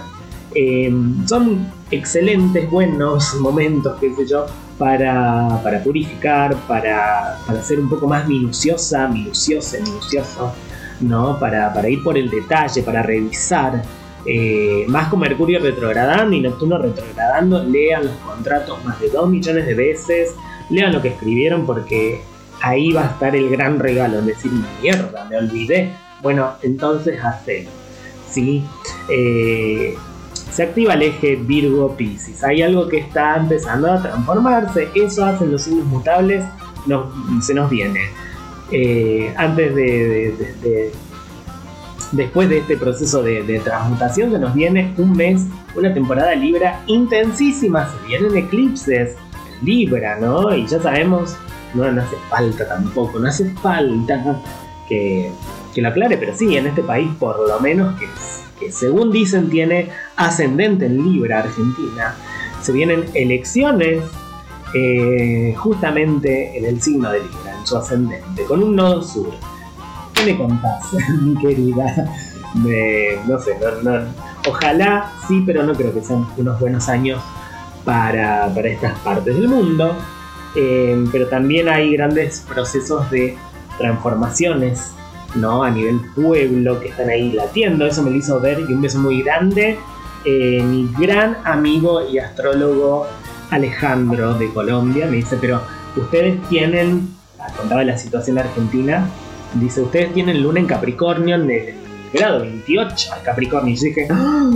eh, 0.54 0.90
son 1.26 1.66
excelentes, 1.90 2.70
buenos 2.70 3.34
momentos, 3.34 3.98
qué 4.00 4.14
sé 4.14 4.26
yo, 4.26 4.46
para, 4.78 5.60
purificar, 5.84 6.56
para, 6.66 7.38
para, 7.46 7.62
ser 7.62 7.78
un 7.78 7.90
poco 7.90 8.08
más 8.08 8.26
minuciosa, 8.26 9.06
minuciosa, 9.06 9.76
minucioso, 9.80 10.54
¿no? 11.00 11.38
Para, 11.38 11.74
para 11.74 11.90
ir 11.90 12.02
por 12.02 12.16
el 12.16 12.30
detalle, 12.30 12.82
para 12.82 13.02
revisar. 13.02 13.82
Eh, 14.26 14.84
más 14.88 15.08
con 15.08 15.20
Mercurio 15.20 15.60
retrogradando 15.60 16.34
y 16.34 16.40
Neptuno 16.40 16.78
retrogradando, 16.78 17.62
lean 17.62 18.06
los 18.06 18.16
contratos 18.16 18.84
más 18.84 19.00
de 19.00 19.08
2 19.10 19.28
millones 19.30 19.66
de 19.66 19.74
veces, 19.74 20.34
lean 20.68 20.92
lo 20.92 21.00
que 21.00 21.08
escribieron 21.08 21.64
porque 21.64 22.20
ahí 22.60 22.92
va 22.92 23.02
a 23.02 23.06
estar 23.06 23.36
el 23.36 23.48
gran 23.48 23.78
regalo, 23.78 24.18
es 24.18 24.26
decir, 24.26 24.50
mierda, 24.82 25.26
me 25.30 25.36
olvidé. 25.36 25.92
Bueno, 26.22 26.54
entonces 26.62 27.22
hacelo. 27.22 27.70
¿sí? 28.28 28.64
Eh, 29.08 29.94
se 30.50 30.62
activa 30.62 30.94
el 30.94 31.02
eje 31.02 31.36
Virgo 31.36 31.96
Pisces. 31.96 32.42
Hay 32.42 32.62
algo 32.62 32.88
que 32.88 32.98
está 32.98 33.36
empezando 33.36 33.92
a 33.92 34.02
transformarse. 34.02 34.88
Eso 34.94 35.24
hacen 35.24 35.52
los 35.52 35.62
signos 35.62 35.86
mutables. 35.86 36.44
se 37.42 37.54
nos 37.54 37.70
viene. 37.70 38.00
Eh, 38.72 39.32
antes 39.36 39.74
de 39.74 40.92
después 42.12 42.48
de 42.48 42.58
este 42.58 42.76
proceso 42.76 43.22
de, 43.22 43.60
transmutación 43.64 44.30
se 44.30 44.38
nos 44.38 44.54
viene 44.54 44.94
un 44.98 45.12
mes, 45.12 45.46
una 45.74 45.92
temporada 45.92 46.34
Libra 46.34 46.82
intensísima, 46.86 47.88
se 47.88 48.06
vienen 48.06 48.36
eclipses 48.36 49.16
Libra, 49.62 50.18
¿no? 50.20 50.54
Y 50.54 50.66
ya 50.66 50.80
sabemos, 50.80 51.36
no, 51.74 51.84
hace 51.84 52.16
falta 52.28 52.68
tampoco, 52.68 53.18
no 53.18 53.28
hace 53.28 53.50
falta 53.54 54.42
que, 54.88 55.30
que, 55.74 55.80
lo 55.80 55.88
aclare, 55.88 56.18
pero 56.18 56.34
sí, 56.36 56.56
en 56.56 56.66
este 56.66 56.82
país 56.82 57.08
por 57.18 57.48
lo 57.48 57.58
menos 57.60 57.98
que, 57.98 58.70
según 58.70 59.12
dicen 59.12 59.48
tiene 59.48 59.88
ascendente 60.16 60.86
en 60.86 61.02
Libra 61.02 61.40
Argentina, 61.40 62.14
se 62.62 62.72
vienen 62.72 63.04
elecciones 63.14 64.02
eh, 64.74 65.54
justamente 65.56 66.56
en 66.58 66.64
el 66.64 66.82
signo 66.82 67.10
de 67.10 67.20
Libra. 67.20 67.64
su 67.64 67.76
ascendente, 67.76 68.44
con 68.44 68.62
un 68.62 68.76
nodo 68.76 69.02
sur. 69.02 69.32
¿Qué 70.26 70.32
me 70.32 70.38
contás, 70.38 70.82
mi 71.22 71.36
querida? 71.36 71.86
no 73.28 73.38
sé, 73.38 73.56
ojalá 74.48 75.12
sí, 75.28 75.44
pero 75.46 75.62
no 75.62 75.72
creo 75.72 75.94
que 75.94 76.02
sean 76.02 76.26
unos 76.36 76.58
buenos 76.58 76.88
años 76.88 77.22
para, 77.84 78.48
estas 78.64 78.98
partes 78.98 79.36
del 79.36 79.46
mundo. 79.46 79.94
Eh, 80.56 81.04
pero 81.12 81.28
también 81.28 81.68
hay 81.68 81.92
grandes 81.92 82.40
procesos 82.40 83.08
de 83.12 83.38
transformaciones 83.78 84.94
¿no? 85.36 85.62
a 85.62 85.70
nivel 85.70 86.00
pueblo 86.16 86.80
que 86.80 86.88
están 86.88 87.08
ahí 87.08 87.30
latiendo. 87.30 87.86
Eso 87.86 88.02
me 88.02 88.10
lo 88.10 88.16
hizo 88.16 88.40
ver 88.40 88.58
y 88.58 88.72
un 88.72 88.82
beso 88.82 88.98
muy 88.98 89.22
grande. 89.22 89.78
Eh, 90.24 90.60
mi 90.60 90.90
gran 90.98 91.36
amigo 91.44 92.04
y 92.04 92.18
astrólogo 92.18 93.06
Alejandro 93.50 94.34
de 94.34 94.52
Colombia 94.52 95.06
me 95.06 95.18
dice, 95.18 95.38
pero 95.40 95.60
ustedes 95.94 96.42
tienen, 96.48 97.14
contaba 97.56 97.84
la 97.84 97.96
situación 97.96 98.38
argentina, 98.38 99.08
dice, 99.54 99.82
ustedes 99.82 100.12
tienen 100.14 100.42
luna 100.42 100.60
en 100.60 100.66
Capricornio 100.66 101.36
en 101.36 101.50
el 101.50 101.74
grado 102.12 102.40
28 102.40 103.10
Capricornio. 103.24 103.74
Y 103.74 103.76
yo 103.76 103.82
dije, 103.84 104.08
¡Ah! 104.10 104.50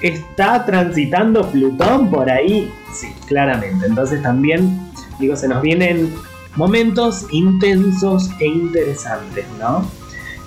¿está 0.00 0.64
transitando 0.64 1.50
Plutón 1.50 2.10
por 2.10 2.30
ahí? 2.30 2.70
Sí, 2.92 3.08
claramente. 3.26 3.86
Entonces 3.86 4.22
también, 4.22 4.90
digo, 5.18 5.36
se 5.36 5.48
nos 5.48 5.62
vienen 5.62 6.12
momentos 6.56 7.26
intensos 7.30 8.30
e 8.40 8.46
interesantes, 8.46 9.44
¿no? 9.58 9.88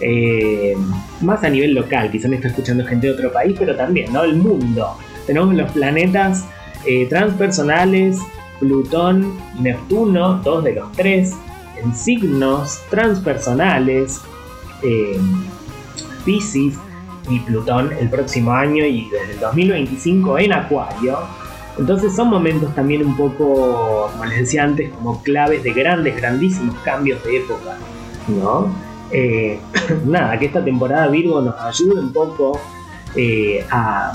Eh, 0.02 0.76
más 1.22 1.44
a 1.44 1.50
nivel 1.50 1.74
local, 1.74 2.10
quizá 2.10 2.28
me 2.28 2.38
está 2.38 2.48
escuchando 2.48 2.86
gente 2.86 3.08
de 3.08 3.14
otro 3.14 3.32
país, 3.32 3.56
pero 3.58 3.76
también, 3.76 4.14
¿no? 4.14 4.24
El 4.24 4.38
mundo. 4.38 4.98
Tenemos 5.28 5.54
los 5.54 5.72
planetas 5.72 6.46
eh, 6.86 7.06
transpersonales, 7.08 8.18
Plutón 8.60 9.38
Neptuno, 9.60 10.36
dos 10.44 10.64
de 10.64 10.74
los 10.74 10.92
tres, 10.94 11.36
en 11.84 11.96
signos 11.96 12.80
transpersonales, 12.90 14.22
eh, 14.84 15.20
Pisces 16.26 16.78
y 17.30 17.40
Plutón 17.40 17.92
el 18.00 18.10
próximo 18.10 18.52
año 18.52 18.86
y 18.86 19.10
desde 19.10 19.34
el 19.34 19.40
2025 19.40 20.40
en 20.40 20.54
Acuario. 20.54 21.18
Entonces 21.78 22.14
son 22.16 22.30
momentos 22.30 22.74
también 22.76 23.06
un 23.06 23.16
poco, 23.16 24.10
como 24.12 24.26
les 24.26 24.40
decía 24.40 24.64
antes, 24.64 24.92
como 24.94 25.24
claves 25.24 25.64
de 25.64 25.72
grandes, 25.72 26.16
grandísimos 26.18 26.76
cambios 26.80 27.24
de 27.24 27.38
época, 27.38 27.78
¿no? 28.28 28.68
Eh, 29.12 29.60
nada, 30.06 30.38
que 30.38 30.48
esta 30.48 30.64
temporada 30.64 31.08
Virgo 31.08 31.42
nos 31.42 31.60
ayude 31.60 32.00
un 32.00 32.12
poco 32.12 32.60
eh, 33.16 33.66
a, 33.72 34.14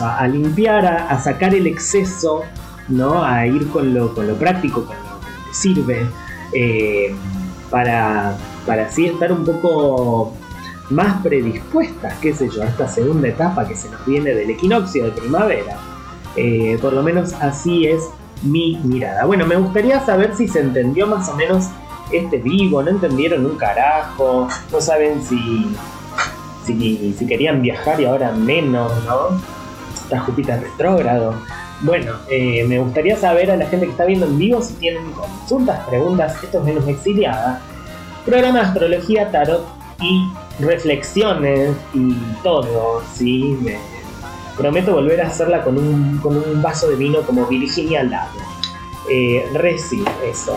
a 0.00 0.28
limpiar, 0.28 0.86
a, 0.86 1.18
sacar 1.20 1.54
el 1.54 1.66
exceso, 1.66 2.42
¿no? 2.88 3.24
A 3.24 3.46
ir 3.46 3.68
con 3.68 3.92
lo, 3.92 4.14
con 4.14 4.26
lo 4.28 4.36
práctico, 4.36 4.84
con 4.84 4.96
lo 4.96 5.20
que 5.20 5.54
sirve, 5.54 6.06
eh, 6.52 7.14
para, 7.70 8.36
para 8.66 8.86
así 8.86 9.06
estar 9.06 9.32
un 9.32 9.44
poco 9.44 10.32
más 10.90 11.22
predispuestas, 11.22 12.14
qué 12.20 12.34
sé 12.34 12.48
yo, 12.50 12.62
a 12.62 12.66
esta 12.66 12.86
segunda 12.88 13.28
etapa 13.28 13.66
que 13.66 13.74
se 13.74 13.88
nos 13.90 14.04
viene 14.06 14.34
del 14.34 14.50
equinoccio 14.50 15.04
de 15.04 15.10
primavera. 15.12 15.78
Eh, 16.36 16.78
por 16.80 16.92
lo 16.92 17.02
menos 17.02 17.32
así 17.34 17.86
es 17.86 18.02
mi 18.42 18.76
mirada. 18.84 19.24
Bueno, 19.24 19.46
me 19.46 19.56
gustaría 19.56 20.00
saber 20.00 20.34
si 20.36 20.48
se 20.48 20.60
entendió 20.60 21.06
más 21.06 21.28
o 21.28 21.36
menos 21.36 21.68
este 22.10 22.38
vivo, 22.38 22.82
no 22.82 22.90
entendieron 22.90 23.46
un 23.46 23.56
carajo, 23.56 24.48
no 24.70 24.80
saben 24.80 25.22
si, 25.22 25.74
si, 26.66 27.26
querían 27.26 27.62
viajar 27.62 28.00
y 28.00 28.04
ahora 28.04 28.32
menos, 28.32 28.92
¿no? 29.04 29.40
Está 29.94 30.20
Júpiter 30.20 30.60
retrógrado. 30.60 31.34
Bueno, 31.82 32.12
eh, 32.30 32.64
me 32.68 32.78
gustaría 32.78 33.16
saber 33.16 33.50
a 33.50 33.56
la 33.56 33.66
gente 33.66 33.86
que 33.86 33.92
está 33.92 34.04
viendo 34.04 34.26
en 34.26 34.38
vivo 34.38 34.62
si 34.62 34.74
tienen 34.74 35.10
consultas, 35.12 35.84
preguntas, 35.88 36.42
esto 36.42 36.58
es 36.58 36.64
menos 36.64 36.86
exiliada. 36.86 37.60
Programa 38.24 38.60
de 38.60 38.66
astrología, 38.66 39.30
tarot 39.32 39.66
y 40.00 40.28
reflexiones 40.60 41.76
y 41.92 42.14
todo, 42.44 43.02
¿sí? 43.12 43.58
Me 43.62 43.78
prometo 44.56 44.92
volver 44.92 45.22
a 45.22 45.26
hacerla 45.26 45.64
con 45.64 45.76
un, 45.76 46.18
con 46.18 46.36
un 46.36 46.62
vaso 46.62 46.88
de 46.88 46.94
vino 46.94 47.22
como 47.22 47.46
Virginia 47.46 48.00
al 48.00 48.10
lado. 48.10 48.30
Eh, 49.10 49.44
reci, 49.52 50.04
eso. 50.24 50.56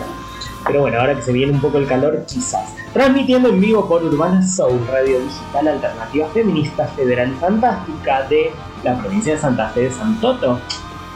Pero 0.64 0.82
bueno, 0.82 1.00
ahora 1.00 1.16
que 1.16 1.22
se 1.22 1.32
viene 1.32 1.52
un 1.52 1.60
poco 1.60 1.78
el 1.78 1.88
calor, 1.88 2.24
quizás. 2.26 2.72
Transmitiendo 2.92 3.48
en 3.48 3.60
vivo 3.60 3.88
por 3.88 4.04
Urbana 4.04 4.46
Soul, 4.46 4.80
radio 4.90 5.18
digital 5.20 5.68
alternativa 5.68 6.28
feminista, 6.28 6.86
federal 6.88 7.34
fantástica 7.40 8.22
de 8.28 8.52
la 8.84 8.96
provincia 8.98 9.34
de 9.34 9.40
Santa 9.40 9.68
Fe 9.70 9.82
de 9.82 9.90
Santoto. 9.90 10.60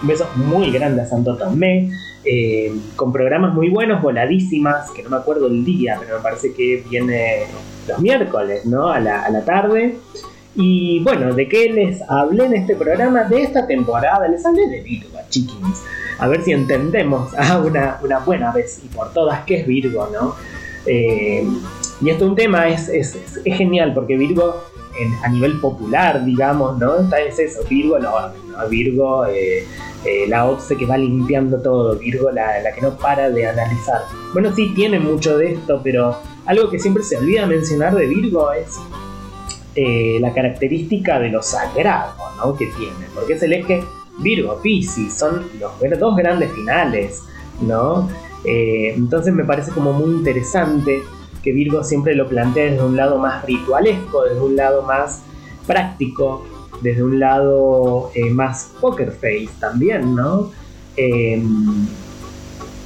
Un 0.03 0.09
beso 0.09 0.27
muy 0.37 0.71
grande 0.71 1.03
a 1.03 1.07
Santoto 1.07 1.51
Me. 1.51 1.91
Eh, 2.25 2.73
con 2.97 3.13
programas 3.13 3.55
muy 3.55 3.71
buenos, 3.71 4.03
voladísimas, 4.03 4.91
que 4.91 5.03
no 5.03 5.11
me 5.11 5.17
acuerdo 5.17 5.47
el 5.47 5.65
día, 5.65 5.97
pero 5.99 6.17
me 6.17 6.23
parece 6.23 6.53
que 6.53 6.85
viene 6.89 7.45
los 7.89 7.99
miércoles, 7.99 8.67
¿no? 8.67 8.89
A 8.89 9.01
la, 9.01 9.23
a 9.23 9.31
la 9.31 9.45
tarde. 9.45 9.97
Y 10.55 11.01
bueno, 11.01 11.33
¿de 11.35 11.49
qué 11.49 11.71
les 11.71 12.03
hablé 12.09 12.45
en 12.47 12.55
este 12.55 12.75
programa? 12.75 13.25
De 13.25 13.43
esta 13.43 13.67
temporada, 13.67 14.29
les 14.29 14.45
hablé 14.45 14.69
de 14.69 14.81
Virgo, 14.81 15.19
chiquins. 15.29 15.83
A 16.19 16.29
ver 16.29 16.43
si 16.43 16.53
entendemos 16.53 17.33
a 17.39 17.59
una, 17.59 17.99
una 18.03 18.19
buena 18.19 18.53
vez 18.53 18.83
y 18.85 18.89
por 18.89 19.13
todas 19.13 19.45
qué 19.45 19.61
es 19.61 19.67
Virgo, 19.67 20.09
¿no? 20.13 20.35
Eh, 20.87 21.47
y 22.01 22.11
esto 22.11 22.25
es 22.25 22.31
un 22.31 22.37
tema, 22.37 22.69
es, 22.69 22.89
es, 22.89 23.17
es 23.45 23.57
genial 23.57 23.93
porque 23.95 24.17
Virgo 24.17 24.63
a 25.23 25.29
nivel 25.29 25.61
popular, 25.61 26.25
digamos, 26.25 26.79
¿no? 26.79 26.97
Es 27.17 27.39
eso, 27.39 27.61
Virgo 27.69 27.99
la 27.99 28.13
orden, 28.13 28.41
¿no? 28.51 28.69
Virgo 28.69 29.27
eh, 29.27 29.65
eh, 30.05 30.27
la 30.29 30.47
OPSE 30.47 30.77
que 30.77 30.87
va 30.87 30.99
limpiando 30.99 31.61
todo, 31.61 31.97
Virgo 31.97 32.31
la, 32.31 32.61
la, 32.61 32.73
que 32.73 32.81
no 32.81 32.97
para 32.97 33.31
de 33.31 33.47
analizar. 33.47 34.03
Bueno, 34.33 34.55
sí, 34.55 34.73
tiene 34.75 34.99
mucho 34.99 35.39
de 35.39 35.55
esto, 35.55 35.81
pero 35.83 36.19
algo 36.47 36.71
que 36.71 36.79
siempre 36.79 37.03
se 37.03 37.17
olvida 37.17 37.47
mencionar 37.47 37.95
de 37.95 38.07
Virgo 38.07 38.53
es 38.53 38.79
eh, 39.75 40.19
la 40.21 40.35
característica 40.35 41.19
de 41.19 41.31
lo 41.31 41.43
sagrado, 41.43 42.15
¿no? 42.37 42.57
Que 42.57 42.67
tiene, 42.67 43.07
porque 43.15 43.35
es 43.35 43.43
el 43.43 43.53
eje 43.53 43.83
Virgo-Pisces, 44.19 45.17
son 45.17 45.47
los 45.59 45.99
dos 45.99 46.17
grandes 46.17 46.53
finales, 46.53 47.23
¿no? 47.61 48.09
entonces 48.43 49.35
me 49.35 49.45
parece 49.45 49.71
como 49.71 49.93
muy 49.93 50.15
interesante 50.15 51.03
que 51.43 51.53
Virgo 51.53 51.83
siempre 51.85 52.15
lo 52.15 52.29
plantea 52.29 52.73
desde 52.73 52.85
un 52.85 52.97
lado 52.97 53.19
más 53.19 53.45
ritualesco, 53.45 54.25
desde 54.25 54.41
un 54.41 54.57
lado 54.57 54.83
más 54.83 55.23
práctico, 55.67 56.45
desde 56.81 57.03
un 57.03 57.21
lado 57.21 58.11
eh, 58.15 58.31
más 58.31 58.73
poker 58.81 59.13
face 59.13 59.51
también, 59.59 60.15
¿no? 60.15 60.51
Em, 60.97 61.87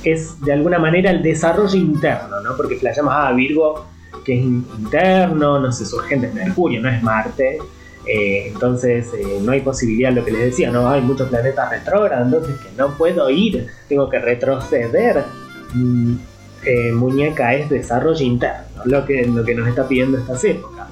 es 0.03 0.41
de 0.41 0.53
alguna 0.53 0.79
manera 0.79 1.11
el 1.11 1.23
desarrollo 1.23 1.77
interno, 1.77 2.41
¿no? 2.41 2.57
Porque 2.57 2.79
la 2.83 2.93
llamas 2.93 3.15
a 3.15 3.29
ah, 3.29 3.33
Virgo, 3.33 3.87
que 4.25 4.39
es 4.39 4.45
interno, 4.45 5.59
no 5.59 5.73
sé, 5.73 5.87
su 5.87 5.99
gente 5.99 6.27
es 6.29 6.35
Mercurio, 6.35 6.81
no 6.81 6.89
es 6.89 7.03
Marte. 7.03 7.59
Eh, 8.07 8.49
entonces 8.49 9.09
eh, 9.15 9.39
no 9.43 9.53
hay 9.53 9.63
posibilidad, 9.63 10.13
lo 10.13 10.25
que 10.25 10.31
les 10.31 10.43
decía, 10.43 10.71
no 10.71 10.91
hay 10.91 11.01
muchos 11.01 11.31
planetas 11.31 11.71
retrógrados, 11.71 12.27
entonces 12.27 12.61
que 12.61 12.69
no 12.77 12.91
puedo 12.99 13.31
ir, 13.31 13.67
tengo 13.89 14.11
que 14.11 14.19
retroceder. 14.19 15.25
Mm, 15.73 16.17
eh, 16.65 16.93
muñeca 16.93 17.55
es 17.55 17.69
desarrollo 17.69 18.25
interno, 18.25 18.83
lo 18.85 19.05
que, 19.05 19.27
lo 19.27 19.45
que 19.45 19.55
nos 19.55 19.69
está 19.69 19.87
pidiendo 19.87 20.19
estas 20.19 20.43
épocas. 20.45 20.89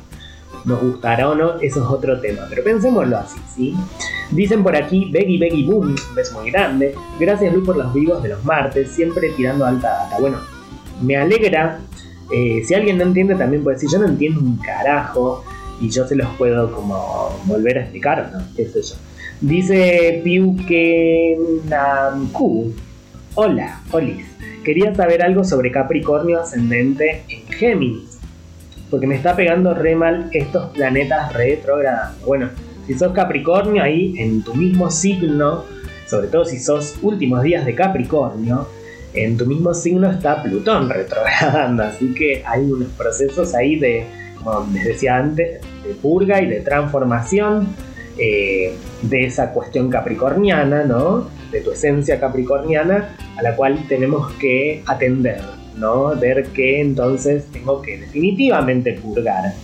Nos 0.65 0.81
gustará 0.81 1.29
o 1.29 1.35
no, 1.35 1.59
eso 1.61 1.81
es 1.81 1.87
otro 1.87 2.21
tema, 2.21 2.43
pero 2.49 2.63
pensémoslo 2.63 3.19
así, 3.19 3.41
¿sí? 3.55 3.75
Dicen 4.31 4.63
por 4.63 4.77
aquí, 4.77 5.11
Beggy 5.11 5.39
Beggy 5.39 5.65
Boom, 5.65 5.89
un 5.89 6.15
beso 6.15 6.41
muy 6.41 6.51
grande. 6.51 6.95
Gracias 7.19 7.53
Luis 7.53 7.67
por 7.67 7.77
los 7.77 7.93
vivos 7.93 8.23
de 8.23 8.29
los 8.31 8.45
martes, 8.45 8.91
siempre 8.91 9.31
tirando 9.31 9.67
alta 9.67 9.89
data. 9.89 10.19
Bueno, 10.21 10.39
me 11.03 11.17
alegra. 11.17 11.81
Eh, 12.31 12.63
si 12.65 12.75
alguien 12.75 12.97
no 12.97 13.05
entiende, 13.05 13.35
también 13.35 13.63
puede 13.65 13.77
decir, 13.77 13.91
yo 13.93 13.99
no 13.99 14.07
entiendo 14.07 14.41
un 14.41 14.57
carajo 14.57 15.45
y 15.81 15.91
yo 15.91 16.07
se 16.07 16.17
los 16.17 16.29
puedo 16.37 16.73
como 16.73 17.37
volver 17.45 17.79
a 17.79 17.81
explicar, 17.83 18.31
¿no? 18.33 18.43
¿Qué 18.57 18.67
sé 18.67 18.83
yo? 18.83 18.95
Dice 19.41 20.21
Piuke 20.23 21.37
Namku. 21.69 22.73
Hola, 23.35 23.81
Olis 23.91 24.32
quería 24.65 24.95
saber 24.95 25.23
algo 25.23 25.45
sobre 25.45 25.71
Capricornio 25.71 26.41
ascendente 26.41 27.23
en 27.29 27.47
Géminis. 27.53 28.19
Porque 28.91 29.07
me 29.07 29.17
está 29.17 29.35
pegando 29.35 29.75
re 29.75 29.97
mal 29.97 30.29
estos 30.33 30.71
planetas 30.71 31.33
retrógrados. 31.33 32.21
Bueno, 32.27 32.51
si 32.87 32.95
sos 32.95 33.13
Capricornio 33.13 33.83
ahí 33.83 34.15
en 34.19 34.43
tu 34.43 34.55
mismo 34.55 34.91
signo, 34.91 35.65
sobre 36.07 36.29
todo 36.29 36.45
si 36.45 36.59
sos 36.59 36.97
últimos 37.03 37.43
días 37.43 37.65
de 37.65 37.75
Capricornio, 37.75 38.69
en 39.15 39.37
tu 39.37 39.47
mismo 39.47 39.73
signo 39.75 40.11
está 40.11 40.43
Plutón 40.43 40.91
retrogradando. 40.91 41.85
Así 41.85 42.13
que 42.15 42.43
hay 42.47 42.71
unos 42.71 42.89
procesos 42.91 43.55
ahí 43.55 43.79
de, 43.79 44.07
como 44.43 44.69
les 44.73 44.85
decía 44.85 45.17
antes, 45.17 45.61
de 45.87 45.95
purga 45.95 46.43
y 46.43 46.47
de 46.47 46.61
transformación 46.61 47.69
eh, 48.19 48.75
de 49.03 49.25
esa 49.25 49.53
cuestión 49.53 49.89
capricorniana, 49.91 50.85
¿no? 50.85 51.29
De 51.51 51.61
tu 51.61 51.73
esencia 51.73 52.21
capricorniana 52.21 53.17
a 53.37 53.43
la 53.43 53.57
cual 53.57 53.87
tenemos 53.89 54.33
que 54.35 54.83
atender, 54.87 55.41
¿no? 55.77 56.15
Ver 56.17 56.47
que 56.49 56.81
entonces 56.81 57.47
tengo 57.53 57.81
que 57.83 57.99
definitivamente 57.99 58.95
purgar. 58.95 59.55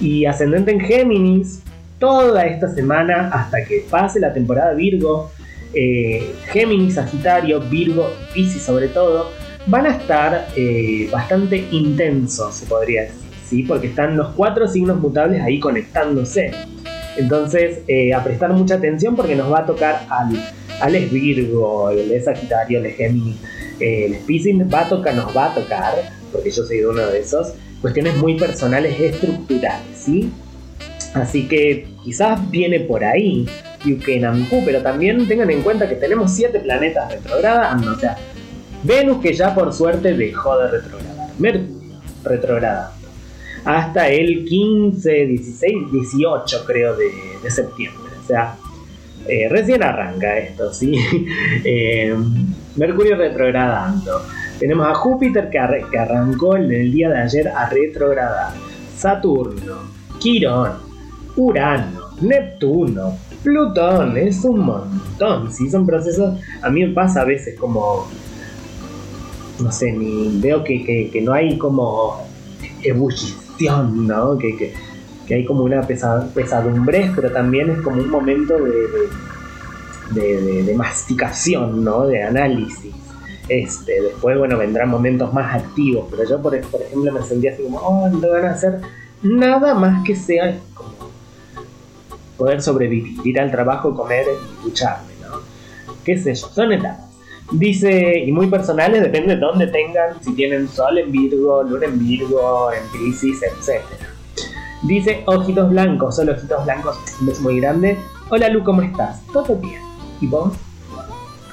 Y 0.00 0.26
ascendente 0.26 0.70
en 0.70 0.80
Géminis, 0.80 1.62
toda 1.98 2.44
esta 2.46 2.72
semana 2.72 3.30
hasta 3.32 3.64
que 3.64 3.84
pase 3.90 4.20
la 4.20 4.32
temporada 4.32 4.74
Virgo, 4.74 5.30
eh, 5.74 6.34
Géminis, 6.52 6.94
Sagitario, 6.94 7.60
Virgo, 7.60 8.08
Piscis 8.32 8.62
sobre 8.62 8.88
todo, 8.88 9.30
van 9.66 9.86
a 9.86 9.96
estar 9.96 10.48
eh, 10.56 11.08
bastante 11.12 11.66
intensos, 11.70 12.54
se 12.54 12.66
podría 12.66 13.02
decir, 13.02 13.30
¿sí? 13.44 13.62
porque 13.64 13.88
están 13.88 14.16
los 14.16 14.28
cuatro 14.34 14.66
signos 14.66 14.98
mutables 14.98 15.42
ahí 15.42 15.60
conectándose. 15.60 16.52
Entonces, 17.18 17.80
eh, 17.88 18.14
a 18.14 18.22
prestar 18.22 18.52
mucha 18.52 18.76
atención 18.76 19.16
porque 19.16 19.34
nos 19.34 19.52
va 19.52 19.60
a 19.60 19.66
tocar 19.66 20.06
al, 20.08 20.30
al 20.80 21.06
Virgo, 21.06 21.90
el 21.90 22.22
Sagitario, 22.22 22.78
el 22.78 22.92
Géminis, 22.92 23.36
el 23.80 24.16
Piscis, 24.18 24.56
va 24.72 24.82
a 24.82 24.88
tocar, 24.88 25.14
nos 25.14 25.36
va 25.36 25.46
a 25.46 25.54
tocar, 25.54 25.94
porque 26.32 26.50
yo 26.50 26.64
soy 26.64 26.82
uno 26.84 27.04
de 27.06 27.18
esos, 27.18 27.54
cuestiones 27.80 28.16
muy 28.16 28.38
personales 28.38 28.98
estructurales, 29.00 29.96
¿sí? 29.96 30.32
Así 31.14 31.48
que 31.48 31.88
quizás 32.04 32.50
viene 32.50 32.80
por 32.80 33.04
ahí 33.04 33.46
Yukenamku, 33.84 34.62
pero 34.64 34.82
también 34.82 35.26
tengan 35.26 35.50
en 35.50 35.62
cuenta 35.62 35.88
que 35.88 35.96
tenemos 35.96 36.32
siete 36.32 36.60
planetas 36.60 37.12
retrogradando, 37.12 37.92
o 37.92 37.98
sea, 37.98 38.16
Venus 38.84 39.18
que 39.20 39.32
ya 39.32 39.54
por 39.54 39.72
suerte 39.72 40.14
dejó 40.14 40.58
de 40.58 40.68
retrogradar, 40.68 41.28
Mercurio 41.38 41.98
retrogradando, 42.24 42.97
hasta 43.68 44.08
el 44.08 44.46
15, 44.46 45.26
16, 45.26 45.92
18 45.92 46.64
creo 46.66 46.96
de, 46.96 47.50
septiembre, 47.50 48.12
o 48.18 48.26
sea, 48.26 48.56
eh, 49.26 49.46
recién 49.50 49.82
arranca 49.82 50.38
esto, 50.38 50.72
¿sí? 50.72 50.94
Eh, 51.64 52.16
Mercurio 52.76 53.16
retrogradando. 53.16 54.22
Tenemos 54.58 54.86
a 54.86 54.94
Júpiter 54.94 55.50
que, 55.50 55.58
que 55.90 55.98
arrancó 55.98 56.56
en 56.56 56.72
el 56.72 56.90
día 56.90 57.10
de 57.10 57.20
ayer 57.20 57.48
a 57.48 57.68
retrogradar. 57.68 58.54
Saturno, 58.96 59.76
Quirón, 60.18 60.72
Urano, 61.36 62.12
Neptuno, 62.22 63.18
Plutón, 63.42 64.16
es 64.16 64.44
un 64.44 64.60
montón. 64.60 65.52
Si 65.52 65.68
son 65.68 65.84
procesos, 65.84 66.40
a 66.62 66.70
mí 66.70 66.86
me 66.86 66.94
pasa 66.94 67.20
a 67.20 67.24
veces 67.24 67.58
como, 67.58 68.06
no 69.60 69.70
sé, 69.70 69.92
ni 69.92 70.40
veo 70.40 70.64
que, 70.64 71.20
no 71.22 71.34
hay 71.34 71.58
como 71.58 72.26
ebullición, 72.82 73.47
¿no? 74.06 74.38
Que, 74.38 74.74
hay 75.30 75.44
como 75.44 75.64
una 75.64 75.82
pesadumbre, 75.82 77.12
pero 77.14 77.30
también 77.30 77.70
es 77.70 77.80
como 77.82 78.00
un 78.00 78.08
momento 78.08 78.54
de, 80.14 80.62
de, 80.62 80.74
masticación, 80.74 81.84
¿no? 81.84 82.06
De 82.06 82.22
análisis. 82.22 82.94
Este, 83.48 84.00
después, 84.02 84.38
bueno, 84.38 84.56
vendrán 84.56 84.88
momentos 84.88 85.32
más 85.32 85.54
activos, 85.54 86.06
pero 86.10 86.28
yo, 86.28 86.40
por, 86.40 86.58
por 86.68 86.82
ejemplo, 86.82 87.12
me 87.12 87.22
sentía 87.22 87.52
así 87.52 87.62
como, 87.62 87.78
oh, 87.78 88.08
no 88.08 88.30
van 88.30 88.46
a 88.46 88.50
hacer 88.52 88.80
nada 89.22 89.74
más 89.74 90.04
que 90.04 90.14
sea 90.14 90.58
como 90.74 90.92
poder 92.36 92.62
sobrevivir, 92.62 93.18
ir 93.26 93.40
al 93.40 93.50
trabajo, 93.50 93.94
comer 93.94 94.26
y 94.28 94.64
ducharme, 94.64 95.12
¿no? 95.20 95.40
¿Qué 96.04 96.16
sé 96.16 96.34
yo? 96.34 96.48
Son 96.48 96.72
etapas. 96.72 97.07
Dice, 97.52 98.18
y 98.26 98.30
muy 98.30 98.46
personales, 98.48 99.02
depende 99.02 99.34
de 99.34 99.40
dónde 99.40 99.66
tengan, 99.68 100.22
si 100.22 100.34
tienen 100.34 100.68
Sol 100.68 100.98
en 100.98 101.10
Virgo, 101.10 101.62
Luna 101.62 101.86
en 101.86 101.98
Virgo, 101.98 102.70
en 102.72 102.82
Pisces, 102.92 103.42
etc. 103.42 103.82
Dice, 104.82 105.22
ojitos 105.24 105.70
blancos, 105.70 106.16
solo 106.16 106.32
ojitos 106.32 106.64
blancos, 106.64 106.98
un 107.20 107.26
beso 107.26 107.42
muy 107.42 107.58
grande. 107.58 107.96
Hola 108.28 108.50
Lu, 108.50 108.62
¿cómo 108.62 108.82
estás? 108.82 109.22
Todo 109.32 109.56
bien. 109.56 109.80
¿Y 110.20 110.26
vos? 110.26 110.52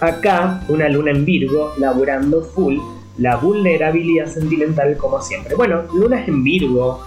Acá, 0.02 0.62
una 0.68 0.89
luna 0.89 1.12
en 1.12 1.24
Virgo, 1.24 1.72
laburando 1.78 2.41
full, 2.41 2.78
la 3.18 3.38
vulnerabilidad 3.38 4.28
sentimental 4.28 4.98
como 4.98 5.22
siempre. 5.22 5.56
Bueno, 5.56 5.84
lunas 5.93 6.28
en 6.28 6.43
Virgo, 6.43 7.02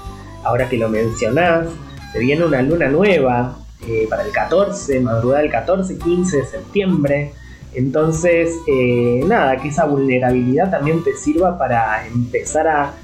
ahora 0.44 0.66
que 0.68 0.78
lo 0.78 0.88
mencionás, 0.88 1.68
se 2.12 2.20
viene 2.20 2.42
una 2.44 2.62
luna 2.62 2.88
nueva 2.88 3.58
eh, 3.86 4.06
para 4.08 4.22
el 4.22 4.32
14, 4.32 5.00
madrugada 5.00 5.42
del 5.42 5.50
14, 5.50 5.98
15 5.98 6.36
de 6.38 6.46
septiembre. 6.46 7.32
Entonces, 7.74 8.54
eh, 8.66 9.22
nada, 9.26 9.56
que 9.58 9.68
esa 9.68 9.84
vulnerabilidad 9.86 10.70
también 10.70 11.04
te 11.04 11.14
sirva 11.14 11.58
para 11.58 12.06
empezar 12.06 12.66
a, 12.68 12.94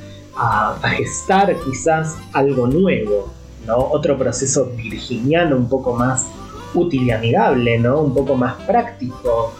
gestar 0.97 1.55
quizás 1.65 2.17
algo 2.33 2.67
nuevo, 2.67 3.33
¿no? 3.69 3.77
Otro 3.77 4.19
proceso 4.19 4.73
virginiano 4.77 5.57
un 5.57 5.69
poco 5.69 5.95
más 5.95 6.27
útil 6.75 7.05
y 7.05 7.13
amigable, 7.13 7.79
¿no? 7.79 8.01
Un 8.01 8.13
poco 8.13 8.35
más 8.35 8.55
práctico. 8.63 9.55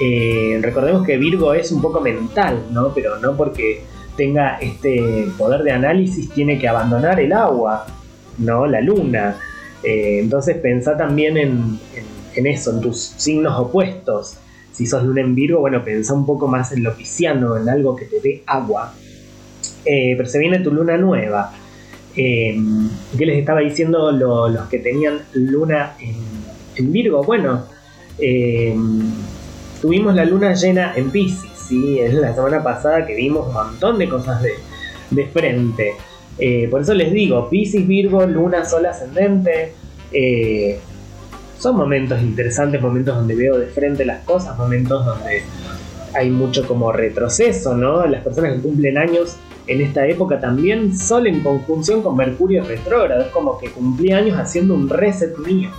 Eh, 0.00 0.60
recordemos 0.62 1.04
que 1.04 1.16
Virgo 1.16 1.52
es 1.52 1.72
un 1.72 1.82
poco 1.82 2.00
mental, 2.00 2.66
¿no? 2.70 2.94
Pero 2.94 3.18
no 3.18 3.36
porque 3.36 3.82
tenga 4.16 4.58
este 4.58 5.26
poder 5.36 5.62
de 5.62 5.72
análisis 5.72 6.30
tiene 6.30 6.58
que 6.58 6.68
abandonar 6.68 7.18
el 7.20 7.32
agua, 7.32 7.86
¿no? 8.38 8.66
La 8.66 8.80
luna. 8.80 9.36
Eh, 9.82 10.20
entonces 10.22 10.56
pensá 10.56 10.96
también 10.96 11.36
en, 11.36 11.80
eso, 12.34 12.70
en 12.70 12.80
tus 12.80 13.14
signos 13.16 13.58
opuestos. 13.58 14.36
Si 14.80 14.86
sos 14.86 15.04
luna 15.04 15.20
en 15.20 15.34
Virgo, 15.34 15.60
bueno, 15.60 15.84
pensá 15.84 16.14
un 16.14 16.24
poco 16.24 16.48
más 16.48 16.72
en 16.72 16.82
lo 16.82 16.96
pisciano, 16.96 17.58
en 17.58 17.68
algo 17.68 17.94
que 17.94 18.06
te 18.06 18.18
dé 18.18 18.42
agua. 18.46 18.94
Eh, 19.84 20.14
pero 20.16 20.26
se 20.26 20.38
viene 20.38 20.60
tu 20.60 20.72
luna 20.72 20.96
nueva. 20.96 21.52
Eh, 22.16 22.58
¿Qué 23.18 23.26
les 23.26 23.36
estaba 23.36 23.60
diciendo 23.60 24.10
los 24.10 24.68
que 24.70 24.78
tenían 24.78 25.20
luna 25.34 25.96
en, 26.00 26.90
Virgo? 26.90 27.22
Bueno, 27.22 27.66
tuvimos 29.82 30.14
la 30.14 30.24
luna 30.24 30.54
llena 30.54 30.94
en 30.96 31.10
Pisces, 31.10 31.50
¿sí? 31.68 31.98
Es 31.98 32.14
la 32.14 32.34
semana 32.34 32.62
pasada 32.62 33.06
que 33.06 33.14
vimos 33.14 33.48
un 33.48 33.52
montón 33.52 33.98
de 33.98 34.08
cosas 34.08 34.40
de, 34.42 34.52
de 35.10 35.26
frente. 35.26 35.92
Eh, 36.38 36.68
por 36.70 36.80
eso 36.80 36.94
les 36.94 37.12
digo, 37.12 37.50
Pisces, 37.50 37.86
Virgo, 37.86 38.24
Luna, 38.24 38.64
Sol 38.64 38.86
ascendente. 38.86 39.74
Eh, 40.10 40.80
son 41.60 41.76
momentos 41.76 42.20
interesantes, 42.22 42.80
momentos 42.80 43.14
donde 43.14 43.36
veo 43.36 43.58
de 43.58 43.66
frente 43.66 44.04
las 44.06 44.24
cosas, 44.24 44.56
momentos 44.56 45.04
donde 45.04 45.42
hay 46.14 46.30
mucho 46.30 46.66
como 46.66 46.90
retroceso, 46.90 47.76
¿no? 47.76 48.06
Las 48.06 48.24
personas 48.24 48.54
que 48.54 48.60
cumplen 48.60 48.96
años 48.96 49.36
en 49.66 49.82
esta 49.82 50.06
época 50.06 50.40
también, 50.40 50.96
Sol 50.96 51.26
en 51.26 51.42
conjunción 51.42 52.02
con 52.02 52.16
Mercurio 52.16 52.64
retrógrado, 52.64 53.22
es 53.22 53.28
como 53.28 53.58
que 53.58 53.70
cumplí 53.70 54.10
años 54.12 54.38
haciendo 54.38 54.74
un 54.74 54.88
reset 54.88 55.36
mío, 55.38 55.70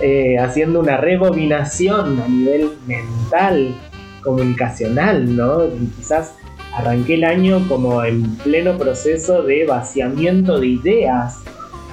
eh, 0.00 0.38
haciendo 0.38 0.80
una 0.80 0.96
rebobinación 0.96 2.18
a 2.18 2.26
nivel 2.26 2.70
mental, 2.86 3.76
comunicacional, 4.22 5.36
¿no? 5.36 5.64
quizás 5.96 6.34
arranqué 6.74 7.14
el 7.14 7.24
año 7.24 7.66
como 7.68 8.02
en 8.04 8.36
pleno 8.36 8.78
proceso 8.78 9.42
de 9.42 9.66
vaciamiento 9.66 10.58
de 10.58 10.66
ideas, 10.68 11.40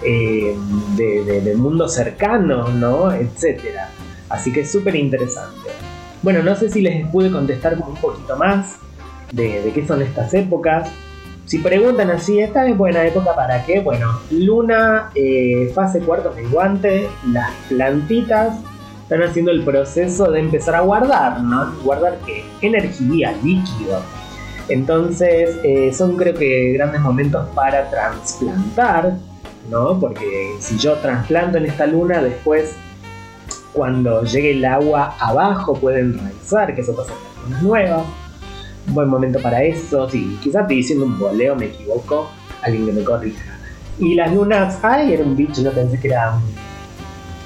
eh, 0.04 0.56
de, 0.96 1.56
mundo 1.56 1.88
cercano, 1.88 2.68
¿no? 2.70 3.12
Etcétera. 3.12 3.90
Así 4.30 4.52
que 4.52 4.62
es 4.62 4.72
súper 4.72 4.96
interesante. 4.96 5.70
Bueno, 6.22 6.44
no 6.44 6.56
sé 6.56 6.70
si 6.70 6.82
les 6.82 7.08
pude 7.08 7.32
contestar 7.32 7.76
un 7.76 7.96
poquito 7.96 8.36
más 8.36 8.78
de, 9.32 9.72
qué 9.74 9.86
son 9.86 10.02
estas 10.02 10.34
épocas. 10.34 10.90
Si 11.46 11.60
preguntan 11.60 12.10
así, 12.10 12.40
¿esta 12.40 12.68
es 12.68 12.78
buena 12.78 13.06
época 13.06 13.34
para 13.36 13.66
qué? 13.66 13.80
Bueno, 13.80 14.20
luna, 14.32 15.12
eh, 15.16 15.72
fase 15.74 16.00
cuarto 16.00 16.34
menguante, 16.36 17.08
las 17.32 17.52
plantitas 17.70 18.58
están 19.04 19.24
haciendo 19.24 19.52
el 19.52 19.64
proceso 19.64 20.30
de 20.30 20.42
empezar 20.42 20.76
a 20.76 20.82
guardar, 20.82 21.42
¿no? 21.42 21.72
¿Guardar 21.84 22.18
qué? 22.26 22.44
Energía, 22.62 23.34
líquido. 23.42 24.02
Entonces, 24.68 25.58
eh, 25.64 25.94
son 25.94 26.18
creo 26.18 26.34
que 26.34 26.74
grandes 26.74 27.00
momentos 27.00 27.48
para 27.56 27.90
trasplantar, 27.90 29.16
¿no? 29.70 30.00
Porque 30.00 30.56
si 30.60 30.78
yo 30.78 30.96
trasplanto 30.96 31.58
en 31.58 31.66
esta 31.66 31.86
luna, 31.86 32.22
después, 32.22 32.76
cuando 33.74 34.24
llegue 34.24 34.52
el 34.52 34.66
agua 34.66 35.16
abajo, 35.20 35.76
pueden 35.76 36.18
realizar, 36.18 36.74
que 36.74 36.82
eso 36.82 36.96
pasa 36.96 37.14
en 37.14 37.44
lunas 37.44 37.64
nuevas. 37.64 38.04
Buen 38.88 39.10
momento 39.10 39.40
para 39.40 39.64
eso. 39.64 40.10
Sí, 40.10 40.38
quizás 40.42 40.62
estoy 40.62 40.78
diciendo 40.78 41.06
un 41.06 41.20
boleo, 41.20 41.56
me 41.56 41.66
equivoco. 41.66 42.30
Alguien 42.62 42.86
que 42.88 42.92
me 42.94 43.04
corrija. 43.04 43.58
Y 44.00 44.16
las 44.16 44.34
lunas, 44.34 44.80
ay, 44.82 45.14
era 45.14 45.24
un 45.24 45.36
bicho, 45.36 45.62
no 45.62 45.72
pensé 45.72 46.00
que 46.00 46.08
era 46.08 46.36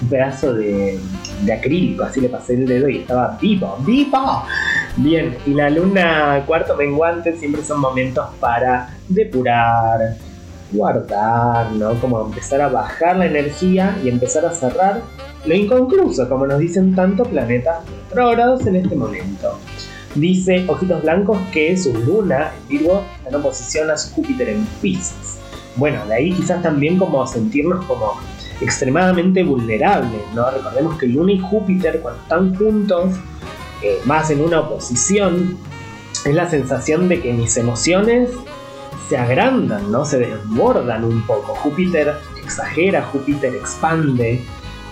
un 0.02 0.08
pedazo 0.10 0.54
de, 0.54 1.00
de 1.44 1.54
acrílico, 1.54 2.04
así 2.04 2.22
le 2.22 2.30
pasé 2.30 2.54
el 2.56 2.66
dedo 2.66 2.90
y 2.90 3.00
estaba 3.00 3.38
vivo, 3.42 3.78
vivo. 3.86 4.44
Bien, 4.98 5.38
y 5.46 5.54
la 5.54 5.70
luna 5.70 6.44
cuarto 6.46 6.76
menguante 6.76 7.38
siempre 7.38 7.64
son 7.64 7.80
momentos 7.80 8.26
para 8.40 8.90
depurar, 9.08 10.18
guardar, 10.72 11.72
¿no? 11.74 11.94
Como 12.00 12.26
empezar 12.26 12.62
a 12.62 12.70
bajar 12.70 13.18
la 13.18 13.26
energía 13.26 13.98
y 14.04 14.10
empezar 14.10 14.46
a 14.46 14.52
cerrar 14.52 15.02
lo 15.46 15.56
inconcluso, 15.56 16.30
como 16.30 16.46
nos 16.46 16.60
dicen 16.60 16.96
tanto 16.96 17.24
planetas 17.24 17.80
retrógrados 18.10 18.66
en 18.68 18.76
este 18.76 18.96
momento. 18.96 19.58
Dice 20.16 20.66
Ojitos 20.68 21.02
Blancos 21.04 21.38
que 21.52 21.76
su 21.78 21.94
luna 21.94 22.52
en 22.64 22.68
Virgo 22.68 23.04
está 23.18 23.30
en 23.30 23.36
oposición 23.36 23.90
a 23.90 23.98
su 23.98 24.14
Júpiter 24.14 24.50
en 24.50 24.66
Pisces. 24.82 25.40
Bueno, 25.78 26.06
de 26.06 26.16
ahí 26.16 26.34
quizás 26.34 26.62
también 26.62 26.98
como 26.98 27.26
sentirnos 27.26 27.86
como 27.86 28.20
extremadamente 28.60 29.44
vulnerables, 29.44 30.22
¿no? 30.36 30.52
Recordemos 30.52 30.98
que 30.98 31.08
Luna 31.08 31.32
y 31.32 31.40
Júpiter 31.40 32.02
cuando 32.02 32.22
están 32.22 32.56
juntos 32.56 33.16
eh, 33.82 34.00
más 34.06 34.30
en 34.30 34.42
una 34.42 34.60
oposición, 34.60 35.58
es 36.26 36.36
la 36.36 36.50
sensación 36.50 37.10
de 37.10 37.22
que 37.22 37.34
mis 37.34 37.58
emociones 37.58 38.30
se 39.12 39.18
agrandan, 39.18 39.92
¿no? 39.92 40.06
Se 40.06 40.20
desbordan 40.20 41.04
un 41.04 41.22
poco. 41.28 41.54
Júpiter 41.54 42.14
exagera, 42.42 43.02
Júpiter 43.02 43.54
expande. 43.54 44.42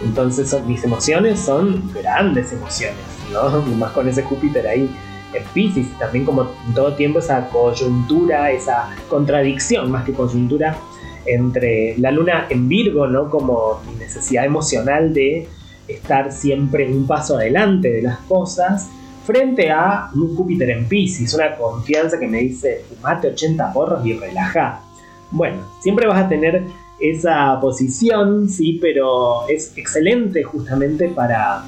Entonces 0.04 0.54
mis 0.66 0.84
emociones 0.84 1.40
son 1.40 1.90
grandes 1.94 2.52
emociones, 2.52 3.00
¿no? 3.32 3.62
más 3.78 3.92
con 3.92 4.10
ese 4.10 4.24
Júpiter 4.24 4.68
ahí 4.68 4.94
en 5.34 5.44
Pisces, 5.54 5.88
también 6.00 6.26
como 6.26 6.52
en 6.68 6.74
todo 6.74 6.96
tiempo 6.96 7.20
esa 7.20 7.48
coyuntura, 7.48 8.52
esa 8.52 8.90
contradicción 9.08 9.90
más 9.90 10.04
que 10.04 10.12
coyuntura 10.12 10.76
entre 11.26 11.98
la 11.98 12.12
luna 12.12 12.48
en 12.50 12.68
Virgo, 12.68 13.08
¿no? 13.08 13.30
Como 13.30 13.80
mi 13.88 13.96
necesidad 13.96 14.44
emocional 14.44 15.14
de 15.14 15.48
estar 15.88 16.34
siempre 16.34 16.92
un 16.92 17.08
paso 17.08 17.38
adelante 17.38 17.90
de 17.90 18.02
las 18.02 18.18
cosas, 18.28 18.90
frente 19.24 19.70
a 19.72 20.10
un 20.14 20.36
Júpiter 20.36 20.70
en 20.72 20.88
Pisces, 20.88 21.34
una 21.34 21.56
confianza 21.56 22.20
que 22.20 22.28
me 22.28 22.40
dice, 22.40 22.84
fumate 22.90 23.30
80 23.30 23.74
porros 23.74 24.06
y 24.06 24.14
relaja. 24.14 24.82
Bueno, 25.32 25.58
siempre 25.82 26.08
vas 26.08 26.26
a 26.26 26.30
tener 26.30 26.64
esa 27.00 27.60
posición, 27.62 28.50
sí, 28.50 28.78
pero 28.82 29.48
es 29.48 29.78
excelente 29.78 30.44
justamente 30.44 31.10
para, 31.10 31.64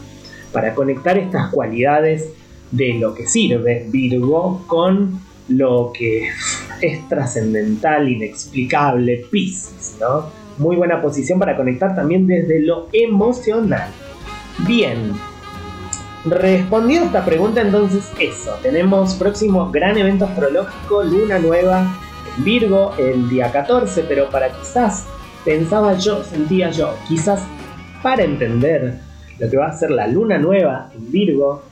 para 0.52 0.74
conectar 0.74 1.18
estas 1.18 1.52
cualidades 1.52 2.30
de 2.72 2.96
lo 2.96 3.14
que 3.14 3.28
sirve 3.28 3.86
Virgo 3.90 4.64
con 4.68 5.20
lo 5.48 5.92
que 5.94 6.30
es 6.82 7.08
trascendental, 7.08 8.10
inexplicable, 8.10 9.26
Pisces, 9.30 9.98
¿no? 10.00 10.26
Muy 10.58 10.76
buena 10.76 11.02
posición 11.02 11.40
para 11.40 11.56
conectar 11.56 11.96
también 11.96 12.28
desde 12.28 12.60
lo 12.62 12.88
emocional. 12.92 13.90
Bien, 14.68 15.14
respondiendo 16.26 17.06
a 17.06 17.08
esta 17.08 17.26
pregunta, 17.26 17.62
entonces 17.62 18.12
eso, 18.20 18.54
tenemos 18.62 19.16
próximo 19.16 19.72
gran 19.72 19.98
evento 19.98 20.26
astrológico, 20.26 21.04
luna 21.04 21.40
nueva 21.40 21.98
en 22.38 22.44
Virgo, 22.44 22.94
el 22.98 23.28
día 23.28 23.52
14, 23.52 24.06
pero 24.08 24.30
para 24.30 24.50
quizás, 24.50 25.06
pensaba 25.44 25.98
yo, 25.98 26.24
sentía 26.24 26.70
yo, 26.70 26.96
quizás 27.08 27.42
para 28.04 28.24
entender 28.24 29.00
lo 29.40 29.50
que 29.50 29.58
va 29.58 29.68
a 29.68 29.78
ser 29.78 29.90
la 29.90 30.08
luna 30.08 30.38
nueva 30.38 30.92
en 30.96 31.12
Virgo, 31.12 31.64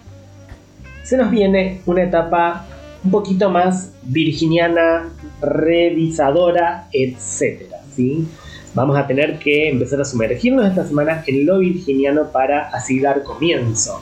se 1.03 1.17
nos 1.17 1.29
viene 1.29 1.81
una 1.85 2.03
etapa 2.03 2.65
un 3.03 3.11
poquito 3.11 3.49
más 3.49 3.93
virginiana, 4.03 5.09
revisadora, 5.41 6.87
etc. 6.91 7.71
¿sí? 7.95 8.27
Vamos 8.73 8.97
a 8.97 9.07
tener 9.07 9.39
que 9.39 9.69
empezar 9.69 10.01
a 10.01 10.05
sumergirnos 10.05 10.67
esta 10.67 10.85
semana 10.85 11.23
en 11.25 11.45
lo 11.45 11.59
virginiano 11.59 12.31
para 12.31 12.69
así 12.69 12.99
dar 12.99 13.23
comienzo 13.23 14.01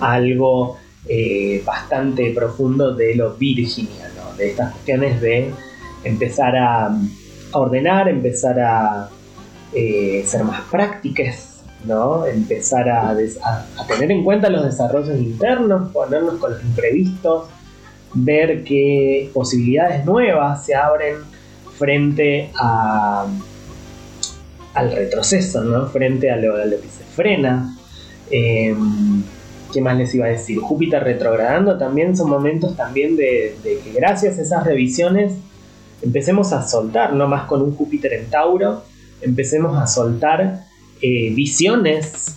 algo 0.00 0.78
eh, 1.08 1.62
bastante 1.64 2.32
profundo 2.34 2.94
de 2.94 3.14
lo 3.14 3.34
virginiano, 3.34 4.34
de 4.36 4.50
estas 4.50 4.72
cuestiones 4.72 5.20
de 5.20 5.50
empezar 6.04 6.56
a, 6.56 6.96
ordenar, 7.52 8.08
empezar 8.08 8.60
a 8.60 9.08
eh, 9.72 10.22
ser 10.26 10.44
más 10.44 10.60
prácticas 10.70 11.50
¿no? 11.84 12.26
Empezar 12.26 12.88
a, 12.88 13.16
tener 13.88 14.10
en 14.10 14.24
cuenta 14.24 14.48
los 14.50 14.64
desarrollos 14.64 15.18
internos, 15.18 15.90
ponernos 15.92 16.34
con 16.36 16.52
los 16.52 16.62
imprevistos, 16.62 17.48
ver 18.14 18.64
qué 18.64 19.30
posibilidades 19.32 20.04
nuevas 20.04 20.64
se 20.64 20.74
abren 20.74 21.16
frente 21.78 22.50
a, 22.56 23.26
al 24.74 24.92
retroceso, 24.92 25.64
¿no? 25.64 25.86
Frente 25.86 26.30
a 26.30 26.36
lo, 26.36 26.56
que 26.56 26.88
se 26.88 27.04
frena. 27.14 27.76
Em, 28.30 29.22
¿Qué 29.72 29.80
más 29.80 29.96
les 29.96 30.14
iba 30.14 30.26
a 30.26 30.30
decir? 30.30 30.58
Júpiter 30.58 31.02
retrogradando 31.02 31.78
también 31.78 32.16
son 32.16 32.30
momentos 32.30 32.76
también 32.76 33.16
de, 33.16 33.56
que 33.62 33.92
gracias 33.94 34.38
a 34.38 34.42
esas 34.42 34.64
revisiones 34.64 35.32
empecemos 36.02 36.52
a 36.52 36.66
soltar, 36.66 37.12
no 37.12 37.28
más 37.28 37.44
con 37.44 37.62
un 37.62 37.74
Júpiter 37.74 38.14
en 38.14 38.30
Tauro, 38.30 38.82
empecemos 39.20 39.76
a 39.76 39.86
soltar 39.86 40.64
eh, 41.02 41.30
visiones 41.34 42.36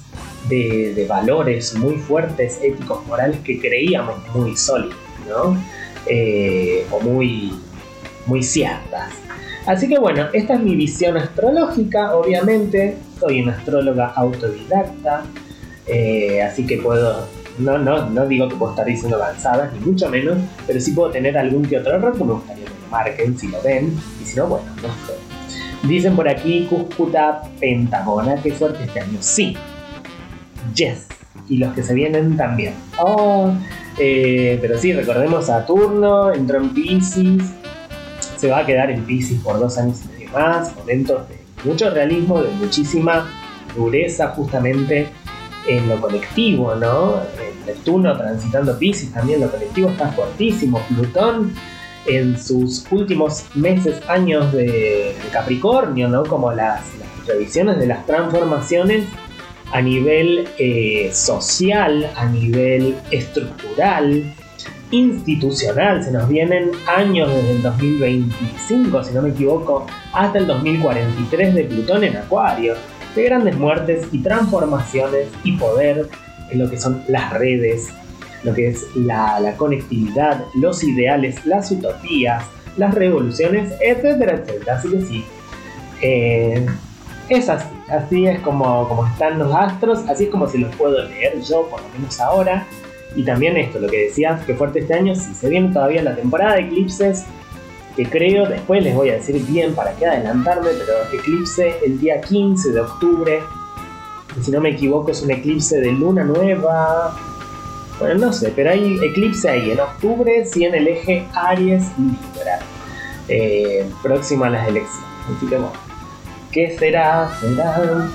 de, 0.50 1.06
valores 1.08 1.76
muy 1.76 1.96
fuertes, 1.96 2.60
éticos, 2.62 3.06
morales 3.08 3.40
que 3.40 3.60
creíamos 3.60 4.16
muy 4.36 4.56
sólidos, 4.56 4.96
¿no? 5.28 5.58
Eh, 6.06 6.86
o 6.92 7.00
muy, 7.00 7.54
muy 8.26 8.44
ciertas. 8.44 9.12
Así 9.66 9.88
que 9.88 9.98
bueno, 9.98 10.28
esta 10.34 10.56
es 10.56 10.60
mi 10.60 10.76
visión 10.76 11.16
astrológica, 11.16 12.16
obviamente, 12.16 12.98
soy 13.20 13.42
una 13.42 13.54
astróloga 13.54 14.08
autodidacta, 14.08 15.24
eh, 15.88 16.42
así 16.42 16.66
que 16.66 16.78
puedo, 16.78 17.28
no, 17.60 17.78
no, 17.78 18.10
no 18.10 18.26
digo 18.26 18.48
que 18.50 18.56
puedo 18.56 18.72
estar 18.72 18.86
diciendo 18.86 19.18
avanzadas, 19.18 19.74
ni 19.74 19.80
mucho 19.80 20.10
menos, 20.10 20.38
pero 20.66 20.80
sí 20.80 20.92
puedo 20.92 21.12
tener 21.12 21.38
algún 21.38 21.66
que 21.66 21.78
otro 21.78 21.96
error, 21.96 22.14
me 22.18 22.34
gustaría 22.34 22.66
que 22.66 22.70
lo 22.70 22.90
marquen 22.90 23.38
si 23.38 23.48
lo 23.48 23.62
ven, 23.62 23.98
y 24.22 24.26
si 24.26 24.36
no, 24.38 24.48
bueno, 24.48 24.66
no 24.82 24.88
sé. 25.08 25.14
Dicen 25.88 26.16
por 26.16 26.30
aquí 26.30 26.66
Cúcuta 26.70 27.42
Pentagona, 27.60 28.42
qué 28.42 28.54
fuerte 28.54 28.86
este 28.86 29.02
año. 29.02 29.18
Sí. 29.20 29.58
Yes. 30.74 31.08
Y 31.50 31.58
los 31.58 31.74
que 31.74 31.84
se 31.84 31.94
vienen 31.94 32.38
también. 32.38 32.74
Oh. 32.98 33.52
Eh, 34.00 34.58
pero 34.62 34.78
sí, 34.78 34.94
recordemos 34.94 35.48
Saturno, 35.48 36.32
entró 36.34 36.60
en 36.60 36.70
Pisces. 36.74 37.44
Se 38.38 38.50
va 38.50 38.60
a 38.60 38.66
quedar 38.66 38.92
en 38.92 39.04
Pisces 39.04 39.42
por 39.42 39.60
dos 39.60 39.78
años 39.78 40.00
y 40.06 40.08
medio 40.08 40.32
más. 40.32 40.74
Momentos 40.78 41.28
de 41.28 41.36
mucho 41.66 41.90
realismo, 41.90 42.42
de 42.42 42.50
muchísima 42.52 43.30
dureza 43.76 44.30
justamente 44.30 45.08
en 45.68 45.88
lo 45.90 46.00
colectivo, 46.00 46.76
¿no? 46.76 47.22
Neptuno 47.66 48.18
transitando 48.18 48.78
Pisces 48.78 49.12
también, 49.12 49.42
lo 49.42 49.50
colectivo 49.50 49.90
está 49.90 50.12
fuertísimo. 50.12 50.82
Plutón 50.90 51.54
en 52.06 52.38
sus 52.42 52.86
últimos 52.92 53.46
meses, 53.56 54.02
años 54.08 54.52
de, 54.52 55.16
Capricornio, 55.32 56.10
¿no? 56.10 56.24
Como 56.24 56.52
las, 56.52 56.82
revisiones 57.26 57.78
de 57.80 57.88
las 57.88 58.06
transformaciones 58.06 59.06
a 59.72 59.82
nivel 59.82 60.50
eh, 60.58 61.10
social, 61.14 62.12
a 62.18 62.26
nivel 62.26 62.98
estructural, 63.12 64.34
institucional. 64.92 66.04
Se 66.04 66.12
nos 66.12 66.28
vienen 66.28 66.72
años 66.88 67.30
desde 67.34 67.52
el 67.52 67.62
2025, 67.62 69.04
si 69.04 69.14
no 69.14 69.22
me 69.22 69.30
equivoco, 69.30 69.88
hasta 70.14 70.38
el 70.38 70.48
2043 70.48 71.56
de 71.56 71.64
Plutón 71.64 72.04
en 72.04 72.18
Acuario, 72.18 72.76
de 73.16 73.24
grandes 73.24 73.58
muertes 73.58 74.08
y 74.12 74.20
transformaciones 74.20 75.28
y 75.44 75.58
poder 75.58 76.10
en 76.52 76.60
lo 76.60 76.70
que 76.70 76.78
son 76.78 77.04
las 77.08 77.34
redes, 77.34 77.90
lo 78.44 78.54
que 78.54 78.70
es 78.70 78.86
la, 78.96 79.54
conectividad, 79.58 80.46
los 80.56 80.84
ideales, 80.84 81.46
las 81.46 81.72
utopías, 81.72 82.44
las 82.78 82.94
revoluciones, 82.94 83.74
etcétera, 83.82 84.34
etcétera. 84.34 84.76
Así 84.76 84.90
que 84.90 85.02
sí, 85.02 85.26
eh, 86.02 86.66
es 87.30 87.50
así, 87.50 87.68
así 87.90 88.28
es 88.28 88.40
como, 88.42 88.88
como 88.88 89.08
están 89.08 89.40
los 89.40 89.54
astros, 89.54 90.00
así 90.10 90.26
es 90.26 90.30
como 90.30 90.48
se 90.48 90.58
los 90.58 90.76
puedo 90.76 91.04
leer 91.04 91.42
yo, 91.42 91.68
por 91.70 91.82
lo 91.82 91.90
menos 91.90 92.20
ahora. 92.20 92.68
Y 93.16 93.24
también 93.24 93.56
esto, 93.58 93.80
lo 93.80 93.88
que 93.88 94.06
decías, 94.06 94.44
que 94.44 94.56
fuerte 94.56 94.80
este 94.80 94.96
año, 94.96 95.14
si 95.16 95.34
se 95.36 95.48
viene 95.48 95.72
todavía 95.72 96.02
la 96.02 96.16
temporada 96.16 96.56
de 96.56 96.62
eclipses, 96.62 97.26
que 97.96 98.10
creo, 98.10 98.48
después 98.48 98.84
les 98.84 98.96
voy 98.96 99.10
a 99.10 99.14
decir 99.14 99.44
bien 99.46 99.74
para 99.76 99.94
qué 99.96 100.06
adelantarme, 100.06 100.70
pero 100.72 100.94
eclipse 101.14 101.78
el 101.86 102.00
día 102.00 102.22
15 102.22 102.72
de 102.72 102.80
octubre, 102.80 103.44
si 104.42 104.52
no 104.52 104.62
me 104.62 104.70
equivoco 104.70 105.12
es 105.12 105.22
un 105.22 105.32
eclipse 105.32 105.80
de 105.80 105.92
luna 105.92 106.24
nueva, 106.24 107.16
bueno, 108.00 108.28
no 108.28 108.34
sé, 108.34 108.52
pero 108.56 108.72
hay 108.72 109.00
eclipse 109.04 109.50
ahí 109.50 109.72
en 109.72 109.80
octubre, 109.80 110.46
sí 110.46 110.66
en 110.66 110.76
el 110.76 110.88
eje 110.88 111.28
Aries 111.34 111.84
Libra, 111.98 112.60
eh, 113.28 113.88
próximo 114.02 114.46
a 114.46 114.50
las 114.50 114.68
elecciones. 114.68 115.08
Así 115.38 115.46
que 115.46 115.56
bueno, 115.56 115.72
¿qué 116.52 116.76
será? 116.78 117.30
Será. 117.40 118.10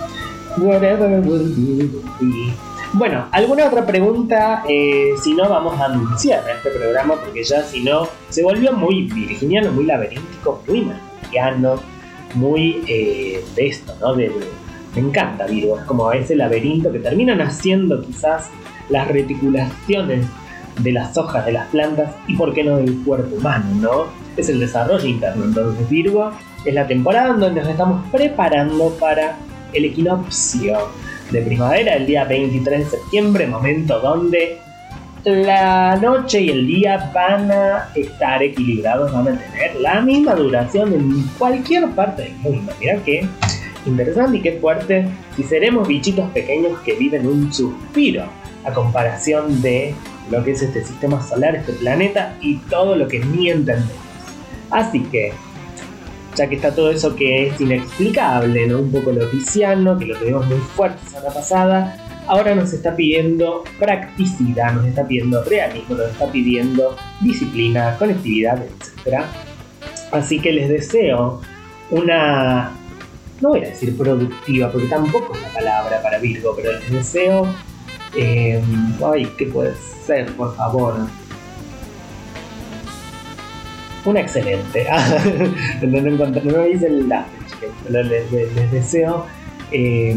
Whatever 0.58 1.20
will 1.20 1.54
be, 1.56 2.52
Bueno, 2.95 3.26
¿alguna 3.32 3.66
otra 3.66 3.84
pregunta? 3.84 4.64
Eh, 4.66 5.12
si 5.22 5.34
no, 5.34 5.49
vamos 5.49 5.78
a 5.78 5.86
anunciar 5.86 6.43
este 6.49 6.70
programa 6.70 7.16
porque 7.16 7.45
ya 7.45 7.62
si 7.62 7.82
no, 7.82 8.09
se 8.30 8.43
volvió 8.43 8.72
muy 8.72 9.03
virginiano, 9.03 9.70
muy 9.72 9.84
laberíntico, 9.84 10.62
muy 10.66 10.82
marciano, 10.82 11.76
muy 12.34 12.82
eh, 12.89 13.45
de 13.55 13.66
esto, 13.66 13.95
¿no? 14.01 14.14
me 14.14 14.30
encanta 14.97 15.47
Virgo, 15.47 15.78
es 15.78 15.84
como 15.84 16.11
ese 16.12 16.34
laberinto 16.34 16.91
que 16.91 16.99
termina 16.99 17.34
naciendo 17.34 18.03
quizás 18.03 18.49
las 18.89 19.07
reticulaciones 19.07 20.26
de 20.80 20.93
las 20.93 21.16
hojas 21.18 21.45
de 21.45 21.53
las 21.53 21.68
plantas 21.68 22.14
y 22.26 22.36
por 22.36 22.55
qué 22.55 22.64
no 22.64 22.78
del 22.78 23.03
cuerpo 23.05 23.36
humano, 23.36 23.66
¿no? 23.80 24.05
Es 24.36 24.49
el 24.49 24.61
desarrollo 24.61 25.07
interno. 25.07 25.45
Entonces 25.45 25.89
Virgo 25.91 26.30
es 26.64 26.72
la 26.72 26.86
temporada 26.86 27.34
donde 27.34 27.61
nos 27.61 27.68
estamos 27.68 28.03
preparando 28.11 28.97
para 28.99 29.36
el 29.74 29.84
equinoccio 29.84 30.89
de 31.30 31.42
primavera, 31.42 31.94
el 31.94 32.06
día 32.06 32.24
23 32.24 32.78
de 32.78 32.98
septiembre, 32.98 33.46
momento 33.46 34.00
donde 34.00 34.58
la 35.24 35.96
noche 35.96 36.40
y 36.40 36.50
el 36.50 36.66
día 36.66 37.10
van 37.14 37.50
a 37.50 37.88
estar 37.94 38.42
equilibrados, 38.42 39.12
van 39.12 39.28
a 39.28 39.38
tener 39.38 39.76
la 39.80 40.00
misma 40.00 40.34
duración 40.34 40.92
en 40.92 41.22
cualquier 41.38 41.88
parte 41.90 42.22
del 42.22 42.36
mundo. 42.36 42.72
Mira 42.80 42.96
qué 43.04 43.26
interesante 43.86 44.38
y 44.38 44.40
qué 44.40 44.52
fuerte 44.52 45.06
si 45.36 45.42
seremos 45.42 45.86
bichitos 45.86 46.30
pequeños 46.30 46.78
que 46.80 46.94
viven 46.94 47.26
un 47.26 47.52
suspiro 47.52 48.24
a 48.64 48.72
comparación 48.72 49.60
de 49.62 49.94
lo 50.30 50.44
que 50.44 50.52
es 50.52 50.62
este 50.62 50.84
sistema 50.84 51.22
solar, 51.22 51.56
este 51.56 51.72
planeta 51.72 52.36
y 52.40 52.56
todo 52.56 52.96
lo 52.96 53.08
que 53.08 53.18
ni 53.20 53.50
entendemos. 53.50 53.92
Así 54.70 55.00
que, 55.04 55.32
ya 56.39 56.49
que 56.49 56.55
está 56.55 56.72
todo 56.72 56.91
eso 56.91 57.16
que 57.16 57.49
es 57.49 57.61
inexplicable, 57.61 58.68
¿no? 58.68 58.78
Un 58.78 58.93
poco 58.93 59.11
lo 59.11 59.28
que 59.28 60.07
lo 60.07 60.16
tuvimos 60.16 60.47
muy 60.47 60.59
fuerte 60.59 60.99
la 61.05 61.11
semana 61.11 61.34
pasada, 61.34 62.24
ahora 62.28 62.55
nos 62.55 62.72
está 62.72 62.95
pidiendo 62.95 63.64
practicidad, 63.78 64.72
nos 64.72 64.86
está 64.86 65.07
pidiendo 65.07 65.43
realismo, 65.43 65.97
nos 65.97 66.11
está 66.11 66.30
pidiendo 66.30 66.97
disciplina, 67.20 67.97
conectividad, 67.99 68.62
etc. 68.62 69.24
Así 70.12 70.39
que 70.39 70.53
les 70.53 70.68
deseo 70.68 71.41
una, 71.91 72.70
no 73.41 73.49
voy 73.49 73.64
a 73.64 73.68
decir 73.70 73.97
productiva, 73.97 74.70
porque 74.70 74.86
tampoco 74.86 75.34
es 75.34 75.43
la 75.43 75.53
palabra 75.53 76.03
para 76.03 76.18
Virgo, 76.18 76.55
pero 76.55 76.72
les 76.72 76.91
deseo, 76.91 77.49
eh, 78.16 78.62
ay, 79.05 79.28
¿qué 79.36 79.47
puede 79.47 79.74
ser, 80.07 80.32
por 80.36 80.55
favor? 80.55 80.95
Una 84.05 84.20
excelente. 84.20 84.86
no, 85.82 86.01
no, 86.01 86.26
no, 86.26 86.62
el 86.62 87.09
les, 87.88 88.32
les, 88.32 88.72
deseo 88.72 89.26
eh, 89.70 90.16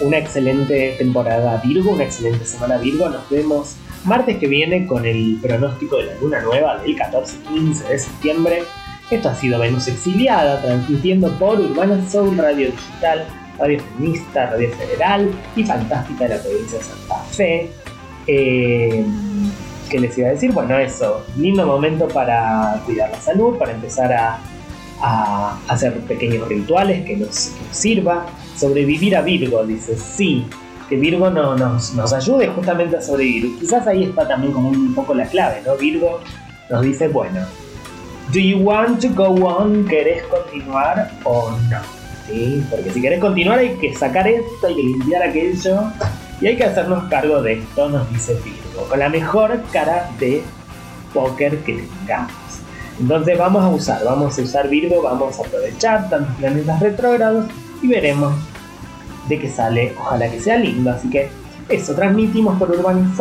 una 0.00 0.18
excelente 0.18 0.94
temporada 0.98 1.60
Virgo, 1.64 1.92
una 1.92 2.04
excelente 2.04 2.44
semana 2.44 2.78
Virgo. 2.78 3.08
Nos 3.08 3.28
vemos 3.30 3.76
martes 4.04 4.38
que 4.38 4.46
viene 4.46 4.86
con 4.86 5.04
el 5.04 5.38
pronóstico 5.40 5.98
de 5.98 6.06
la 6.06 6.14
luna 6.20 6.40
nueva 6.42 6.78
del 6.78 6.96
14-15 6.96 7.88
de 7.88 7.98
septiembre. 7.98 8.62
Esto 9.10 9.28
ha 9.28 9.34
sido 9.36 9.58
Venus 9.58 9.86
Exiliada, 9.86 10.60
transmitiendo 10.62 11.30
por 11.38 11.60
Urbana 11.60 12.08
Soul 12.08 12.36
Radio 12.36 12.70
Digital, 12.72 13.24
Radio 13.58 13.80
Feminista, 13.80 14.50
Radio 14.50 14.70
Federal 14.70 15.30
y 15.54 15.64
Fantástica 15.64 16.24
de 16.24 16.36
la 16.36 16.42
provincia 16.42 16.78
de 16.78 16.84
Santa 16.84 17.16
Fe. 17.30 17.70
Eh, 18.26 19.04
¿Qué 19.90 20.00
les 20.00 20.16
iba 20.18 20.28
a 20.28 20.32
decir? 20.32 20.52
Bueno, 20.52 20.78
eso, 20.78 21.24
lindo 21.36 21.66
momento 21.66 22.08
para 22.08 22.80
cuidar 22.84 23.10
la 23.10 23.20
salud, 23.20 23.56
para 23.56 23.72
empezar 23.72 24.12
a, 24.12 24.38
hacer 25.68 25.92
pequeños 26.00 26.48
rituales 26.48 27.04
que 27.04 27.18
nos, 27.18 27.48
que 27.48 27.74
sirva 27.74 28.26
sobrevivir 28.56 29.14
a 29.14 29.20
Virgo, 29.20 29.64
dice, 29.64 29.94
sí, 29.96 30.46
que 30.88 30.96
Virgo 30.96 31.28
no, 31.30 31.54
nos, 31.54 31.94
nos 31.94 32.12
ayude 32.12 32.48
justamente 32.48 32.96
a 32.96 33.02
sobrevivir. 33.02 33.58
Quizás 33.58 33.86
ahí 33.86 34.04
está 34.04 34.26
también 34.26 34.52
como 34.52 34.70
un 34.70 34.94
poco 34.94 35.14
la 35.14 35.26
clave, 35.26 35.60
¿no? 35.66 35.76
Virgo 35.76 36.20
nos 36.70 36.82
dice, 36.82 37.08
bueno, 37.08 37.40
¿do 38.32 38.40
you 38.40 38.58
want 38.58 39.00
to 39.00 39.08
go 39.14 39.34
on? 39.46 39.86
¿Querés 39.86 40.22
continuar 40.24 41.10
o 41.24 41.50
no? 41.50 41.80
¿Sí? 42.26 42.64
Porque 42.70 42.90
si 42.90 43.00
querés 43.00 43.20
continuar 43.20 43.58
hay 43.58 43.76
que 43.76 43.94
sacar 43.94 44.26
esto, 44.26 44.66
hay 44.66 44.74
que 44.74 44.82
limpiar 44.82 45.22
aquello 45.22 45.92
y 46.40 46.46
hay 46.46 46.56
que 46.56 46.64
hacernos 46.64 47.04
cargo 47.04 47.40
de 47.42 47.54
esto, 47.54 47.88
nos 47.88 48.10
dice 48.10 48.34
Virgo, 48.44 48.65
con 48.84 48.98
la 48.98 49.08
mejor 49.08 49.62
cara 49.72 50.10
de 50.18 50.42
póker 51.12 51.58
que 51.58 51.74
tengamos. 51.74 52.32
Entonces 53.00 53.38
vamos 53.38 53.62
a 53.62 53.68
usar, 53.68 54.02
vamos 54.04 54.36
a 54.38 54.42
usar 54.42 54.68
Virgo, 54.68 55.02
vamos 55.02 55.38
a 55.38 55.42
aprovechar 55.42 56.08
tantos 56.08 56.34
planetas 56.36 56.80
retrógrados 56.80 57.46
y 57.82 57.88
veremos 57.88 58.34
de 59.28 59.38
qué 59.38 59.50
sale. 59.50 59.94
Ojalá 59.98 60.30
que 60.30 60.40
sea 60.40 60.56
lindo. 60.56 60.90
Así 60.90 61.10
que 61.10 61.28
eso, 61.68 61.94
transmitimos 61.94 62.58
por 62.58 62.70
Urban. 62.70 63.12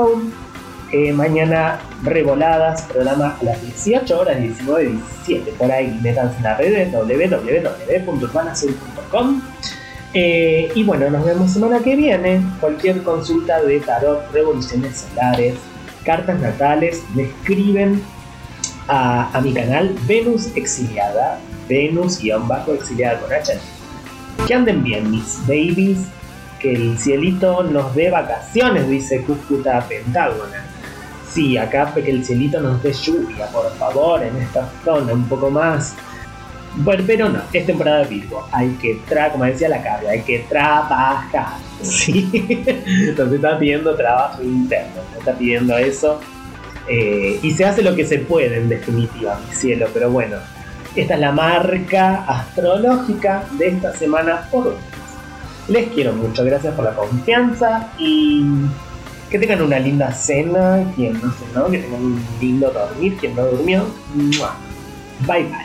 Eh, 0.91 1.12
mañana 1.12 1.80
Revoladas, 2.03 2.84
programa 2.84 3.36
a 3.41 3.43
las 3.43 3.60
18 3.62 4.20
horas, 4.20 4.39
19, 4.39 4.99
17. 5.26 5.51
Por 5.58 5.72
ahí 5.72 5.99
métanse 6.01 6.38
en 6.38 6.43
la 6.43 6.56
red 6.56 6.93
www.urbanasoul.com. 6.93 9.41
Eh, 10.18 10.72
y 10.74 10.84
bueno, 10.84 11.09
nos 11.09 11.26
vemos 11.26 11.51
semana 11.51 11.80
que 11.80 11.95
viene. 11.95 12.41
Cualquier 12.61 13.03
consulta 13.03 13.61
de 13.61 13.82
tarot, 13.82 14.32
revoluciones 14.32 15.05
solares, 15.09 15.55
cartas 16.05 16.39
natales, 16.39 17.03
me 17.13 17.24
escriben 17.24 18.01
a, 18.88 19.41
mi 19.43 19.53
canal 19.53 19.93
Venus 20.07 20.55
Exiliada, 20.55 21.39
Venus-exiliada 21.68 23.20
con 23.20 23.34
H 23.34 23.59
que 24.47 24.53
anden 24.53 24.84
bien, 24.84 25.11
mis 25.11 25.39
babies. 25.47 25.99
Que 26.59 26.74
el 26.74 26.97
cielito 26.97 27.63
nos 27.63 27.93
dé 27.93 28.09
vacaciones, 28.09 28.88
dice 28.88 29.22
Cúcuta 29.22 29.86
Pentágona. 29.88 30.66
Sí, 31.30 31.57
acá 31.57 31.93
que 31.93 32.09
el 32.09 32.24
cielito 32.24 32.61
nos 32.61 32.82
dé 32.82 32.93
lluvia, 32.93 33.47
por 33.47 33.70
favor, 33.76 34.24
en 34.24 34.36
esta 34.38 34.70
zona 34.84 35.13
un 35.13 35.28
poco 35.28 35.51
más. 35.51 35.93
Bueno, 36.78 37.04
pero 37.08 37.30
no, 37.30 37.42
es 37.54 37.66
temporada 37.66 38.04
de 38.04 38.10
Virgo. 38.10 38.48
Hay 38.52 38.70
que, 38.82 39.00
tra 39.08 39.32
como 39.32 39.46
decía 39.46 39.70
la 39.70 39.82
cabra, 39.82 40.12
hay 40.12 40.22
que 40.22 40.40
trabajar. 40.50 41.58
Sí, 41.82 42.30
nos 43.18 43.32
está 43.32 43.58
pidiendo 43.58 43.96
trabajo 43.96 44.44
interno, 44.44 44.96
nos 45.12 45.20
está 45.20 45.34
pidiendo 45.34 45.78
eso. 45.78 46.20
Eh, 46.88 47.40
y 47.42 47.52
se 47.52 47.66
hace 47.66 47.82
lo 47.82 47.96
que 47.96 48.06
se 48.06 48.20
puede, 48.20 48.58
en 48.58 48.70
definitiva, 48.70 49.40
mi 49.48 49.56
cielo, 49.56 49.88
pero 49.94 50.12
bueno, 50.12 50.38
esta 50.96 51.16
es 51.16 51.20
la 51.20 51.32
marca 51.32 52.26
astrológica 52.28 53.44
de 53.58 53.70
esta 53.70 53.94
semana 53.94 54.48
por 54.52 54.78
Les 55.68 55.88
quiero 55.90 56.14
mucho, 56.14 56.44
gracias 56.46 56.76
por 56.76 56.86
la 56.86 56.94
confianza 56.94 57.90
y 57.98 58.46
que 59.30 59.40
tengan 59.40 59.62
una 59.64 59.80
linda 59.80 60.12
cena, 60.14 60.86
quien 60.96 61.14
no 61.14 61.32
cenó, 61.32 61.66
que 61.72 61.80
tengan 61.80 62.02
un 62.02 62.24
lindo 62.40 62.70
dormir, 62.72 63.18
quien 63.18 63.36
no 63.36 63.46
durmió. 63.46 63.86
Bye 65.26 65.44
bye. 65.44 65.64